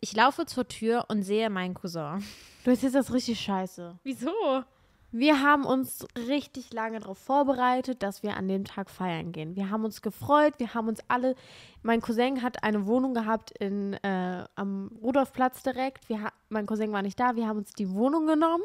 Ich 0.00 0.14
laufe 0.14 0.46
zur 0.46 0.66
Tür 0.66 1.06
und 1.08 1.22
sehe 1.22 1.50
meinen 1.50 1.74
Cousin. 1.74 2.24
Du 2.64 2.70
erzählst 2.70 2.94
das 2.94 3.12
richtig 3.12 3.38
scheiße. 3.40 3.98
Wieso? 4.02 4.64
Wir 5.10 5.42
haben 5.42 5.64
uns 5.64 6.06
richtig 6.16 6.72
lange 6.72 7.00
darauf 7.00 7.18
vorbereitet, 7.18 8.02
dass 8.02 8.22
wir 8.22 8.36
an 8.36 8.48
dem 8.48 8.64
Tag 8.64 8.90
feiern 8.90 9.30
gehen. 9.30 9.54
Wir 9.56 9.70
haben 9.70 9.84
uns 9.84 10.02
gefreut, 10.02 10.54
wir 10.58 10.74
haben 10.74 10.88
uns 10.88 11.00
alle. 11.06 11.36
Mein 11.82 12.00
Cousin 12.00 12.42
hat 12.42 12.64
eine 12.64 12.86
Wohnung 12.86 13.14
gehabt 13.14 13.52
in, 13.58 13.92
äh, 14.02 14.44
am 14.56 14.90
Rudolfplatz 15.02 15.62
direkt. 15.62 16.08
Wir 16.08 16.32
mein 16.48 16.66
Cousin 16.66 16.92
war 16.92 17.02
nicht 17.02 17.20
da, 17.20 17.36
wir 17.36 17.46
haben 17.46 17.58
uns 17.58 17.72
die 17.72 17.90
Wohnung 17.90 18.26
genommen. 18.26 18.64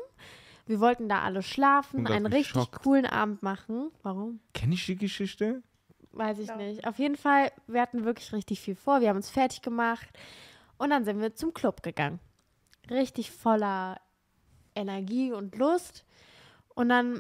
Wir 0.69 0.79
wollten 0.79 1.09
da 1.09 1.23
alle 1.23 1.41
schlafen, 1.41 2.05
einen 2.05 2.27
richtig 2.27 2.53
schockt. 2.53 2.83
coolen 2.83 3.07
Abend 3.07 3.41
machen. 3.41 3.89
Warum? 4.03 4.39
Kenn 4.53 4.71
ich 4.71 4.85
die 4.85 4.97
Geschichte? 4.97 5.63
Weiß 6.11 6.37
ich 6.37 6.47
Doch. 6.47 6.57
nicht. 6.57 6.85
Auf 6.85 6.99
jeden 6.99 7.15
Fall, 7.15 7.51
wir 7.65 7.81
hatten 7.81 8.05
wirklich 8.05 8.31
richtig 8.33 8.61
viel 8.61 8.75
vor. 8.75 9.01
Wir 9.01 9.09
haben 9.09 9.15
uns 9.15 9.31
fertig 9.31 9.63
gemacht 9.63 10.07
und 10.77 10.91
dann 10.91 11.05
sind 11.05 11.21
wir 11.21 11.33
zum 11.33 11.55
Club 11.55 11.81
gegangen. 11.81 12.19
Richtig 12.87 13.31
voller 13.31 13.99
Energie 14.75 15.31
und 15.31 15.57
Lust. 15.57 16.05
Und 16.75 16.89
dann, 16.89 17.19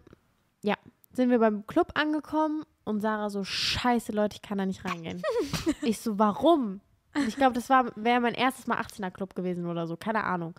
ja, 0.61 0.75
sind 1.13 1.31
wir 1.31 1.39
beim 1.39 1.65
Club 1.65 1.93
angekommen 1.95 2.65
und 2.83 2.99
Sarah 2.99 3.31
so, 3.31 3.43
scheiße 3.43 4.11
Leute, 4.11 4.35
ich 4.35 4.43
kann 4.43 4.59
da 4.59 4.67
nicht 4.67 4.85
reingehen. 4.85 5.23
ich 5.81 5.97
so, 5.97 6.19
warum? 6.19 6.81
Ich 7.27 7.35
glaube, 7.35 7.55
das 7.55 7.67
war 7.71 7.91
wäre 7.95 8.21
mein 8.21 8.35
erstes 8.35 8.67
Mal 8.67 8.79
18er 8.79 9.09
Club 9.09 9.33
gewesen 9.33 9.65
oder 9.65 9.87
so, 9.87 9.97
keine 9.97 10.23
Ahnung. 10.25 10.53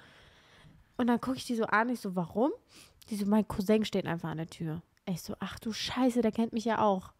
Und 1.00 1.06
dann 1.06 1.18
gucke 1.18 1.38
ich 1.38 1.46
die 1.46 1.54
so 1.54 1.64
an, 1.64 1.88
ich 1.88 1.98
so, 1.98 2.14
warum? 2.14 2.52
Die 3.08 3.16
so, 3.16 3.24
mein 3.24 3.48
Cousin 3.48 3.86
steht 3.86 4.04
einfach 4.04 4.28
an 4.28 4.36
der 4.36 4.48
Tür. 4.48 4.82
Ich 5.06 5.22
so, 5.22 5.34
ach 5.40 5.58
du 5.58 5.72
Scheiße, 5.72 6.20
der 6.20 6.30
kennt 6.30 6.52
mich 6.52 6.66
ja 6.66 6.82
auch. 6.82 7.14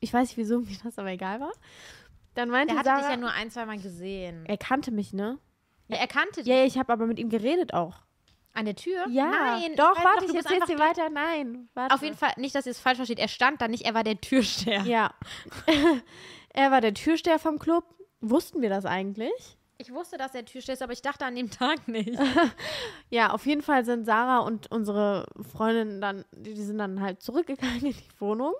Ich 0.00 0.12
weiß 0.12 0.26
nicht, 0.28 0.38
wieso 0.38 0.58
mir 0.58 0.76
das 0.82 0.98
aber 0.98 1.10
egal 1.10 1.38
war. 1.38 1.52
Dann 2.34 2.50
meinte 2.50 2.74
Der 2.74 2.80
hatte 2.80 2.88
Sarah, 2.88 3.00
dich 3.02 3.10
ja 3.10 3.16
nur 3.16 3.30
ein, 3.30 3.52
zwei 3.52 3.64
Mal 3.64 3.78
gesehen. 3.78 4.44
er 4.44 4.58
kannte 4.58 4.90
mich, 4.90 5.12
ne? 5.12 5.38
Ja, 5.86 5.98
er 5.98 6.08
kannte 6.08 6.42
dich. 6.42 6.48
Ja, 6.48 6.64
ich 6.64 6.76
habe 6.78 6.92
aber 6.92 7.06
mit 7.06 7.20
ihm 7.20 7.28
geredet 7.28 7.74
auch. 7.74 8.00
An 8.54 8.64
der 8.64 8.74
Tür? 8.74 9.06
Ja, 9.08 9.30
Nein. 9.30 9.76
doch, 9.76 9.96
warte, 9.96 10.26
du 10.26 10.32
ich 10.32 10.32
bist 10.32 10.50
einfach 10.50 10.66
dir 10.66 10.80
weiter. 10.80 11.10
Nein, 11.10 11.68
warte. 11.74 11.94
Auf 11.94 12.02
jeden 12.02 12.16
Fall, 12.16 12.32
nicht, 12.38 12.56
dass 12.56 12.66
ihr 12.66 12.72
es 12.72 12.80
falsch 12.80 12.96
versteht. 12.96 13.20
Er 13.20 13.28
stand 13.28 13.60
da 13.60 13.68
nicht, 13.68 13.84
er 13.84 13.94
war 13.94 14.02
der 14.02 14.20
Türsteher. 14.20 14.82
Ja. 14.82 15.14
er 16.48 16.72
war 16.72 16.80
der 16.80 16.94
Türsteher 16.94 17.38
vom 17.38 17.60
Club. 17.60 17.84
Wussten 18.20 18.62
wir 18.62 18.68
das 18.68 18.84
eigentlich? 18.84 19.57
Ich 19.80 19.94
wusste, 19.94 20.16
dass 20.16 20.34
er 20.34 20.44
Türsteher 20.44 20.74
ist, 20.74 20.82
aber 20.82 20.92
ich 20.92 21.02
dachte 21.02 21.24
an 21.24 21.36
dem 21.36 21.50
Tag 21.52 21.86
nicht. 21.88 22.18
Ja, 23.10 23.30
auf 23.30 23.46
jeden 23.46 23.62
Fall 23.62 23.86
sind 23.86 24.04
Sarah 24.04 24.40
und 24.40 24.70
unsere 24.70 25.26
Freundin 25.50 26.02
dann, 26.02 26.26
die, 26.32 26.52
die 26.52 26.62
sind 26.62 26.76
dann 26.76 27.00
halt 27.00 27.22
zurückgegangen 27.22 27.86
in 27.86 27.92
die 27.92 28.20
Wohnung. 28.20 28.52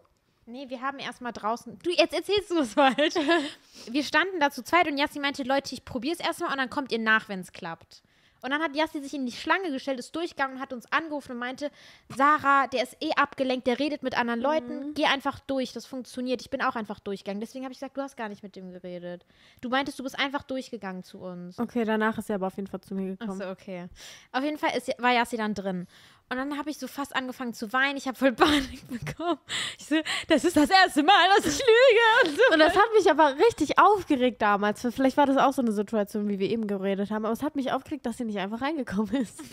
Nee, 0.47 0.71
wir 0.71 0.81
haben 0.81 0.99
erstmal 0.99 1.33
draußen. 1.33 1.79
Du, 1.83 1.91
jetzt 1.91 2.15
erzählst 2.15 2.51
du 2.51 2.61
es 2.61 2.73
falsch. 2.73 3.15
wir 3.91 4.03
standen 4.03 4.41
da 4.41 4.51
zu 4.51 4.63
zweit 4.65 4.89
und 4.89 4.97
Jassi 4.97 5.19
meinte, 5.19 5.43
Leute, 5.43 5.75
ich 5.75 5.85
probiere 5.85 6.15
es 6.15 6.21
erstmal 6.21 6.51
und 6.51 6.57
dann 6.57 6.71
kommt 6.71 6.93
ihr 6.93 6.99
nach, 6.99 7.29
wenn 7.29 7.41
es 7.41 7.53
klappt. 7.53 8.03
Und 8.41 8.51
dann 8.51 8.63
hat 8.63 8.77
Jassi 8.77 9.01
sich 9.01 9.15
in 9.15 9.27
die 9.27 9.33
Schlange 9.33 9.71
gestellt, 9.71 9.99
ist 9.99 10.15
durchgegangen 10.15 10.57
und 10.57 10.63
hat 10.63 10.73
uns 10.73 10.91
angerufen 10.93 11.33
und 11.33 11.39
meinte, 11.39 11.71
Sarah, 12.17 12.67
der 12.69 12.83
ist 12.85 12.97
eh 13.01 13.11
abgelenkt, 13.17 13.67
der 13.67 13.79
redet 13.79 14.03
mit 14.03 14.17
anderen 14.17 14.41
Leuten, 14.41 14.95
geh 14.95 15.07
einfach 15.07 15.41
durch, 15.41 15.73
das 15.73 15.87
funktioniert. 15.87 16.41
Ich 16.41 16.51
bin 16.51 16.63
auch 16.63 16.77
einfach 16.77 17.01
durchgegangen. 17.01 17.41
Deswegen 17.41 17.65
habe 17.65 17.73
ich 17.73 17.79
gesagt, 17.79 17.97
du 17.97 18.03
hast 18.03 18.17
gar 18.17 18.29
nicht 18.29 18.43
mit 18.43 18.57
dem 18.57 18.71
geredet. 18.71 19.27
Du 19.61 19.69
meintest, 19.69 19.99
du 19.99 20.03
bist 20.05 20.19
einfach 20.19 20.43
durchgegangen 20.43 21.03
zu 21.03 21.19
uns. 21.19 21.59
Okay, 21.59 21.85
danach 21.85 22.19
ist 22.19 22.31
er 22.31 22.37
aber 22.37 22.47
auf 22.47 22.57
jeden 22.57 22.69
Fall 22.69 22.81
zu 22.81 22.95
mir 22.95 23.17
gekommen. 23.17 23.41
Achso, 23.41 23.51
okay. 23.51 23.89
Auf 24.33 24.43
jeden 24.45 24.59
Fall 24.59 24.77
ist, 24.77 24.89
war 24.99 25.13
Yassi 25.13 25.37
dann 25.37 25.55
drin. 25.55 25.87
Und 26.31 26.37
dann 26.37 26.59
habe 26.59 26.69
ich 26.69 26.79
so 26.79 26.87
fast 26.87 27.17
angefangen 27.17 27.55
zu 27.55 27.73
weinen. 27.73 27.97
Ich 27.97 28.07
habe 28.07 28.19
voll 28.19 28.33
Panik 28.35 28.87
bekommen. 28.89 29.39
Ich 29.79 29.87
so, 29.87 29.97
das 30.29 30.45
ist 30.45 30.57
das 30.57 30.69
erste 30.69 31.03
Mal, 31.03 31.29
dass 31.37 31.47
ich 31.47 31.59
lüge. 31.59 32.31
Und 32.31 32.37
so. 32.37 32.53
Und 32.53 32.59
das 32.59 32.77
hat 32.77 32.89
mich 32.95 33.11
aber 33.11 33.37
richtig 33.39 33.79
aufgeregt 33.79 34.43
damals. 34.43 34.87
Vielleicht 34.91 35.17
war 35.17 35.27
das 35.27 35.39
auch 35.39 35.53
so 35.53 35.63
eine 35.63 35.73
Situation, 35.73 36.29
wie 36.29 36.39
wir 36.39 36.51
eben 36.51 36.67
geredet 36.67 37.11
haben. 37.11 37.25
Aber 37.25 37.33
es 37.33 37.43
hat 37.43 37.57
mich 37.57 37.73
aufgeregt, 37.73 38.05
dass 38.05 38.19
sie 38.19 38.25
nicht 38.25 38.39
einfach 38.39 38.61
reingekommen 38.61 39.15
ist. 39.17 39.41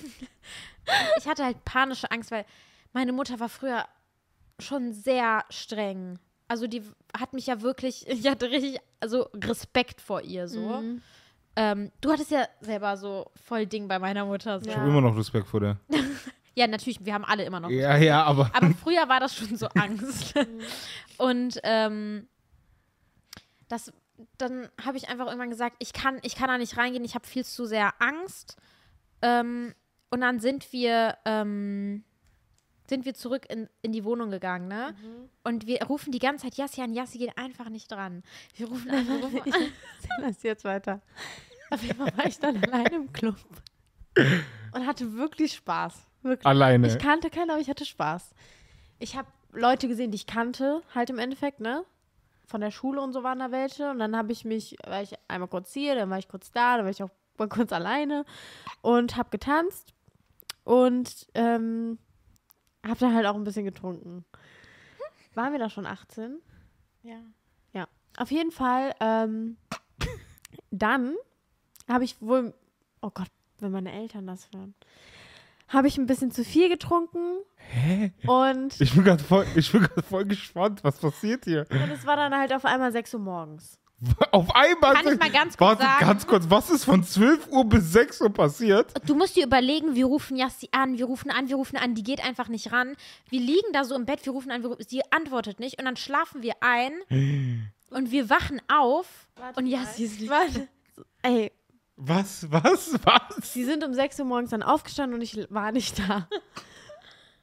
Ich 1.17 1.27
hatte 1.27 1.43
halt 1.43 1.65
panische 1.65 2.11
Angst, 2.11 2.29
weil 2.29 2.45
meine 2.93 3.11
Mutter 3.11 3.39
war 3.39 3.49
früher 3.49 3.85
schon 4.59 4.93
sehr 4.93 5.43
streng. 5.49 6.19
Also 6.47 6.67
die 6.67 6.83
hat 7.17 7.33
mich 7.33 7.47
ja 7.47 7.61
wirklich, 7.61 8.07
ich 8.07 8.27
hatte 8.27 8.51
richtig, 8.51 8.79
also 8.99 9.27
Respekt 9.33 9.99
vor 9.99 10.21
ihr 10.21 10.47
so. 10.47 10.59
Mhm. 10.59 11.01
Ähm, 11.55 11.91
du 12.01 12.11
hattest 12.11 12.31
ja 12.31 12.47
selber 12.61 12.97
so 12.97 13.31
voll 13.47 13.65
Ding 13.65 13.87
bei 13.87 13.97
meiner 13.97 14.25
Mutter. 14.25 14.59
So. 14.59 14.69
Ich 14.69 14.75
habe 14.75 14.89
immer 14.89 15.01
noch 15.01 15.17
Respekt 15.17 15.47
vor 15.47 15.61
der. 15.61 15.77
Natürlich, 16.55 17.05
wir 17.05 17.13
haben 17.13 17.25
alle 17.25 17.43
immer 17.43 17.59
noch 17.59 17.69
Ja, 17.69 17.97
ja, 17.97 18.23
aber. 18.23 18.49
Aber 18.53 18.69
früher 18.83 19.07
war 19.09 19.19
das 19.19 19.35
schon 19.35 19.55
so 19.57 19.67
Angst. 19.75 20.33
Und 21.17 21.59
ähm, 21.63 22.27
das, 23.67 23.91
dann 24.37 24.69
habe 24.83 24.97
ich 24.97 25.09
einfach 25.09 25.25
irgendwann 25.27 25.49
gesagt, 25.49 25.75
ich 25.79 25.93
kann, 25.93 26.19
ich 26.23 26.35
kann 26.35 26.47
da 26.47 26.57
nicht 26.57 26.77
reingehen, 26.77 27.03
ich 27.03 27.15
habe 27.15 27.27
viel 27.27 27.45
zu 27.45 27.65
sehr 27.65 27.93
Angst. 27.99 28.57
Ähm, 29.21 29.73
und 30.09 30.21
dann 30.21 30.39
sind 30.39 30.71
wir, 30.71 31.17
ähm, 31.25 32.03
sind 32.87 33.05
wir 33.05 33.15
zurück 33.15 33.45
in, 33.49 33.67
in 33.81 33.91
die 33.91 34.03
Wohnung 34.03 34.29
gegangen, 34.29 34.67
ne? 34.67 34.95
Und 35.43 35.65
wir 35.65 35.81
rufen 35.83 36.11
die 36.11 36.19
ganze 36.19 36.43
Zeit 36.45 36.55
Yassi 36.55 36.81
an, 36.81 36.93
Yassi 36.93 37.17
geht 37.17 37.37
einfach 37.37 37.69
nicht 37.69 37.91
dran. 37.91 38.21
Wir 38.55 38.67
rufen 38.67 38.91
wir 38.91 39.23
rufen 39.23 39.41
Ich 39.45 40.11
an. 40.11 40.21
das 40.21 40.43
jetzt 40.43 40.63
weiter. 40.63 41.01
Auf 41.71 41.81
jeden 41.81 41.97
Fall 41.97 42.15
war 42.15 42.25
ich 42.27 42.39
dann 42.39 42.63
alleine 42.63 42.95
im 42.95 43.11
Club. 43.11 43.35
Und 44.73 44.85
hatte 44.85 45.13
wirklich 45.15 45.53
Spaß. 45.53 46.05
Wirklich. 46.25 46.47
Alleine. 46.47 46.87
Ich 46.87 46.97
kannte 46.97 47.29
keinen, 47.29 47.51
aber 47.51 47.59
ich 47.59 47.69
hatte 47.69 47.85
Spaß. 47.85 48.33
Ich 48.97 49.15
habe 49.15 49.27
Leute 49.51 49.87
gesehen, 49.87 50.09
die 50.09 50.15
ich 50.15 50.25
kannte, 50.25 50.81
halt 50.93 51.11
im 51.11 51.19
Endeffekt, 51.19 51.59
ne? 51.59 51.85
Von 52.47 52.61
der 52.61 52.71
Schule 52.71 52.99
und 52.99 53.13
so 53.13 53.21
waren 53.21 53.39
da 53.39 53.51
welche. 53.51 53.91
Und 53.91 53.99
dann 53.99 54.17
habe 54.17 54.31
ich 54.31 54.43
mich, 54.43 54.75
war 54.87 55.03
ich 55.03 55.13
einmal 55.27 55.47
kurz 55.47 55.71
hier, 55.71 55.93
dann 55.93 56.09
war 56.09 56.17
ich 56.17 56.27
kurz 56.27 56.51
da, 56.51 56.77
dann 56.77 56.85
war 56.85 56.91
ich 56.91 57.03
auch 57.03 57.11
mal 57.37 57.47
kurz 57.47 57.71
alleine 57.71 58.25
und 58.81 59.17
habe 59.17 59.29
getanzt 59.29 59.93
und 60.63 61.27
ähm, 61.35 61.99
habe 62.83 62.99
dann 62.99 63.13
halt 63.13 63.27
auch 63.27 63.35
ein 63.35 63.43
bisschen 63.43 63.65
getrunken. 63.65 64.25
Waren 65.35 65.51
wir 65.51 65.59
da 65.59 65.69
schon 65.69 65.85
18? 65.85 66.39
Ja. 67.03 67.19
Ja, 67.73 67.87
auf 68.17 68.31
jeden 68.31 68.51
Fall. 68.51 68.95
Ähm, 68.99 69.57
dann 70.71 71.15
habe 71.87 72.03
ich 72.03 72.19
wohl, 72.19 72.55
oh 73.01 73.11
Gott, 73.13 73.29
wenn 73.59 73.71
meine 73.71 73.91
Eltern 73.91 74.25
das 74.25 74.49
hören, 74.53 74.73
habe 75.67 75.87
ich 75.87 75.97
ein 75.97 76.05
bisschen 76.05 76.31
zu 76.31 76.43
viel 76.43 76.69
getrunken 76.69 77.37
Hä? 77.57 78.11
und, 78.27 78.79
Ich 78.79 78.93
bin 78.93 79.03
gerade 79.03 79.23
voll, 79.23 79.45
ich 79.55 79.71
bin 79.71 79.81
grad 79.83 80.05
voll 80.05 80.25
gespannt, 80.25 80.83
was 80.83 80.97
passiert 80.99 81.45
hier. 81.45 81.65
und 81.71 81.91
es 81.91 82.05
war 82.05 82.15
dann 82.15 82.33
halt 82.37 82.53
auf 82.53 82.65
einmal 82.65 82.91
6 82.91 83.13
Uhr 83.15 83.19
morgens. 83.21 83.79
Auf 84.31 84.53
einmal. 84.53 84.93
Kann 84.93 85.13
ich 85.13 85.19
mal 85.19 85.29
ganz 85.31 85.57
kurz 85.57 85.79
Warte, 85.79 85.83
sagen? 85.83 86.05
ganz 86.05 86.27
kurz, 86.27 86.45
was 86.49 86.69
ist 86.69 86.83
von 86.83 87.03
12 87.03 87.47
Uhr 87.47 87.63
bis 87.65 87.93
6 87.93 88.21
Uhr 88.21 88.29
passiert? 88.33 88.93
Du 89.07 89.15
musst 89.15 89.35
dir 89.37 89.45
überlegen, 89.45 89.95
wir 89.95 90.05
rufen 90.05 90.35
Jassi 90.35 90.67
an, 90.73 90.97
wir 90.97 91.05
rufen 91.05 91.31
an, 91.31 91.47
wir 91.47 91.55
rufen 91.55 91.77
an, 91.77 91.95
die 91.95 92.03
geht 92.03 92.23
einfach 92.23 92.49
nicht 92.49 92.71
ran. 92.73 92.95
Wir 93.29 93.39
liegen 93.39 93.71
da 93.71 93.85
so 93.85 93.95
im 93.95 94.05
Bett, 94.05 94.25
wir 94.25 94.33
rufen 94.33 94.51
an, 94.51 94.61
wir 94.63 94.69
rufen, 94.71 94.83
sie 94.87 95.01
antwortet 95.11 95.59
nicht 95.61 95.79
und 95.79 95.85
dann 95.85 95.95
schlafen 95.95 96.43
wir 96.43 96.55
ein 96.59 96.91
und 97.89 98.11
wir 98.11 98.29
wachen 98.29 98.61
auf 98.67 99.07
und 99.55 99.65
Jassi 99.65 100.03
ist 100.03 100.29
Warte. 100.29 100.67
Ey, 101.21 101.51
Was, 101.97 102.51
was, 102.51 102.93
was? 103.05 103.53
sie 103.53 103.63
sind 103.63 103.83
um 103.83 103.93
6 103.93 104.19
Uhr 104.19 104.25
morgens 104.25 104.49
dann 104.49 104.63
aufgestanden 104.63 105.17
und 105.17 105.21
ich 105.21 105.47
war 105.49 105.71
nicht 105.71 105.97
da. 105.99 106.27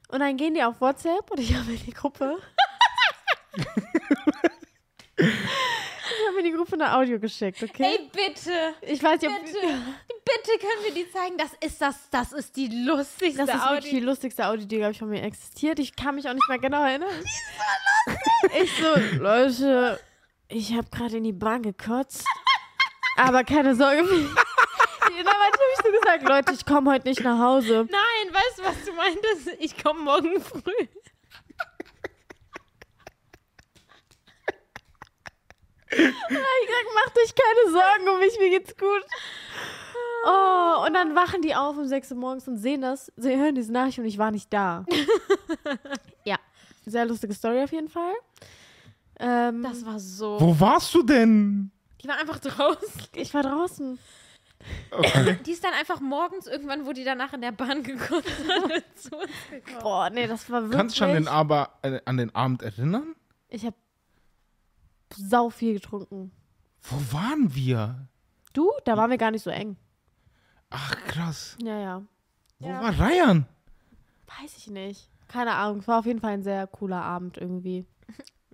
Und 0.09 0.20
dann 0.20 0.36
gehen 0.36 0.55
die 0.55 0.62
auf 0.62 0.80
WhatsApp 0.80 1.30
und 1.30 1.40
ich 1.40 1.55
habe 1.55 1.72
in 1.72 1.82
die 1.84 1.92
Gruppe. 1.92 2.36
ich 5.16 5.26
habe 6.28 6.38
in 6.38 6.44
die 6.44 6.53
Gruppe 6.53 6.74
eine 6.74 6.94
Audio 6.94 7.18
geschickt, 7.18 7.62
okay? 7.62 7.96
Ey, 7.98 8.11
bitte, 8.12 8.74
ich 8.82 9.03
weiß 9.03 9.20
nicht, 9.22 9.30
ob 9.30 9.44
bitte, 9.44 9.59
bitte 9.59 10.59
können 10.61 10.84
wir 10.84 10.94
die 10.94 11.11
zeigen. 11.11 11.38
Das 11.38 11.53
ist 11.64 11.80
das, 11.80 12.11
das 12.11 12.32
ist 12.32 12.55
die 12.57 12.68
lustigste 12.68 13.46
Das 13.46 13.55
ist 13.55 13.62
wirklich 13.70 13.90
die 13.90 13.96
Audio. 13.96 14.09
lustigste 14.11 14.46
Audio, 14.46 14.66
die, 14.66 14.76
glaube 14.76 14.92
ich, 14.92 14.98
von 14.98 15.09
mir 15.09 15.22
existiert. 15.22 15.78
Ich 15.78 15.96
kann 15.96 16.14
mich 16.16 16.28
auch 16.28 16.34
nicht 16.34 16.48
mehr 16.48 16.59
genau 16.59 16.82
erinnern. 16.84 17.09
Ich 18.62 18.70
so, 18.76 19.18
Leute, 19.22 19.98
ich 20.48 20.74
habe 20.74 20.88
gerade 20.90 21.16
in 21.16 21.24
die 21.24 21.32
Bahn 21.32 21.62
gekotzt. 21.62 22.24
Aber 23.16 23.44
keine 23.44 23.74
Sorge. 23.74 24.02
Dann 25.24 25.26
habe 25.34 25.56
ich 25.74 25.84
so 25.84 25.92
gesagt, 25.92 26.28
Leute, 26.28 26.52
ich 26.52 26.64
komme 26.64 26.90
heute 26.90 27.08
nicht 27.08 27.22
nach 27.22 27.38
Hause. 27.38 27.86
Nein, 27.90 28.34
weißt 28.34 28.58
du, 28.58 28.62
was 28.64 28.84
du 28.84 28.92
meintest? 28.92 29.56
Ich 29.60 29.82
komme 29.82 30.00
morgen 30.00 30.40
früh. 30.40 30.88
Ich 35.90 35.98
gesagt, 35.98 36.88
macht 36.94 37.18
euch 37.18 37.34
keine 37.34 37.70
Sorgen 37.70 38.08
um 38.14 38.18
mich, 38.18 38.38
mir 38.38 38.50
geht's 38.50 38.76
gut. 38.76 39.04
Oh, 40.24 40.86
und 40.86 40.94
dann 40.94 41.14
wachen 41.14 41.42
die 41.42 41.54
auf 41.54 41.76
um 41.76 41.86
6 41.86 42.12
Uhr 42.12 42.16
morgens 42.18 42.48
und 42.48 42.56
sehen 42.56 42.80
das, 42.80 43.12
sie 43.16 43.36
hören 43.36 43.54
diese 43.54 43.72
Nachricht 43.72 43.98
und 43.98 44.04
ich 44.06 44.16
war 44.18 44.30
nicht 44.30 44.52
da. 44.52 44.86
ja, 46.24 46.36
sehr 46.86 47.04
lustige 47.04 47.34
Story 47.34 47.62
auf 47.62 47.72
jeden 47.72 47.88
Fall. 47.88 48.14
Ähm, 49.18 49.62
Das 49.62 49.84
war 49.84 49.98
so. 49.98 50.40
Wo 50.40 50.58
warst 50.58 50.94
du 50.94 51.02
denn? 51.02 51.72
Die 52.03 52.09
war 52.09 52.18
einfach 52.18 52.38
draußen. 52.40 53.03
ich 53.14 53.32
war 53.34 53.42
draußen. 53.42 53.98
Okay. 54.92 55.38
Die 55.44 55.50
ist 55.53 55.64
dann 55.64 55.72
einfach 55.74 56.00
morgens 56.00 56.46
irgendwann, 56.46 56.86
wo 56.86 56.92
die 56.92 57.03
danach 57.05 57.32
in 57.32 57.40
der 57.40 57.50
Bahn 57.53 57.82
gekommen 57.82 58.22
hat, 58.22 58.84
zu 58.96 59.16
uns 59.16 59.30
gekommen. 59.50 59.82
Boah, 59.82 60.11
nee, 60.11 60.26
das 60.26 60.48
war 60.50 60.62
wirklich... 60.62 60.76
Kannst 60.78 60.96
du 61.00 61.05
dich 61.05 61.09
an 61.09 61.14
den, 61.24 61.28
aber, 61.28 61.78
äh, 61.82 62.00
an 62.05 62.16
den 62.16 62.32
Abend 62.34 62.62
erinnern? 62.62 63.14
Ich 63.48 63.64
habe 63.66 63.76
sau 65.16 65.50
viel 65.50 65.74
getrunken. 65.74 66.30
Wo 66.82 66.96
waren 67.12 67.55
wir? 67.55 68.07
Du? 68.53 68.70
Da 68.84 68.96
waren 68.96 69.11
wir 69.11 69.18
gar 69.18 69.30
nicht 69.32 69.42
so 69.42 69.50
eng. 69.50 69.76
Ach, 70.70 70.96
krass. 71.07 71.57
Ja, 71.61 71.78
ja. 71.78 72.03
Wo 72.61 72.68
Ja. 72.68 72.82
war 72.82 72.98
Ryan? 72.98 73.46
Weiß 74.40 74.57
ich 74.57 74.68
nicht. 74.68 75.11
Keine 75.28 75.55
Ahnung. 75.55 75.78
Es 75.80 75.88
war 75.88 75.98
auf 75.98 76.07
jeden 76.07 76.20
Fall 76.20 76.32
ein 76.32 76.42
sehr 76.42 76.66
cooler 76.68 77.03
Abend 77.03 77.36
irgendwie. 77.36 77.84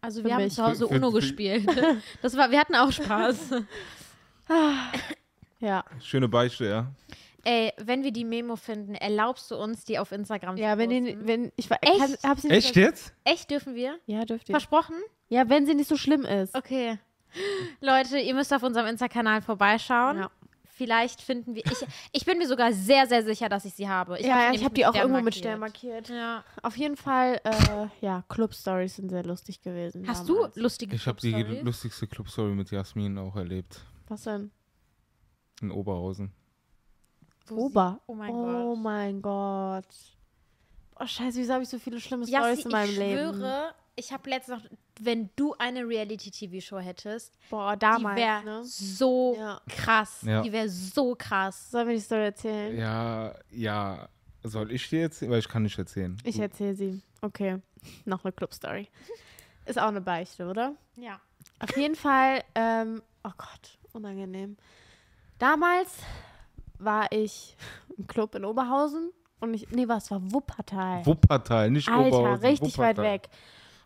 Also 0.00 0.22
wir 0.24 0.34
haben 0.34 0.44
mich. 0.44 0.54
zu 0.54 0.64
Hause 0.64 0.86
Für- 0.86 0.94
für- 0.94 0.98
Uno 0.98 1.10
für- 1.10 1.16
gespielt. 1.20 1.66
Das 2.22 2.36
war, 2.36 2.50
wir 2.50 2.58
hatten 2.60 2.74
auch 2.74 2.92
Spaß. 2.92 3.50
Ja. 5.60 5.84
Schöne 6.00 6.28
Beichte, 6.28 6.66
ja. 6.66 6.86
Ey, 7.44 7.72
wenn 7.78 8.04
wir 8.04 8.12
die 8.12 8.24
Memo 8.24 8.56
finden, 8.56 8.94
erlaubst 8.94 9.50
du 9.50 9.56
uns, 9.56 9.84
die 9.84 9.98
auf 9.98 10.12
Instagram 10.12 10.56
Ja, 10.56 10.72
zu 10.74 10.78
wenn 10.78 10.90
posten? 10.90 11.04
die, 11.06 11.26
wenn, 11.26 11.52
ich 11.56 11.68
war, 11.70 11.78
Echt? 11.80 11.98
Kann, 11.98 12.30
hab's 12.30 12.44
nicht 12.44 12.52
Echt 12.52 12.76
jetzt? 12.76 13.12
Echt 13.24 13.50
dürfen 13.50 13.74
wir? 13.74 13.98
Ja, 14.06 14.24
dürft 14.24 14.48
ihr. 14.48 14.52
Versprochen? 14.52 14.94
Ja, 15.28 15.48
wenn 15.48 15.66
sie 15.66 15.74
nicht 15.74 15.88
so 15.88 15.96
schlimm 15.96 16.24
ist. 16.24 16.54
Okay. 16.54 16.98
Leute, 17.80 18.18
ihr 18.18 18.34
müsst 18.34 18.52
auf 18.54 18.62
unserem 18.62 18.86
Insta-Kanal 18.86 19.42
vorbeischauen. 19.42 20.18
Ja. 20.18 20.30
Vielleicht 20.78 21.20
finden 21.20 21.56
wir. 21.56 21.66
Ich, 21.66 21.86
ich 22.12 22.24
bin 22.24 22.38
mir 22.38 22.46
sogar 22.46 22.72
sehr, 22.72 23.08
sehr 23.08 23.24
sicher, 23.24 23.48
dass 23.48 23.64
ich 23.64 23.74
sie 23.74 23.88
habe. 23.88 24.16
Ich 24.18 24.26
ja, 24.26 24.34
hab 24.34 24.42
ja, 24.42 24.50
sie 24.50 24.56
ich 24.56 24.64
habe 24.64 24.74
die 24.74 24.86
auch 24.86 24.92
Stern 24.92 25.02
irgendwo 25.02 25.24
mit 25.24 25.34
Stern 25.34 25.58
markiert. 25.58 26.08
Ja. 26.08 26.44
Auf 26.62 26.76
jeden 26.76 26.96
Fall, 26.96 27.40
äh, 27.42 27.88
ja, 28.00 28.22
Club-Stories 28.28 28.94
sind 28.94 29.10
sehr 29.10 29.24
lustig 29.24 29.60
gewesen. 29.60 30.06
Hast 30.06 30.28
damals. 30.28 30.54
du 30.54 30.60
lustige 30.60 30.94
Ich 30.94 31.04
habe 31.08 31.20
die 31.20 31.32
lustigste 31.32 32.06
Clubstory 32.06 32.54
mit 32.54 32.70
Jasmin 32.70 33.18
auch 33.18 33.34
erlebt. 33.34 33.80
Was 34.06 34.22
denn? 34.22 34.52
In 35.60 35.72
Oberhausen. 35.72 36.32
Wo 37.46 37.56
sie- 37.56 37.60
Ober. 37.62 38.00
Oh 38.06 38.14
mein 38.14 38.30
oh 38.30 38.74
Gott. 38.74 38.82
mein 38.84 39.20
Gott. 39.22 39.84
Oh, 41.00 41.06
scheiße, 41.06 41.38
wieso 41.40 41.54
habe 41.54 41.64
ich 41.64 41.68
so 41.68 41.78
viele 41.80 42.00
schlimme 42.00 42.24
Stories 42.24 42.64
in 42.64 42.70
meinem 42.70 42.90
ich 42.90 42.98
Leben? 42.98 43.34
schwöre, 43.34 43.74
ich 43.98 44.12
habe 44.12 44.30
letztens 44.30 44.62
noch, 44.62 44.70
wenn 45.00 45.30
du 45.36 45.54
eine 45.58 45.86
Reality-TV-Show 45.86 46.78
hättest, 46.78 47.36
Boah, 47.50 47.74
die 47.74 47.80
damals, 47.80 48.16
wäre 48.18 48.44
ne? 48.44 48.64
so 48.64 49.36
Ja. 49.38 49.60
krass. 49.68 50.22
Ja. 50.22 50.42
Die 50.42 50.52
wäre 50.52 50.68
so 50.68 51.14
krass. 51.16 51.70
Sollen 51.70 51.88
wir 51.88 51.94
die 51.94 52.00
Story 52.00 52.24
erzählen? 52.24 52.78
Ja, 52.78 53.34
ja. 53.50 54.08
Soll 54.44 54.70
ich 54.72 54.88
dir 54.88 55.00
jetzt? 55.00 55.28
Weil 55.28 55.40
ich 55.40 55.48
kann 55.48 55.64
nicht 55.64 55.78
erzählen. 55.78 56.16
Ich 56.24 56.38
erzähle 56.38 56.74
sie. 56.74 57.02
Okay. 57.20 57.60
Noch 58.04 58.24
eine 58.24 58.32
Club-Story. 58.32 58.88
Ist 59.66 59.78
auch 59.78 59.88
eine 59.88 60.00
Beichte, 60.00 60.46
oder? 60.48 60.74
Ja. 60.96 61.20
Auf 61.58 61.76
jeden 61.76 61.94
Fall, 61.96 62.42
ähm, 62.54 63.02
oh 63.24 63.30
Gott, 63.36 63.78
unangenehm. 63.92 64.56
Damals 65.38 65.90
war 66.78 67.10
ich 67.12 67.56
im 67.96 68.06
Club 68.06 68.34
in 68.36 68.44
Oberhausen 68.44 69.10
und 69.40 69.54
ich, 69.54 69.68
nee, 69.70 69.86
was 69.88 70.10
war 70.10 70.20
Wuppertal. 70.32 71.04
Wuppertal, 71.04 71.70
nicht 71.70 71.88
Alter, 71.88 72.16
Oberhausen. 72.18 72.46
richtig 72.46 72.78
weit 72.78 72.96
Wuppertal. 72.96 73.12
weg. 73.14 73.28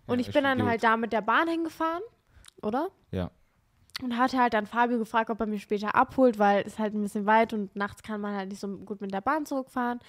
Und 0.07 0.18
Ja, 0.20 0.26
ich 0.26 0.32
bin 0.32 0.44
dann 0.44 0.59
Idiot. 0.59 0.68
halt 0.70 0.84
da 0.84 0.96
mit 0.96 1.12
der 1.12 1.20
Bahn 1.22 1.48
hingefahren, 1.48 2.03
oder? 2.62 2.88
Ja. 3.11 3.30
Und 4.03 4.16
hatte 4.16 4.38
halt 4.38 4.55
dann 4.55 4.66
Fabio 4.66 4.98
gefragt, 4.98 5.30
ob 5.30 5.38
er 5.40 5.46
mich 5.46 5.62
später 5.62 5.94
abholt, 5.94 6.38
weil 6.38 6.64
es 6.66 6.78
halt 6.78 6.94
ein 6.94 7.03
bisschen 7.03 7.26
weit 7.26 7.53
und 7.53 7.74
nachts 7.76 8.03
kann 8.03 8.20
man 8.20 8.34
halt 8.34 8.48
nicht 8.48 8.61
so 8.61 8.66
gut 8.68 9.00
mit 9.00 9.12
der 9.12 9.20
Bahn 9.20 9.46
zurückfahren. 9.46 10.00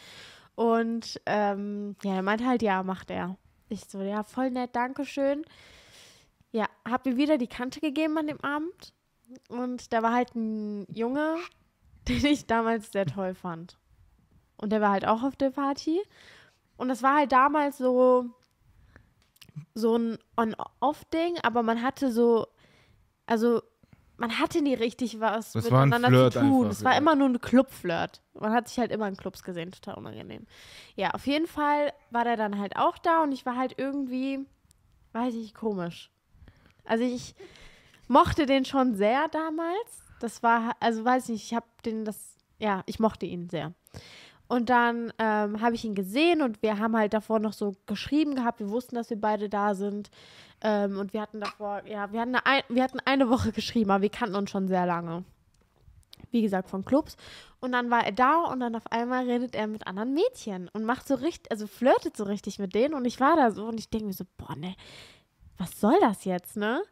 Und 0.56 1.22
ähm, 1.26 1.96
ja, 2.04 2.16
er 2.16 2.22
meinte 2.24 2.46
halt, 2.46 2.62
ja, 2.62 2.82
macht 2.84 3.12
er. 3.12 3.38
Ich 3.70 3.86
so, 3.86 4.02
ja, 4.02 4.24
voll 4.24 4.52
nett, 4.52 4.76
Dankeschön. 4.76 5.44
Ja, 6.52 6.66
hab 6.88 7.06
mir 7.06 7.18
wieder 7.18 7.38
die 7.38 7.48
Kante 7.48 7.80
gegeben 7.80 8.18
an 8.18 8.28
dem 8.28 8.40
Abend. 8.42 8.94
Und 9.50 9.92
da 9.94 10.04
war 10.04 10.14
halt 10.14 10.36
ein 10.36 10.86
Junge, 10.94 11.36
den 12.08 12.26
ich 12.26 12.46
damals 12.48 12.92
sehr 12.92 13.06
toll 13.06 13.34
fand. 13.36 13.78
Und 14.58 14.72
der 14.72 14.82
war 14.82 14.92
halt 14.92 15.06
auch 15.06 15.24
auf 15.24 15.36
der 15.36 15.50
Party. 15.52 16.02
Und 16.78 16.88
das 16.88 17.04
war 17.04 17.18
halt 17.18 17.32
damals 17.32 17.78
so, 17.78 18.26
so 19.74 19.98
ein 19.98 20.18
On-Off-Ding, 20.38 21.38
aber 21.44 21.64
man 21.64 21.82
hatte 21.82 22.12
so, 22.12 22.48
also 23.26 23.62
man 24.18 24.40
hatte 24.40 24.62
nie 24.62 24.76
richtig 24.76 25.20
was 25.20 25.54
Das 25.54 25.70
war 25.72 25.82
ein 25.82 25.90
miteinander 25.90 26.30
Flirt 26.30 26.34
zu 26.34 26.40
tun. 26.40 26.68
Es 26.68 26.84
war 26.84 26.94
ja. 26.94 26.98
immer 27.00 27.16
nur 27.16 27.30
ein 27.30 27.42
Club-Flirt. 27.42 28.22
Man 28.40 28.54
hat 28.54 28.68
sich 28.68 28.80
halt 28.80 28.92
immer 28.92 29.08
in 29.08 29.18
Clubs 29.18 29.44
gesehen, 29.44 29.72
total 29.72 29.96
unangenehm. 29.96 30.46
Ja, 30.96 31.12
auf 31.12 31.26
jeden 31.28 31.48
Fall 31.48 31.94
war 32.12 32.24
der 32.24 32.38
dann 32.38 32.60
halt 32.60 32.78
auch 32.78 32.98
da 32.98 33.24
und 33.24 33.32
ich 33.32 33.46
war 33.46 33.58
halt 33.58 33.76
irgendwie, 33.78 34.40
weiß 35.14 35.36
ich, 35.36 35.54
komisch. 35.54 36.12
Also 36.86 37.04
ich 37.04 37.36
mochte 38.08 38.46
den 38.46 38.66
schon 38.66 38.96
sehr 38.96 39.28
damals. 39.30 40.04
Das 40.20 40.44
war, 40.44 40.76
also 40.80 41.04
weiß 41.04 41.30
nicht, 41.30 41.44
ich 41.44 41.54
habe 41.54 41.66
den 41.86 42.06
das, 42.06 42.38
ja, 42.60 42.84
ich 42.86 43.00
mochte 43.00 43.26
ihn 43.26 43.50
sehr. 43.50 43.74
Und 44.54 44.70
dann 44.70 45.12
ähm, 45.18 45.62
habe 45.62 45.74
ich 45.74 45.84
ihn 45.84 45.96
gesehen 45.96 46.44
und 46.44 46.62
wir 46.62 46.78
haben 46.78 46.96
halt 46.96 47.16
davor 47.16 47.40
noch 47.40 47.54
so 47.54 47.74
geschrieben 47.88 48.36
gehabt. 48.36 48.60
Wir 48.60 48.70
wussten, 48.70 48.94
dass 48.94 49.10
wir 49.10 49.20
beide 49.20 49.50
da 49.50 49.74
sind. 49.74 50.12
Ähm, 50.62 51.00
und 51.00 51.12
wir 51.12 51.22
hatten 51.22 51.40
davor, 51.40 51.82
ja, 51.88 52.12
wir 52.12 52.22
hatten, 52.22 52.36
eine, 52.36 52.64
wir 52.70 52.84
hatten 52.84 53.00
eine 53.04 53.32
Woche 53.32 53.52
geschrieben, 53.52 53.90
aber 53.90 54.04
wir 54.04 54.12
kannten 54.12 54.36
uns 54.36 54.52
schon 54.52 54.68
sehr 54.68 54.86
lange. 54.86 55.24
Wie 56.30 56.44
gesagt, 56.44 56.70
von 56.70 56.86
Clubs. 56.86 57.18
Und 57.62 57.72
dann 57.72 57.90
war 57.90 58.06
er 58.06 58.12
da 58.12 58.44
und 58.44 58.60
dann 58.60 58.76
auf 58.76 58.92
einmal 58.92 59.26
redet 59.26 59.56
er 59.56 59.66
mit 59.66 59.88
anderen 59.88 60.14
Mädchen 60.14 60.70
und 60.72 60.86
macht 60.86 61.08
so 61.08 61.16
richtig, 61.16 61.50
also 61.50 61.66
flirtet 61.66 62.16
so 62.16 62.24
richtig 62.24 62.60
mit 62.60 62.76
denen. 62.76 62.94
Und 62.94 63.06
ich 63.06 63.20
war 63.20 63.36
da 63.36 63.50
so 63.50 63.66
und 63.66 63.80
ich 63.80 63.90
denke 63.90 64.06
mir 64.06 64.14
so, 64.14 64.26
boah, 64.38 64.56
ne, 64.56 64.76
was 65.58 65.80
soll 65.80 65.98
das 66.00 66.26
jetzt, 66.26 66.58
ne? 66.58 66.84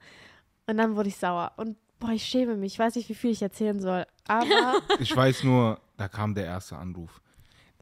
Und 0.66 0.78
dann 0.78 0.96
wurde 0.96 1.10
ich 1.10 1.18
sauer. 1.18 1.52
Und 1.58 1.78
boah, 2.00 2.10
ich 2.10 2.26
schäme 2.26 2.56
mich. 2.56 2.74
Ich 2.74 2.80
weiß 2.80 2.96
nicht, 2.96 3.08
wie 3.08 3.14
viel 3.14 3.30
ich 3.30 3.44
erzählen 3.44 3.80
soll. 3.80 4.08
Aber 4.28 4.82
Ich 4.98 5.16
weiß 5.16 5.44
nur, 5.44 5.80
da 5.98 6.08
kam 6.08 6.34
der 6.34 6.46
erste 6.46 6.76
Anruf. 6.76 7.22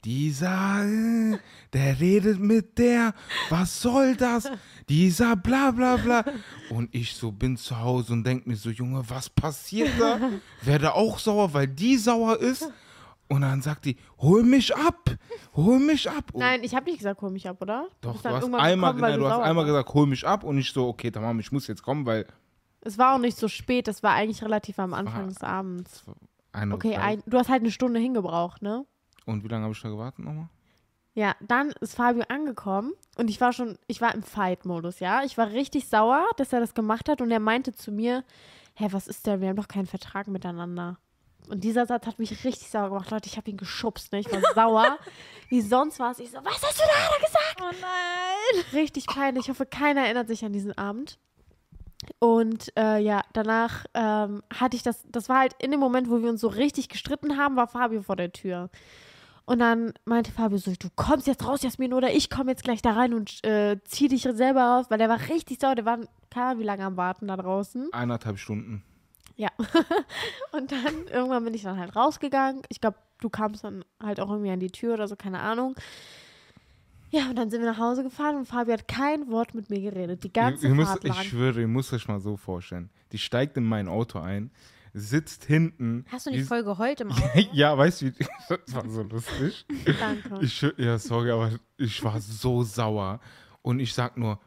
Dieser, 0.03 0.85
äh, 0.85 1.37
der 1.73 1.99
redet 1.99 2.39
mit 2.39 2.77
der, 2.77 3.13
was 3.49 3.81
soll 3.81 4.15
das? 4.15 4.49
Dieser 4.87 5.35
bla 5.35 5.71
bla 5.71 5.97
bla. 5.97 6.23
Und 6.69 6.93
ich 6.95 7.13
so 7.13 7.31
bin 7.31 7.57
zu 7.57 7.79
Hause 7.79 8.13
und 8.13 8.23
denk 8.23 8.47
mir 8.47 8.55
so, 8.55 8.69
Junge, 8.69 9.03
was 9.09 9.29
passiert 9.29 9.89
da? 9.99 10.19
Werde 10.61 10.93
auch 10.93 11.19
sauer, 11.19 11.53
weil 11.53 11.67
die 11.67 11.97
sauer 11.97 12.37
ist. 12.37 12.69
Und 13.27 13.41
dann 13.41 13.61
sagt 13.61 13.85
die, 13.85 13.95
hol 14.17 14.41
mich 14.41 14.75
ab, 14.75 15.11
hol 15.55 15.77
mich 15.79 16.09
ab. 16.09 16.31
Und 16.33 16.39
nein, 16.39 16.63
ich 16.63 16.73
habe 16.73 16.85
nicht 16.85 16.97
gesagt, 16.97 17.21
hol 17.21 17.29
mich 17.29 17.47
ab, 17.47 17.61
oder? 17.61 17.87
doch, 18.01 18.19
du 18.19 18.29
hast 18.29 18.43
einmal, 18.45 18.93
gekommen, 18.93 19.11
nein, 19.11 19.19
du 19.19 19.27
hast 19.29 19.39
einmal 19.41 19.65
gesagt, 19.65 19.93
hol 19.93 20.07
mich 20.07 20.25
ab. 20.25 20.43
Und 20.43 20.57
ich 20.57 20.71
so, 20.71 20.87
okay, 20.87 21.11
tamam, 21.11 21.39
ich 21.39 21.51
muss 21.51 21.67
jetzt 21.67 21.83
kommen, 21.83 22.07
weil 22.07 22.25
Es 22.81 22.97
war 22.97 23.13
auch 23.13 23.19
nicht 23.19 23.37
so 23.37 23.47
spät, 23.47 23.87
es 23.87 24.01
war 24.01 24.13
eigentlich 24.13 24.41
relativ 24.43 24.79
am 24.79 24.95
Anfang 24.95 25.27
des 25.27 25.43
Abends. 25.43 26.05
Okay, 26.71 26.95
ein, 26.95 27.21
du 27.27 27.37
hast 27.37 27.49
halt 27.49 27.61
eine 27.61 27.69
Stunde 27.71 27.99
hingebraucht, 27.99 28.63
ne? 28.63 28.85
Und 29.29 29.43
wie 29.43 29.47
lange 29.47 29.63
habe 29.63 29.73
ich 29.73 29.81
da 29.81 29.89
gewartet 29.89 30.25
nochmal? 30.25 30.49
Ja, 31.13 31.35
dann 31.39 31.71
ist 31.81 31.95
Fabio 31.95 32.23
angekommen 32.29 32.93
und 33.17 33.29
ich 33.29 33.39
war 33.41 33.53
schon, 33.53 33.77
ich 33.87 34.01
war 34.01 34.13
im 34.13 34.23
Fight-Modus, 34.23 34.99
ja. 34.99 35.23
Ich 35.23 35.37
war 35.37 35.51
richtig 35.51 35.87
sauer, 35.87 36.25
dass 36.37 36.53
er 36.53 36.59
das 36.59 36.73
gemacht 36.73 37.09
hat 37.09 37.21
und 37.21 37.29
er 37.29 37.39
meinte 37.39 37.73
zu 37.73 37.91
mir, 37.91 38.23
hä, 38.75 38.87
was 38.91 39.07
ist 39.07 39.27
denn? 39.27 39.41
Wir 39.41 39.49
haben 39.49 39.55
doch 39.55 39.67
keinen 39.67 39.85
Vertrag 39.85 40.27
miteinander. 40.27 40.97
Und 41.47 41.63
dieser 41.63 41.85
Satz 41.85 42.05
hat 42.05 42.19
mich 42.19 42.43
richtig 42.43 42.69
sauer 42.69 42.89
gemacht. 42.89 43.11
Leute, 43.11 43.27
ich 43.27 43.37
habe 43.37 43.49
ihn 43.49 43.57
geschubst, 43.57 44.11
ne? 44.11 44.19
Ich 44.19 44.31
war 44.31 44.41
sauer. 44.53 44.97
Wie 45.49 45.61
sonst 45.61 45.99
was. 45.99 46.19
Ich 46.19 46.31
so, 46.31 46.37
was 46.43 46.61
hast 46.61 46.79
du 46.79 46.83
da 46.83 47.25
gesagt? 47.25 47.61
Oh 47.61 47.81
nein. 47.81 48.65
Richtig 48.73 49.07
peinlich. 49.07 49.45
Ich 49.45 49.49
hoffe, 49.49 49.65
keiner 49.65 50.01
erinnert 50.01 50.27
sich 50.27 50.45
an 50.45 50.53
diesen 50.53 50.77
Abend. 50.77 51.17
Und 52.19 52.71
äh, 52.77 52.99
ja, 52.99 53.23
danach 53.33 53.85
ähm, 53.93 54.41
hatte 54.53 54.75
ich 54.75 54.83
das, 54.83 55.03
das 55.09 55.27
war 55.27 55.39
halt 55.39 55.55
in 55.59 55.71
dem 55.71 55.79
Moment, 55.79 56.09
wo 56.09 56.21
wir 56.21 56.29
uns 56.29 56.41
so 56.41 56.47
richtig 56.47 56.87
gestritten 56.87 57.37
haben, 57.37 57.55
war 57.55 57.67
Fabio 57.67 58.01
vor 58.03 58.15
der 58.15 58.31
Tür. 58.31 58.69
Und 59.49 59.57
dann 59.57 59.93
meinte 60.05 60.31
Fabio 60.31 60.59
so, 60.59 60.71
du 60.77 60.89
kommst 60.95 61.25
jetzt 61.25 61.43
raus, 61.43 61.63
Jasmin, 61.63 61.91
oder 61.91 62.13
ich 62.13 62.29
komme 62.29 62.51
jetzt 62.51 62.63
gleich 62.63 62.83
da 62.83 62.91
rein 62.91 63.15
und 63.15 63.43
äh, 63.43 63.77
zieh 63.83 64.07
dich 64.07 64.21
selber 64.21 64.61
raus, 64.61 64.85
weil 64.89 64.99
der 64.99 65.09
war 65.09 65.19
richtig 65.27 65.59
sauer, 65.59 65.73
der 65.73 65.85
war, 65.85 65.97
keine 66.29 66.45
Ahnung, 66.45 66.59
wie 66.59 66.65
lange 66.65 66.85
am 66.85 66.97
Warten 66.97 67.27
da 67.27 67.35
draußen. 67.35 67.91
Eineinhalb 67.91 68.37
Stunden. 68.37 68.83
Ja. 69.37 69.49
und 70.51 70.71
dann 70.71 71.07
irgendwann 71.11 71.43
bin 71.45 71.55
ich 71.55 71.63
dann 71.63 71.79
halt 71.79 71.95
rausgegangen. 71.95 72.61
Ich 72.69 72.79
glaube, 72.79 72.97
du 73.21 73.29
kamst 73.31 73.63
dann 73.63 73.83
halt 73.99 74.19
auch 74.19 74.29
irgendwie 74.29 74.51
an 74.51 74.59
die 74.59 74.69
Tür 74.69 74.93
oder 74.93 75.07
so, 75.07 75.15
keine 75.15 75.39
Ahnung. 75.39 75.73
Ja, 77.09 77.27
und 77.31 77.35
dann 77.35 77.49
sind 77.49 77.63
wir 77.63 77.71
nach 77.71 77.79
Hause 77.79 78.03
gefahren 78.03 78.35
und 78.35 78.45
Fabio 78.45 78.73
hat 78.73 78.87
kein 78.87 79.31
Wort 79.31 79.55
mit 79.55 79.71
mir 79.71 79.81
geredet. 79.81 80.23
Die 80.23 80.31
ganze 80.31 80.67
ihr, 80.67 80.75
ihr 80.75 80.85
Fahrt 80.85 81.03
müsst, 81.03 81.15
lang. 81.15 81.23
ich 81.23 81.29
schwöre, 81.29 81.61
ihr 81.61 81.67
müsst 81.67 81.91
euch 81.91 82.07
mal 82.07 82.19
so 82.19 82.37
vorstellen. 82.37 82.91
Die 83.13 83.17
steigt 83.17 83.57
in 83.57 83.63
mein 83.63 83.87
Auto 83.87 84.19
ein, 84.19 84.51
sitzt 84.99 85.45
hinten. 85.45 86.05
Hast 86.11 86.25
du 86.25 86.31
nicht 86.31 86.47
voll 86.47 86.63
geheult 86.63 87.01
im 87.01 87.11
Auto? 87.11 87.21
ja, 87.53 87.77
weißt 87.77 88.01
du, 88.01 88.11
das 88.49 88.75
war 88.75 88.89
so 88.89 89.01
lustig. 89.03 89.65
Danke. 89.99 90.39
Ich, 90.45 90.61
ja, 90.77 90.97
sorry, 90.99 91.31
aber 91.31 91.51
ich 91.77 92.03
war 92.03 92.19
so 92.21 92.63
sauer. 92.63 93.19
Und 93.61 93.79
ich 93.79 93.93
sag 93.93 94.17
nur, 94.17 94.39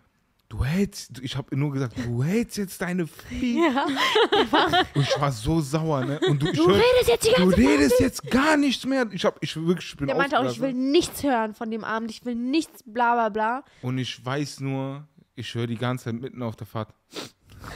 du 0.48 0.64
hältst, 0.64 1.18
ich 1.22 1.36
habe 1.36 1.56
nur 1.56 1.72
gesagt, 1.72 1.96
du 2.04 2.22
hältst 2.22 2.56
jetzt 2.58 2.80
deine 2.82 3.06
Fliege. 3.06 3.60
ja. 3.60 3.86
Und 4.94 5.02
ich 5.02 5.20
war 5.20 5.32
so 5.32 5.60
sauer, 5.60 6.04
ne? 6.04 6.20
Und 6.28 6.42
du, 6.42 6.52
Du 6.52 6.66
hör- 6.68 6.74
redest 6.76 7.08
jetzt 7.08 7.24
die 7.26 7.30
du 7.30 7.36
ganze 7.36 7.56
Zeit. 7.56 7.66
redest 7.66 8.00
jetzt 8.00 8.30
gar 8.30 8.56
nichts 8.56 8.84
mehr. 8.86 9.06
Ich 9.12 9.24
hab, 9.24 9.42
ich 9.42 9.56
wirklich, 9.56 9.88
ich 9.90 9.96
bin 9.96 10.06
Der 10.08 10.16
meinte 10.16 10.38
auch, 10.38 10.44
ich 10.50 10.60
will 10.60 10.72
nichts 10.74 11.22
hören 11.22 11.54
von 11.54 11.70
dem 11.70 11.84
Abend. 11.84 12.10
Ich 12.10 12.24
will 12.24 12.34
nichts, 12.34 12.82
bla 12.84 13.14
bla 13.14 13.28
bla. 13.30 13.64
Und 13.82 13.98
ich 13.98 14.24
weiß 14.24 14.60
nur, 14.60 15.06
ich 15.34 15.54
höre 15.54 15.66
die 15.66 15.76
ganze 15.78 16.04
Zeit 16.04 16.14
mitten 16.20 16.42
auf 16.42 16.56
der 16.56 16.66
Fahrt. 16.66 16.92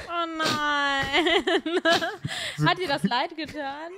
Oh 0.09 0.27
nein. 0.39 1.81
Hat 2.69 2.79
dir 2.79 2.89
das 2.89 3.03
leid 3.05 3.37
getan? 3.37 3.91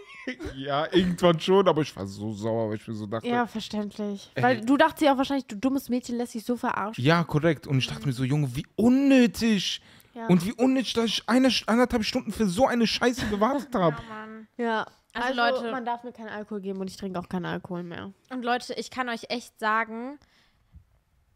Ja, 0.57 0.87
irgendwann 0.93 1.41
schon, 1.41 1.67
aber 1.69 1.83
ich 1.83 1.95
war 1.97 2.07
so 2.07 2.33
sauer, 2.33 2.69
weil 2.71 2.77
ich 2.77 2.87
mir 2.87 2.95
so 2.95 3.07
dachte. 3.07 3.27
Ja, 3.29 3.47
verständlich. 3.47 4.31
Ey. 4.35 4.43
Weil 4.43 4.61
du 4.61 4.77
dachtest 4.77 5.03
ja 5.03 5.13
auch 5.15 5.17
wahrscheinlich, 5.19 5.47
du 5.47 5.57
dummes 5.57 5.89
Mädchen 5.89 6.17
lässt 6.17 6.35
dich 6.35 6.45
so 6.45 6.57
verarschen. 6.57 7.03
Ja, 7.03 7.25
korrekt. 7.25 7.67
Und 7.67 7.79
ich 7.79 7.87
dachte 7.87 8.07
mir 8.07 8.13
so, 8.13 8.25
Junge, 8.25 8.55
wie 8.55 8.67
unnötig. 8.77 9.81
Ja. 10.15 10.27
Und 10.27 10.45
wie 10.45 10.53
unnötig, 10.53 10.95
dass 10.95 11.07
ich 11.07 11.29
eine, 11.29 11.49
eineinhalb 11.67 12.05
Stunden 12.05 12.33
für 12.33 12.47
so 12.47 12.67
eine 12.67 12.87
Scheiße 12.87 13.27
gewartet 13.29 13.75
habe. 13.75 13.97
Ja, 13.97 14.15
Mann. 14.15 14.49
Ja. 14.57 14.87
Also, 15.15 15.41
Also, 15.41 15.61
Leute- 15.63 15.73
man 15.73 15.85
darf 15.85 16.05
mir 16.05 16.13
keinen 16.13 16.29
Alkohol 16.29 16.61
geben 16.61 16.81
und 16.81 16.91
ich 16.91 16.97
trinke 16.97 17.19
auch 17.19 17.29
keinen 17.29 17.47
Alkohol 17.47 17.83
mehr. 17.83 18.13
Und 18.31 18.45
Leute, 18.45 18.75
ich 18.75 18.91
kann 18.91 19.09
euch 19.09 19.25
echt 19.31 19.59
sagen, 19.59 20.19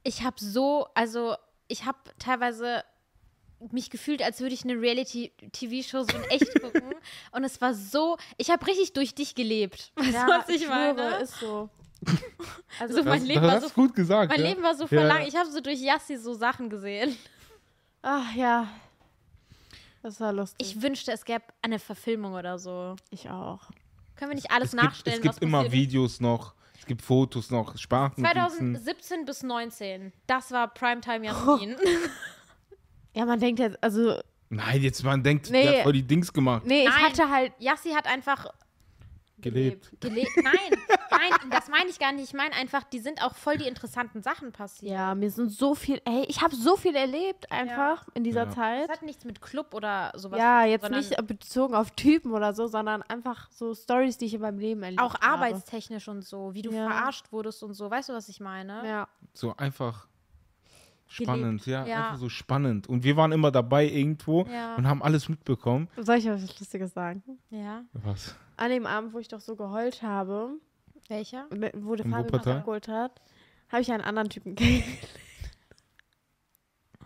ich 0.03 0.22
habe 0.24 0.36
so, 0.38 0.86
also 0.94 1.36
ich 1.68 1.86
habe 1.86 1.98
teilweise 2.18 2.82
mich 3.70 3.90
gefühlt, 3.90 4.22
als 4.22 4.40
würde 4.40 4.54
ich 4.54 4.64
eine 4.64 4.74
Reality-TV-Show 4.80 6.02
so 6.04 6.16
in 6.16 6.24
echt 6.24 6.52
gucken. 6.62 6.94
Und 7.32 7.44
es 7.44 7.60
war 7.60 7.74
so, 7.74 8.16
ich 8.38 8.50
habe 8.50 8.66
richtig 8.66 8.92
durch 8.94 9.14
dich 9.14 9.34
gelebt. 9.34 9.92
Weißt 9.96 10.12
du, 10.12 10.26
was 10.28 10.48
ich 10.48 10.68
meine? 10.68 11.16
ist 11.18 11.38
so. 11.38 11.68
Also 12.80 12.96
Also, 12.96 13.08
mein 13.08 13.20
das, 13.20 13.28
Leben 13.28 13.42
das 13.42 13.48
war 13.52 13.60
hast 13.62 13.68
so, 13.68 13.74
gut 13.74 13.94
gesagt. 13.94 14.30
mein 14.32 14.40
ja? 14.40 14.48
Leben 14.48 14.62
war 14.62 14.74
so 14.74 14.86
voll 14.88 14.98
Ja. 14.98 15.04
lang. 15.06 15.22
Ich 15.26 15.36
habe 15.36 15.48
so 15.50 15.60
durch 15.60 15.80
Yassi 15.80 16.16
so 16.16 16.34
Sachen 16.34 16.68
gesehen. 16.68 17.16
ach 18.02 18.34
ja. 18.34 18.66
Das 20.02 20.18
war 20.20 20.32
lustig. 20.32 20.66
Ich 20.66 20.82
wünschte, 20.82 21.12
es 21.12 21.24
gäbe 21.24 21.44
eine 21.62 21.78
Verfilmung 21.78 22.32
oder 22.34 22.58
so. 22.58 22.96
Ich 23.10 23.30
auch. 23.30 23.60
Können 24.16 24.32
wir 24.32 24.34
nicht 24.34 24.50
alles 24.50 24.70
es 24.70 24.72
gibt, 24.72 24.82
nachstellen, 24.82 25.16
es 25.18 25.22
gibt 25.22 25.34
was 25.36 25.42
immer? 25.42 25.70
Videos 25.70 26.18
noch, 26.20 26.54
es 26.76 26.86
gibt 26.86 27.02
Fotos 27.02 27.50
noch, 27.52 27.78
Sprachnotizen. 27.78 28.74
2017 28.74 29.24
bis 29.24 29.42
19. 29.44 30.12
Das 30.26 30.50
war 30.50 30.74
Primetime 30.74 31.24
Jasmin. 31.26 31.76
Ja, 33.14 33.24
man 33.24 33.38
denkt 33.40 33.60
jetzt, 33.60 33.82
also, 33.82 34.20
Nein, 34.48 34.82
jetzt 34.82 35.02
man 35.02 35.22
denkt, 35.22 35.50
Nee. 35.50 35.62
der 35.62 35.76
hat 35.78 35.82
voll 35.84 35.92
die 35.94 36.06
Dings 36.06 36.32
gemacht. 36.32 36.64
nee, 36.66 36.82
ich 36.82 36.88
Nein. 36.88 37.02
hatte 37.04 37.30
halt, 37.30 37.52
Yassi 37.58 37.90
hat 37.90 38.06
einfach 38.06 38.46
Gelebt. 39.38 39.90
Gelebt. 40.00 40.30
Nein, 40.36 40.54
nein, 41.10 41.50
das 41.50 41.66
meine 41.68 41.90
ich 41.90 41.98
gar 41.98 42.12
nicht. 42.12 42.26
Ich 42.28 42.32
meine 42.32 42.54
einfach, 42.54 42.84
die 42.84 43.00
sind 43.00 43.20
auch 43.24 43.34
voll 43.34 43.56
die 43.56 43.66
interessanten 43.66 44.22
Sachen 44.22 44.52
passiert. 44.52 44.92
ja, 44.92 45.16
mir 45.16 45.30
sind 45.32 45.50
so 45.50 45.74
viel, 45.74 46.00
ey, 46.04 46.24
ich 46.28 46.42
habe 46.42 46.54
so 46.54 46.76
viel 46.76 46.94
erlebt 46.94 47.50
einfach 47.50 48.06
in 48.14 48.22
dieser 48.22 48.44
Ja. 48.44 48.50
Zeit. 48.50 48.88
Das 48.88 48.98
hat 48.98 49.02
nichts 49.02 49.24
mit 49.24 49.42
Club 49.42 49.74
oder 49.74 50.12
sowas 50.14 50.38
Ja, 50.38 50.60
zu 50.60 50.62
tun, 50.62 50.70
jetzt 50.70 51.10
nicht 51.10 51.26
bezogen 51.26 51.74
auf 51.74 51.90
Typen 51.90 52.30
oder 52.32 52.54
so, 52.54 52.68
sondern 52.68 53.02
einfach 53.02 53.50
so 53.50 53.74
Stories, 53.74 54.16
die 54.16 54.26
ich 54.26 54.34
in 54.34 54.42
meinem 54.42 54.60
Leben 54.60 54.80
erlebt 54.84 55.02
Auch 55.02 55.14
habe. 55.14 55.24
arbeitstechnisch 55.44 56.06
und 56.06 56.22
so, 56.22 56.54
wie 56.54 56.62
du 56.62 56.70
Ja. 56.70 56.86
verarscht 56.88 57.32
wurdest 57.32 57.64
und 57.64 57.74
so. 57.74 57.90
Weißt 57.90 58.10
du, 58.10 58.12
was 58.12 58.28
ich 58.28 58.38
meine? 58.38 58.86
Ja. 58.86 59.08
So 59.34 59.56
einfach 59.56 60.06
spannend, 61.12 61.66
ja, 61.66 61.84
Ja. 61.86 61.96
einfach 62.06 62.18
so 62.18 62.28
spannend. 62.28 62.88
Und 62.88 63.04
wir 63.04 63.16
waren 63.16 63.32
immer 63.32 63.50
dabei 63.50 63.86
irgendwo 63.86 64.44
Ja. 64.46 64.74
und 64.76 64.86
haben 64.86 65.02
alles 65.02 65.28
mitbekommen. 65.28 65.88
Soll 65.96 66.16
ich 66.18 66.28
euch 66.28 66.42
was 66.42 66.58
Lustiges 66.58 66.92
sagen? 66.94 67.22
Ja. 67.50 67.84
Was? 67.92 68.34
An 68.56 68.70
dem 68.70 68.86
Abend, 68.86 69.12
wo 69.12 69.18
ich 69.18 69.28
doch 69.28 69.40
so 69.40 69.56
geheult 69.56 70.02
habe, 70.02 70.50
Welcher? 71.08 71.46
wo 71.50 71.94
der 71.96 72.04
Fabian 72.06 72.24
mich 72.26 72.46
abgeholt 72.46 72.88
hat, 72.88 73.20
habe 73.70 73.82
ich 73.82 73.90
einen 73.92 74.02
anderen 74.02 74.28
Typen 74.28 74.54
kennengelernt. 74.56 74.98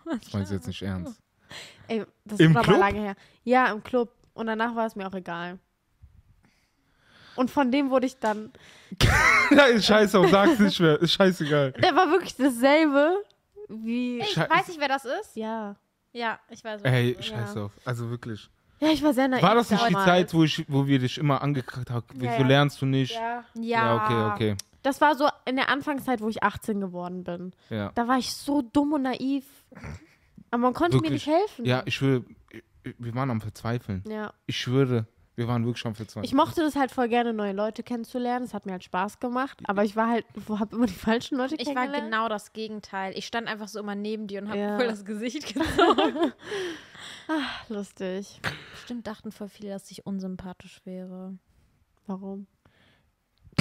Das 0.05 0.33
meinst 0.33 0.51
du 0.51 0.55
jetzt 0.55 0.67
nicht 0.67 0.81
ernst? 0.81 1.19
Ey, 1.87 2.05
das 2.25 2.39
Im 2.39 2.51
ist 2.51 2.57
aber 2.57 2.65
Club? 2.65 2.79
lange 2.79 2.99
her. 2.99 3.15
Ja, 3.43 3.71
im 3.71 3.83
Club. 3.83 4.11
Und 4.33 4.47
danach 4.47 4.75
war 4.75 4.85
es 4.85 4.95
mir 4.95 5.07
auch 5.07 5.13
egal. 5.13 5.59
Und 7.35 7.51
von 7.51 7.71
dem 7.71 7.89
wurde 7.89 8.07
ich 8.07 8.17
dann. 8.19 8.51
ja, 9.51 9.63
ist 9.65 9.85
scheiße, 9.85 10.27
sag's 10.29 10.59
nicht 10.59 10.79
mehr. 10.79 10.99
Ist 11.01 11.13
scheißegal. 11.13 11.71
Der 11.73 11.95
war 11.95 12.09
wirklich 12.11 12.35
dasselbe 12.35 13.23
wie. 13.69 14.19
Ich 14.19 14.29
Scheiße. 14.31 14.49
weiß 14.49 14.67
nicht, 14.69 14.79
wer 14.79 14.87
das 14.87 15.05
ist. 15.05 15.35
Ja. 15.35 15.75
Ja, 16.13 16.39
ich 16.49 16.63
weiß. 16.63 16.81
wer 16.83 16.93
Ey, 16.93 17.13
das 17.15 17.25
ist. 17.25 17.31
scheiß 17.31 17.57
auf. 17.57 17.71
Also 17.85 18.09
wirklich. 18.09 18.49
Ja, 18.79 18.89
ich 18.89 19.01
war 19.03 19.13
sehr 19.13 19.27
naiv. 19.27 19.41
War 19.43 19.55
das 19.55 19.69
nicht 19.71 19.81
die 19.87 19.93
damals. 19.93 20.05
Zeit, 20.05 20.33
wo, 20.33 20.43
ich, 20.43 20.65
wo 20.67 20.85
wir 20.87 20.99
dich 20.99 21.17
immer 21.17 21.41
angekackt 21.41 21.89
haben? 21.89 22.05
Wieso 22.13 22.25
Ja, 22.25 22.39
ja. 22.39 22.45
lernst 22.47 22.81
du 22.81 22.85
nicht? 22.85 23.13
Ja. 23.15 23.43
Ja. 23.55 24.05
okay, 24.05 24.31
okay. 24.51 24.57
Das 24.83 25.01
war 25.01 25.15
so 25.15 25.27
in 25.45 25.55
der 25.55 25.69
Anfangszeit, 25.69 26.21
wo 26.21 26.29
ich 26.29 26.43
18 26.43 26.79
geworden 26.79 27.23
bin. 27.23 27.53
Ja. 27.69 27.91
Da 27.95 28.07
war 28.07 28.17
ich 28.19 28.33
so 28.33 28.61
dumm 28.61 28.93
und 28.93 29.01
naiv. 29.01 29.45
Aber 30.51 30.61
man 30.61 30.73
konnte 30.73 30.97
mir 30.97 31.03
Wirklich. 31.03 31.25
nicht 31.25 31.35
helfen. 31.35 31.65
Ja, 31.65 31.81
ich 31.85 31.95
schwöre, 31.95 32.23
wir 32.97 33.15
waren 33.15 33.29
am 33.31 33.41
Verzweifeln. 33.41 34.03
ja. 34.07 34.31
Ich 34.45 34.57
schwöre, 34.57 35.07
wir 35.37 35.47
waren 35.47 35.65
wirklich 35.65 35.85
am 35.85 35.95
Verzweifeln. 35.95 36.25
Ich 36.25 36.33
mochte 36.33 36.61
das 36.61 36.75
halt 36.75 36.91
voll 36.91 37.07
gerne, 37.07 37.31
neue 37.31 37.53
Leute 37.53 37.83
kennenzulernen. 37.83 38.43
Es 38.43 38.53
hat 38.53 38.65
mir 38.65 38.73
halt 38.73 38.83
Spaß 38.83 39.19
gemacht. 39.19 39.59
Aber 39.65 39.83
ich 39.85 39.95
war 39.95 40.09
halt, 40.09 40.25
habe 40.49 40.75
immer 40.75 40.87
die 40.87 40.93
falschen 40.93 41.37
Leute 41.37 41.55
Ich 41.55 41.67
war 41.67 41.75
kennengelernt. 41.75 42.05
genau 42.11 42.27
das 42.27 42.51
Gegenteil. 42.53 43.15
Ich 43.17 43.25
stand 43.27 43.47
einfach 43.47 43.67
so 43.67 43.79
immer 43.79 43.95
neben 43.95 44.27
dir 44.27 44.41
und 44.41 44.49
habe 44.49 44.59
Ja. 44.59 44.75
voll 44.77 44.87
das 44.87 45.05
Gesicht 45.05 45.45
gezogen. 45.53 46.33
Lustig. 47.69 48.39
Bestimmt 48.71 49.05
dachten 49.07 49.31
voll 49.31 49.49
viele, 49.49 49.69
dass 49.69 49.89
ich 49.91 50.05
unsympathisch 50.05 50.81
wäre. 50.85 51.37
Warum? 52.05 52.47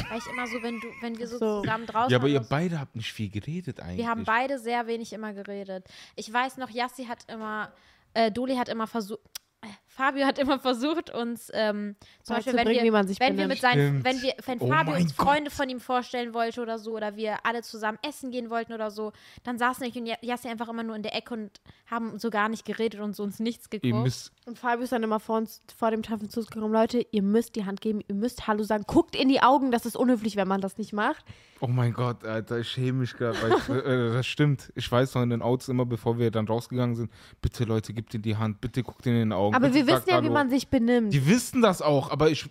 Weil 0.09 0.19
ich 0.19 0.27
immer 0.29 0.47
so, 0.47 0.63
wenn 0.63 0.79
du, 0.81 0.87
wenn 1.01 1.19
wir 1.19 1.27
so, 1.27 1.39
So. 1.39 1.63
zusammen 1.63 1.87
draußen 1.87 2.11
ja, 2.11 2.19
aber 2.19 2.29
ihr 2.29 2.41
beide 2.41 2.79
habt 2.79 2.95
nicht 2.95 3.13
viel 3.13 3.29
geredet 3.29 3.81
eigentlich. 3.81 3.99
Wir 3.99 4.09
haben 4.09 4.25
beide 4.25 4.59
sehr 4.59 4.87
wenig 4.87 5.13
immer 5.13 5.33
geredet. 5.33 5.87
Ich 6.15 6.33
weiß 6.33 6.59
noch, 6.59 6.71
Yassi 6.71 7.07
hat 7.07 7.25
immer, 7.31 7.73
äh, 8.15 8.31
Doli 8.31 8.57
hat 8.57 8.69
immer 8.69 8.87
versucht, 8.87 9.21
äh, 9.63 9.67
Fabio 9.97 10.27
hat 10.27 10.39
immer 10.39 10.59
versucht, 10.59 11.09
uns 11.15 11.51
ähm, 11.55 11.97
zum 12.23 12.37
Beispiel, 12.37 12.55
wenn 12.55 12.69
wie 12.69 12.83
wir, 12.83 12.93
man 12.93 13.09
sich 13.09 13.19
wenn 13.19 13.39
wir 13.39 13.49
mit 13.49 13.61
seinen, 13.61 14.03
Stimmt. 14.03 14.05
wenn 14.05 14.23
wir, 14.23 14.35
wenn 14.45 14.61
Oh 14.61 14.69
Fabio 14.69 14.95
uns 14.97 15.17
Gott. 15.17 15.27
Freunde 15.27 15.51
von 15.51 15.69
ihm 15.71 15.81
vorstellen 15.81 16.35
wollte 16.35 16.61
oder 16.61 16.79
so, 16.79 16.93
oder 16.95 17.17
wir 17.17 17.39
alle 17.45 17.63
zusammen 17.63 17.99
essen 18.07 18.31
gehen 18.31 18.51
wollten 18.51 18.73
oder 18.75 18.91
so, 18.91 19.13
dann 19.45 19.57
saßen 19.59 19.85
ich 19.87 19.97
und 19.97 20.05
Ja- 20.07 20.17
Yassi 20.21 20.49
einfach 20.49 20.69
immer 20.69 20.83
nur 20.83 20.97
in 20.97 21.03
der 21.03 21.15
Ecke 21.17 21.33
und 21.35 21.61
haben 21.91 22.19
so 22.19 22.29
gar 22.31 22.49
nicht 22.49 22.65
geredet 22.67 23.01
und 23.01 23.17
so 23.17 23.23
uns 23.23 23.41
nichts 23.41 23.69
Ihr 23.73 23.81
geguckt. 23.81 24.33
Und 24.45 24.59
Fabio 24.59 24.85
ist 24.85 24.93
dann 24.93 25.03
immer 25.03 25.19
vor 25.19 25.39
uns, 25.39 25.63
vor 25.77 25.91
dem 25.91 26.03
Treffen 26.03 26.29
zu 26.29 26.41
uns 26.41 26.51
gekommen, 26.51 26.73
Leute, 26.73 27.05
ihr 27.11 27.23
müsst 27.23 27.57
die 27.57 27.65
Hand 27.65 27.81
geben, 27.81 28.01
ihr 28.07 28.15
müsst 28.15 28.47
Hallo 28.47 28.63
sagen. 28.65 28.85
Guckt 28.87 29.17
in 29.17 29.29
die 29.29 29.43
Augen, 29.43 29.71
das 29.71 29.87
ist 29.87 29.97
unhöflich, 29.97 30.37
wenn 30.37 30.47
man 30.47 30.61
das 30.61 30.77
nicht 30.79 30.93
macht. 30.93 31.25
oh 31.61 31.67
mein 31.69 31.93
Gott, 31.95 32.23
Alter, 32.25 32.59
ich 32.59 32.69
schäme 32.69 32.99
mich 33.01 33.17
gerade. 33.17 33.39
weil 33.43 33.53
ich- 33.57 33.69
äh, 33.87 34.13
das 34.13 34.27
stimmt. 34.27 34.71
Ich 34.77 34.93
weiß 34.93 35.15
noch 35.15 35.23
in 35.23 35.31
den 35.31 35.43
Autos 35.43 35.69
immer, 35.69 35.87
bevor 35.87 36.19
wir 36.19 36.31
dann 36.31 36.47
rausgegangen 36.47 36.95
sind, 36.97 37.11
bitte 37.41 37.65
Leute, 37.65 37.95
gebt 37.95 38.13
ihm 38.15 38.23
die 38.23 38.37
Hand, 38.37 38.61
bitte 38.61 38.83
guckt 38.83 39.07
in 39.07 39.15
den 39.15 39.33
Augen. 39.33 39.55
Aber 39.57 39.69
bitte 39.71 39.86
wir 39.86 39.86
sagt 39.87 40.07
wissen 40.07 40.17
ja, 40.17 40.23
wie 40.23 40.31
man 40.31 40.51
sich 40.51 40.69
benimmt. 40.69 41.13
Die 41.13 41.27
wissen 41.27 41.63
das 41.63 41.81
auch, 41.83 42.11
aber 42.11 42.31
ich, 42.31 42.49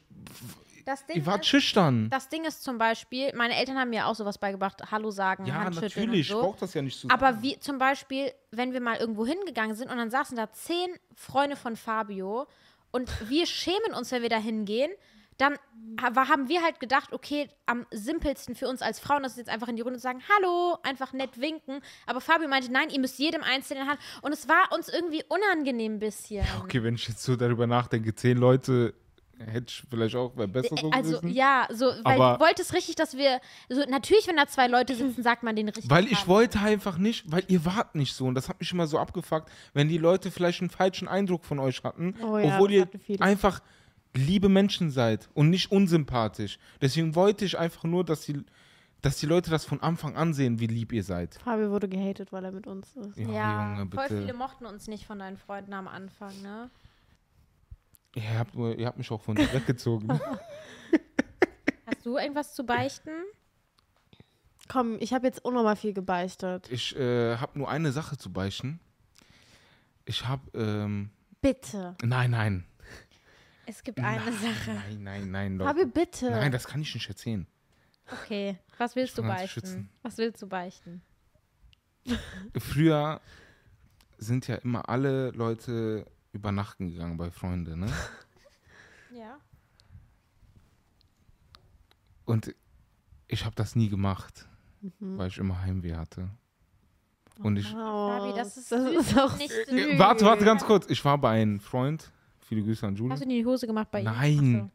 Das 0.86 1.06
Ding 1.06 1.18
ich 1.18 1.26
war 1.26 1.40
ist, 1.40 1.48
schüchtern. 1.48 2.10
das 2.10 2.30
Ding 2.30 2.46
ist 2.46 2.64
zum 2.64 2.78
Beispiel, 2.78 3.34
meine 3.36 3.56
Eltern 3.56 3.78
haben 3.78 3.90
mir 3.90 4.08
auch 4.08 4.16
sowas 4.16 4.38
beigebracht, 4.38 4.92
Hallo 4.92 5.12
sagen, 5.12 5.46
Ja, 5.46 5.56
Handschütteln 5.56 5.90
natürlich, 5.90 6.10
und 6.10 6.20
ich 6.20 6.28
so. 6.30 6.40
brauch 6.42 6.58
das 6.58 6.74
ja 6.74 6.82
nicht 6.82 7.00
zu 7.00 7.10
Aber 7.10 7.42
wie 7.42 7.60
zum 7.60 7.78
Beispiel, 7.78 8.32
wenn 8.52 8.74
wir 8.74 8.82
mal 8.82 8.98
irgendwo 8.98 9.26
hingegangen 9.26 9.76
sind 9.76 9.90
und 9.92 9.98
dann 9.98 10.10
saßen 10.12 10.36
da 10.38 10.52
zehn 10.52 10.90
Freunde 11.16 11.56
von 11.56 11.76
Fabio 11.76 12.46
und 12.92 13.10
wir 13.30 13.46
schämen 13.46 13.94
uns, 13.98 14.12
wenn 14.12 14.22
wir 14.22 14.30
da 14.30 14.38
hingehen, 14.38 14.92
dann 15.38 15.56
ha- 16.02 16.28
haben 16.30 16.48
wir 16.50 16.62
halt 16.64 16.80
gedacht, 16.80 17.12
okay, 17.14 17.50
am 17.66 17.86
simpelsten 17.92 18.56
für 18.56 18.68
uns 18.68 18.82
als 18.82 19.00
Frauen 19.00 19.24
ist 19.26 19.34
es 19.34 19.38
jetzt 19.38 19.50
einfach 19.50 19.68
in 19.68 19.76
die 19.76 19.82
Runde 19.82 20.00
zu 20.00 20.04
sagen, 20.04 20.22
hallo, 20.38 20.78
einfach 20.84 21.12
nett 21.14 21.40
winken. 21.42 21.82
Aber 22.06 22.22
Fabio 22.22 22.48
meinte, 22.48 22.72
nein, 22.72 22.90
ihr 22.90 23.00
müsst 23.00 23.20
jedem 23.20 23.44
Einzelnen 23.44 23.88
Hand. 23.88 24.00
Und 24.22 24.32
es 24.34 24.48
war 24.48 24.72
uns 24.74 24.88
irgendwie 24.90 25.24
unangenehm 25.28 25.96
ein 25.96 26.00
bisschen. 26.00 26.46
Okay, 26.64 26.84
wenn 26.84 26.96
ich 26.96 27.08
jetzt 27.08 27.24
so 27.24 27.36
darüber 27.36 27.68
nachdenke, 27.68 28.16
zehn 28.16 28.38
Leute 28.38 28.94
hätte 29.38 29.66
ich 29.68 29.84
vielleicht 29.90 30.16
auch 30.16 30.38
wäre 30.38 30.48
besser 30.48 30.78
so 30.80 30.90
Also 30.92 31.18
gewesen. 31.20 31.36
ja, 31.36 31.68
so, 31.70 31.88
weil 32.04 32.22
Aber- 32.22 32.38
du 32.38 32.46
wolltest 32.46 32.74
richtig, 32.74 32.96
dass 32.96 33.18
wir, 33.18 33.42
so 33.68 33.82
natürlich, 33.90 34.28
wenn 34.30 34.38
da 34.38 34.48
zwei 34.48 34.68
Leute 34.68 34.96
sitzen, 34.96 35.24
sagt 35.24 35.44
man 35.44 35.58
den 35.58 35.68
richtig. 35.68 35.90
Weil 35.90 36.06
ich 36.06 36.14
Namen. 36.20 36.28
wollte 36.28 36.60
einfach 36.60 36.98
nicht, 36.98 37.30
weil 37.30 37.44
ihr 37.50 37.66
wart 37.66 37.96
nicht 37.96 38.14
so 38.16 38.26
und 38.28 38.36
das 38.36 38.48
hat 38.48 38.62
mich 38.62 38.72
immer 38.72 38.88
so 38.88 38.98
abgefuckt, 38.98 39.52
wenn 39.74 39.90
die 39.90 39.98
Leute 39.98 40.32
vielleicht 40.32 40.62
einen 40.62 40.70
falschen 40.70 41.10
Eindruck 41.10 41.44
von 41.44 41.60
euch 41.60 41.84
hatten, 41.84 42.16
Oh 42.24 42.38
ja, 42.38 42.46
obwohl 42.56 42.70
das 42.70 42.76
ihr 42.78 42.82
hatten 42.84 43.00
viele. 43.00 43.22
Liebe 44.16 44.50
Menschen 44.50 44.90
seid 44.92 45.30
und 45.34 45.50
nicht 45.50 45.72
unsympathisch. 45.72 46.58
Deswegen 46.82 47.16
wollte 47.16 47.46
ich 47.46 47.58
einfach 47.58 47.84
nur, 47.84 48.04
dass 48.04 48.22
die, 48.22 48.44
dass 49.02 49.18
die 49.18 49.26
Leute 49.26 49.52
das 49.52 49.66
von 49.66 49.82
Anfang 49.82 50.16
an 50.16 50.34
sehen, 50.34 50.60
wie 50.60 50.68
lieb 50.68 50.92
ihr 50.94 51.04
seid. 51.04 51.36
Fabio 51.36 51.70
wurde 51.70 51.88
gehatet, 51.90 52.32
weil 52.32 52.46
er 52.46 52.52
mit 52.52 52.66
uns 52.68 52.96
ist. 52.96 53.18
Ja, 53.18 53.30
Ja, 53.30 53.78
Junge, 53.80 53.92
voll 53.92 54.08
viele 54.08 54.34
mochten 54.34 54.66
uns 54.66 54.88
nicht 54.88 55.06
von 55.06 55.20
deinen 55.20 55.38
Freunden 55.38 55.74
am 55.74 55.88
Anfang, 55.88 56.34
ne? 56.42 56.70
Ihr 58.16 58.40
habt, 58.40 58.56
ihr 58.56 58.86
habt 58.88 58.98
mich 58.98 59.12
auch 59.12 59.22
von 59.22 59.36
dir 59.36 59.52
weggezogen. 59.54 60.08
Hast 61.86 62.06
du 62.06 62.18
irgendwas 62.18 62.56
zu 62.56 62.66
beichten? 62.66 63.12
Komm, 64.68 64.98
ich 65.00 65.14
habe 65.14 65.28
jetzt 65.28 65.44
unnormal 65.44 65.76
viel 65.76 65.94
gebeichtet. 65.94 66.68
Ich 66.72 66.96
äh, 66.96 67.38
habe 67.38 67.60
nur 67.60 67.70
eine 67.70 67.92
Sache 67.92 68.18
zu 68.18 68.32
beichten. 68.32 68.80
Ich 70.06 70.28
habe, 70.28 70.44
ähm, 70.58 71.12
Bitte. 71.42 71.96
nein, 72.04 72.32
nein. 72.32 72.66
Es 73.68 73.84
gibt 73.84 74.00
eine 74.00 74.32
Sache. 74.32 74.72
Nein, 74.74 75.04
nein, 75.04 75.32
nein, 75.32 75.58
Leute. 75.58 75.70
Fabio, 75.70 75.88
bitte. 75.88 76.30
Nein, 76.30 76.52
das 76.52 76.68
kann 76.68 76.82
ich 76.82 76.94
nicht 76.94 77.08
erzählen. 77.10 77.48
Okay, 78.12 78.58
was 78.78 78.96
willst 78.96 79.18
du 79.18 79.24
beichten? 79.24 79.90
Was 80.04 80.18
willst 80.18 80.42
du 80.42 80.48
beichten? 80.48 81.02
Früher 82.58 83.20
sind 84.18 84.48
ja 84.48 84.56
immer 84.58 84.88
alle 84.90 85.32
Leute 85.32 86.06
übernachten 86.32 86.92
gegangen 86.92 87.18
bei 87.18 87.32
Freunden, 87.32 87.80
ne? 87.82 87.92
Ja. 89.12 89.38
Und 92.26 92.54
ich 93.28 93.46
habe 93.46 93.56
das 93.56 93.76
nie 93.76 93.90
gemacht, 93.90 94.48
Mhm. 94.82 95.18
weil 95.18 95.30
ich 95.30 95.38
immer 95.38 95.62
Heimweh 95.62 95.96
hatte. 95.96 96.30
Und 97.40 97.58
ich. 97.58 97.74
Oh, 97.74 98.10
Fabi, 98.10 98.34
das 98.38 98.56
ist 98.58 98.72
das 98.72 98.84
süß, 98.84 98.98
ist 99.08 99.18
auch 99.18 99.38
nicht 99.38 99.52
süß. 99.52 99.66
süß. 99.68 99.76
Äh, 99.94 100.00
warte, 100.00 100.26
warte 100.26 100.46
ganz 100.46 100.64
kurz. 100.64 100.86
Ich 100.90 101.04
war 101.06 101.18
bei 101.18 101.42
einem 101.42 101.60
Freund. 101.60 102.12
Viele 102.48 102.64
Grüße 102.64 102.86
an 102.88 102.96
Julie. 102.96 103.12
Hast 103.12 103.20
du 103.22 103.24
in 103.24 103.30
die 103.30 103.46
Hose 103.46 103.66
gemacht 103.68 103.90
bei 103.92 104.00
ihm? 104.00 104.06
Nein. 104.06 104.72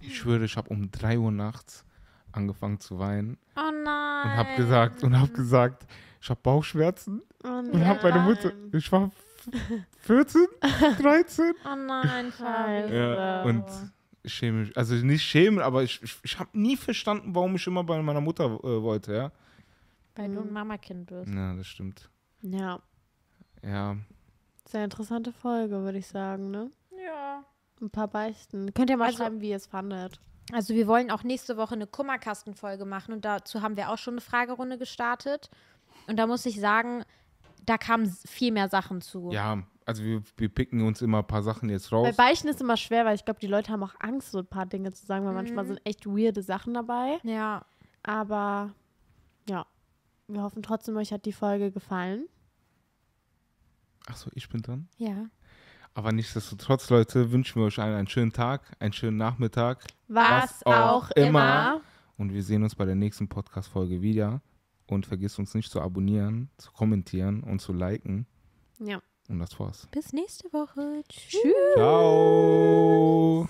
Ich 0.00 0.18
schwöre, 0.18 0.44
ich 0.44 0.56
habe 0.56 0.68
um 0.70 0.90
3 0.90 1.18
Uhr 1.18 1.30
nachts 1.32 1.84
angefangen 2.32 2.80
zu 2.80 2.98
weinen. 2.98 3.38
Oh 3.56 3.70
nein. 3.70 4.24
und 4.24 4.36
habe 4.36 4.56
gesagt 4.56 5.02
und 5.04 5.18
habe 5.18 5.32
gesagt, 5.32 5.86
ich 6.20 6.28
habe 6.30 6.40
Bauchschmerzen 6.42 7.22
Oh 7.44 7.48
und 7.48 7.84
habe 7.84 8.00
meine 8.02 8.20
Mutter. 8.20 8.52
nein. 8.52 8.70
Ich 8.72 8.90
war 8.92 9.06
f- 9.06 9.80
14, 10.00 10.46
13. 11.00 11.52
Oh 11.64 11.76
nein. 11.76 12.32
Scheiße. 12.36 12.94
Ja, 12.94 13.42
und 13.42 13.64
ich 14.22 14.32
schäme 14.32 14.60
mich. 14.62 14.76
Also 14.76 14.94
nicht 14.96 15.22
schämen, 15.22 15.60
aber 15.60 15.82
ich, 15.82 16.02
ich, 16.02 16.16
ich 16.22 16.38
habe 16.38 16.50
nie 16.58 16.76
verstanden, 16.76 17.34
warum 17.34 17.54
ich 17.56 17.66
immer 17.66 17.84
bei 17.84 18.00
meiner 18.02 18.20
Mutter 18.20 18.44
äh, 18.46 18.82
wollte, 18.82 19.14
ja. 19.14 19.32
Weil 20.16 20.32
du 20.34 20.40
ein 20.40 20.52
Mamakind 20.52 21.06
bist. 21.06 21.32
Ja, 21.34 21.54
das 21.56 21.66
stimmt. 21.66 22.08
Ja, 22.42 22.80
Ja. 23.62 23.96
sehr 24.68 24.84
interessante 24.84 25.32
Folge, 25.32 25.82
würde 25.82 25.98
ich 25.98 26.06
sagen, 26.06 26.50
ne? 26.50 26.70
Ja. 27.04 27.44
Ein 27.80 27.90
paar 27.90 28.08
Beichten. 28.08 28.72
Könnt 28.74 28.90
ihr 28.90 28.96
mal 28.96 29.06
Also- 29.06 29.18
schreiben, 29.18 29.40
wie 29.40 29.50
ihr 29.50 29.56
es 29.56 29.66
fandet. 29.66 30.20
Also 30.52 30.74
wir 30.74 30.86
wollen 30.86 31.10
auch 31.10 31.22
nächste 31.22 31.56
Woche 31.56 31.74
eine 31.74 31.86
Kummerkastenfolge 31.86 32.84
machen 32.84 33.14
und 33.14 33.24
dazu 33.24 33.62
haben 33.62 33.76
wir 33.76 33.90
auch 33.90 33.98
schon 33.98 34.14
eine 34.14 34.20
Fragerunde 34.20 34.76
gestartet. 34.78 35.50
Und 36.06 36.16
da 36.18 36.26
muss 36.26 36.44
ich 36.44 36.60
sagen, 36.60 37.02
da 37.64 37.78
kamen 37.78 38.06
viel 38.26 38.52
mehr 38.52 38.68
Sachen 38.68 39.00
zu. 39.00 39.30
Ja, 39.32 39.62
also 39.86 40.02
wir, 40.04 40.22
wir 40.36 40.48
picken 40.50 40.82
uns 40.86 41.00
immer 41.00 41.18
ein 41.20 41.26
paar 41.26 41.42
Sachen 41.42 41.70
jetzt 41.70 41.90
raus. 41.92 42.06
Bei 42.06 42.12
Beichten 42.28 42.48
ist 42.48 42.60
immer 42.60 42.76
schwer, 42.76 43.06
weil 43.06 43.14
ich 43.14 43.24
glaube, 43.24 43.40
die 43.40 43.46
Leute 43.46 43.72
haben 43.72 43.82
auch 43.82 43.94
Angst, 44.00 44.32
so 44.32 44.38
ein 44.40 44.46
paar 44.46 44.66
Dinge 44.66 44.92
zu 44.92 45.06
sagen, 45.06 45.24
weil 45.24 45.32
Mhm. 45.32 45.38
manchmal 45.38 45.64
sind 45.66 45.80
echt 45.84 46.04
weirde 46.06 46.42
Sachen 46.42 46.74
dabei. 46.74 47.18
Ja. 47.22 47.64
Aber 48.02 48.74
ja, 49.48 49.64
wir 50.28 50.42
hoffen 50.42 50.62
trotzdem, 50.62 50.94
euch 50.98 51.10
hat 51.10 51.24
die 51.24 51.32
Folge 51.32 51.70
gefallen. 51.72 52.26
Achso, 54.06 54.30
ich 54.34 54.48
bin 54.50 54.60
dran. 54.60 54.88
Ja. 54.98 55.26
Aber 55.94 56.10
nichtsdestotrotz, 56.12 56.90
Leute, 56.90 57.30
wünschen 57.30 57.60
wir 57.60 57.66
euch 57.66 57.78
allen 57.78 57.94
einen 57.94 58.08
schönen 58.08 58.32
Tag, 58.32 58.76
einen 58.80 58.92
schönen 58.92 59.16
Nachmittag. 59.16 59.84
Was, 60.08 60.60
Was 60.60 60.66
auch 60.66 61.04
auch 61.04 61.10
immer. 61.12 61.28
immer. 61.28 61.80
Und 62.16 62.32
wir 62.32 62.42
sehen 62.42 62.62
uns 62.64 62.74
bei 62.74 62.84
der 62.84 62.96
nächsten 62.96 63.28
Podcast-Folge 63.28 64.02
wieder. 64.02 64.40
Und 64.86 65.06
vergisst 65.06 65.38
uns 65.38 65.54
nicht 65.54 65.70
zu 65.70 65.80
abonnieren, 65.80 66.50
zu 66.58 66.70
kommentieren 66.72 67.42
und 67.42 67.60
zu 67.60 67.72
liken. 67.72 68.26
Ja. 68.78 69.00
Und 69.28 69.38
das 69.38 69.58
war's. 69.58 69.88
Bis 69.92 70.12
nächste 70.12 70.52
Woche. 70.52 71.02
Tschüss. 71.08 71.40
Ciao. 71.74 73.48